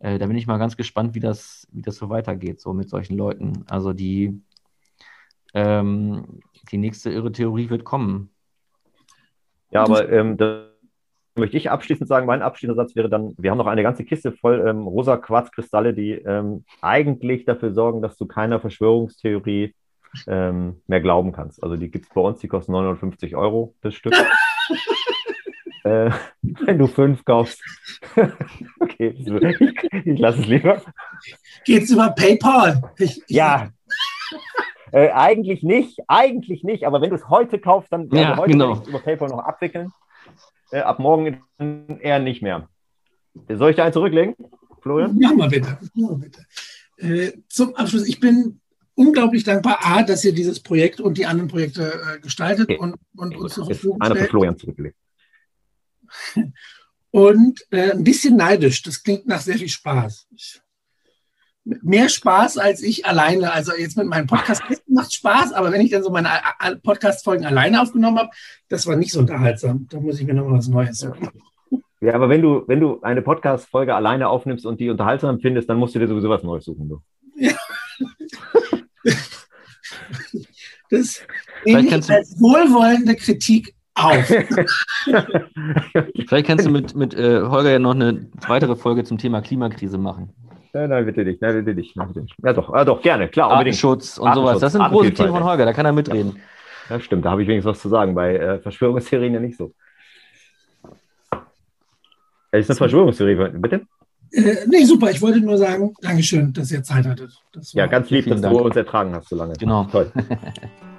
äh, 0.00 0.18
da 0.18 0.26
bin 0.26 0.36
ich 0.36 0.46
mal 0.46 0.58
ganz 0.58 0.76
gespannt, 0.76 1.14
wie 1.14 1.20
das, 1.20 1.66
wie 1.72 1.82
das 1.82 1.96
so 1.96 2.10
weitergeht, 2.10 2.60
so 2.60 2.72
mit 2.72 2.90
solchen 2.90 3.16
Leuten. 3.16 3.64
Also 3.68 3.92
die, 3.92 4.42
ähm, 5.54 6.40
die 6.70 6.78
nächste 6.78 7.10
irre 7.10 7.32
Theorie 7.32 7.70
wird 7.70 7.84
kommen. 7.84 8.30
Ja, 9.70 9.84
aber 9.84 10.10
ähm, 10.10 10.36
da 10.36 10.68
möchte 11.36 11.56
ich 11.56 11.70
abschließend 11.70 12.08
sagen, 12.08 12.26
mein 12.26 12.42
abschließender 12.42 12.82
Satz 12.82 12.96
wäre 12.96 13.08
dann, 13.08 13.34
wir 13.38 13.50
haben 13.50 13.58
noch 13.58 13.66
eine 13.66 13.82
ganze 13.82 14.04
Kiste 14.04 14.32
voll 14.32 14.64
ähm, 14.66 14.86
rosa 14.86 15.16
Quarzkristalle, 15.16 15.94
die 15.94 16.12
ähm, 16.12 16.64
eigentlich 16.80 17.44
dafür 17.44 17.72
sorgen, 17.72 18.02
dass 18.02 18.16
du 18.16 18.26
keiner 18.26 18.60
Verschwörungstheorie 18.60 19.74
ähm, 20.26 20.80
mehr 20.86 21.00
glauben 21.00 21.32
kannst. 21.32 21.62
Also 21.62 21.76
die 21.76 21.90
gibt 21.90 22.06
es 22.06 22.14
bei 22.14 22.20
uns, 22.20 22.40
die 22.40 22.48
kosten 22.48 22.72
950 22.72 23.36
Euro 23.36 23.74
das 23.82 23.94
Stück. 23.94 24.14
äh, 25.84 26.10
wenn 26.42 26.78
du 26.78 26.86
fünf 26.86 27.24
kaufst. 27.24 27.62
okay, 28.80 29.14
ich, 29.18 30.06
ich 30.06 30.18
lasse 30.18 30.40
es 30.40 30.46
lieber. 30.46 30.82
Geht's 31.64 31.90
über 31.90 32.10
PayPal? 32.10 32.82
Ich, 32.98 33.22
ich 33.26 33.36
ja. 33.36 33.70
äh, 34.92 35.10
eigentlich 35.10 35.62
nicht, 35.62 36.00
eigentlich 36.08 36.64
nicht, 36.64 36.84
aber 36.84 37.00
wenn 37.00 37.10
du 37.10 37.16
es 37.16 37.28
heute 37.28 37.58
kaufst, 37.58 37.92
dann 37.92 38.08
ja, 38.10 38.30
also 38.30 38.42
heute 38.42 38.52
genau. 38.52 38.82
über 38.86 38.98
PayPal 38.98 39.28
noch 39.28 39.40
abwickeln. 39.40 39.92
Äh, 40.70 40.80
ab 40.80 40.98
morgen 40.98 41.42
eher 42.00 42.18
nicht 42.18 42.42
mehr. 42.42 42.68
Soll 43.48 43.70
ich 43.70 43.76
da 43.76 43.84
einen 43.84 43.92
zurücklegen, 43.92 44.34
Florian? 44.80 45.18
Ja, 45.20 45.32
mal 45.32 45.48
bitte. 45.48 45.78
Ja, 45.94 46.08
mal 46.08 46.16
bitte. 46.16 46.42
Äh, 46.98 47.32
zum 47.48 47.76
Abschluss, 47.76 48.08
ich 48.08 48.20
bin 48.20 48.60
unglaublich 48.96 49.44
dankbar, 49.44 49.78
A, 49.82 50.02
dass 50.02 50.24
ihr 50.24 50.32
dieses 50.32 50.60
Projekt 50.60 51.00
und 51.00 51.16
die 51.18 51.26
anderen 51.26 51.48
Projekte 51.48 51.92
äh, 51.92 52.20
gestaltet 52.20 52.70
okay. 52.70 52.78
und, 52.78 52.96
und 53.16 53.36
uns 53.36 53.54
zur 53.54 53.66
Verfügung 53.66 53.98
stellt. 53.98 54.12
Einer 54.12 54.20
für 54.20 54.30
Florian 54.30 54.58
zurückgelegt. 54.58 54.96
Und 57.10 57.64
äh, 57.70 57.92
ein 57.92 58.04
bisschen 58.04 58.36
neidisch. 58.36 58.82
Das 58.82 59.02
klingt 59.02 59.26
nach 59.26 59.40
sehr 59.40 59.56
viel 59.56 59.70
Spaß. 59.70 60.26
Ich, 60.36 60.60
mehr 61.64 62.10
Spaß 62.10 62.58
als 62.58 62.82
ich 62.82 63.06
alleine. 63.06 63.52
Also 63.52 63.72
jetzt 63.74 63.96
mit 63.96 64.06
meinem 64.06 64.26
Podcast 64.26 64.62
macht 64.88 65.14
Spaß, 65.14 65.54
aber 65.54 65.72
wenn 65.72 65.80
ich 65.80 65.90
dann 65.90 66.02
so 66.02 66.10
meine 66.10 66.28
Podcast-Folgen 66.82 67.46
alleine 67.46 67.80
aufgenommen 67.80 68.18
habe, 68.18 68.30
das 68.68 68.86
war 68.86 68.96
nicht 68.96 69.12
so 69.12 69.20
unterhaltsam. 69.20 69.86
Da 69.88 69.98
muss 69.98 70.20
ich 70.20 70.26
mir 70.26 70.34
noch 70.34 70.46
mal 70.46 70.58
was 70.58 70.68
Neues 70.68 70.98
suchen. 70.98 71.30
Ja, 72.00 72.12
aber 72.14 72.28
wenn 72.28 72.42
du, 72.42 72.64
wenn 72.66 72.80
du 72.80 73.00
eine 73.00 73.22
Podcast-Folge 73.22 73.94
alleine 73.94 74.28
aufnimmst 74.28 74.66
und 74.66 74.78
die 74.78 74.90
unterhaltsam 74.90 75.40
findest, 75.40 75.70
dann 75.70 75.78
musst 75.78 75.94
du 75.94 75.98
dir 75.98 76.08
sowieso 76.08 76.28
was 76.28 76.42
Neues 76.42 76.66
suchen. 76.66 76.88
Du. 76.88 77.00
Ja. 77.36 77.52
Das, 80.90 81.22
Nehme 81.64 81.80
ich 81.80 81.92
als 81.92 82.40
wohlwollende 82.40 83.16
Kritik 83.16 83.74
auf. 83.94 84.26
Vielleicht 86.28 86.46
kannst 86.46 86.66
du 86.66 86.70
mit, 86.70 86.94
mit 86.94 87.14
äh, 87.14 87.40
Holger 87.42 87.70
ja 87.70 87.78
noch 87.78 87.94
eine 87.94 88.28
weitere 88.46 88.76
Folge 88.76 89.04
zum 89.04 89.18
Thema 89.18 89.40
Klimakrise 89.40 89.98
machen. 89.98 90.30
Nein, 90.72 90.90
nein, 90.90 91.06
bitte 91.06 91.24
nicht. 91.24 91.40
Nein, 91.40 91.64
bitte 91.64 91.74
nicht. 91.74 91.96
Nein, 91.96 92.08
bitte 92.08 92.20
nicht. 92.20 92.34
Ja, 92.42 92.52
doch, 92.52 92.72
ja, 92.72 92.84
doch, 92.84 93.00
gerne, 93.00 93.28
klar. 93.28 93.50
Artenschutz 93.50 94.18
und 94.18 94.34
sowas. 94.34 94.60
Das 94.60 94.72
sind 94.72 94.84
große 94.84 95.14
Themen 95.14 95.30
von 95.30 95.44
Holger, 95.44 95.64
da 95.64 95.72
kann 95.72 95.86
er 95.86 95.92
mitreden. 95.92 96.36
Ja, 96.90 97.00
stimmt, 97.00 97.24
da 97.24 97.30
habe 97.30 97.42
ich 97.42 97.48
wenigstens 97.48 97.72
was 97.72 97.80
zu 97.80 97.88
sagen. 97.88 98.14
Bei 98.14 98.36
äh, 98.36 98.58
Verschwörungstheorien 98.60 99.34
ja 99.34 99.40
nicht 99.40 99.56
so. 99.56 99.72
Ist 102.52 102.70
eine 102.70 102.76
Verschwörungstheorie, 102.76 103.58
bitte? 103.58 103.86
Äh, 104.36 104.66
nee, 104.68 104.84
super. 104.84 105.10
Ich 105.10 105.22
wollte 105.22 105.40
nur 105.40 105.56
sagen, 105.56 105.94
Dankeschön, 106.02 106.52
dass 106.52 106.70
ihr 106.70 106.82
Zeit 106.82 107.06
hattet. 107.06 107.32
ja, 107.72 107.86
ganz 107.86 108.10
lieb, 108.10 108.26
dass 108.26 108.40
Dank. 108.40 108.56
du 108.56 108.64
uns 108.64 108.76
ertragen 108.76 109.14
hast 109.14 109.28
so 109.28 109.36
lange. 109.36 109.54
Genau. 109.54 109.84
Toll. 109.84 110.12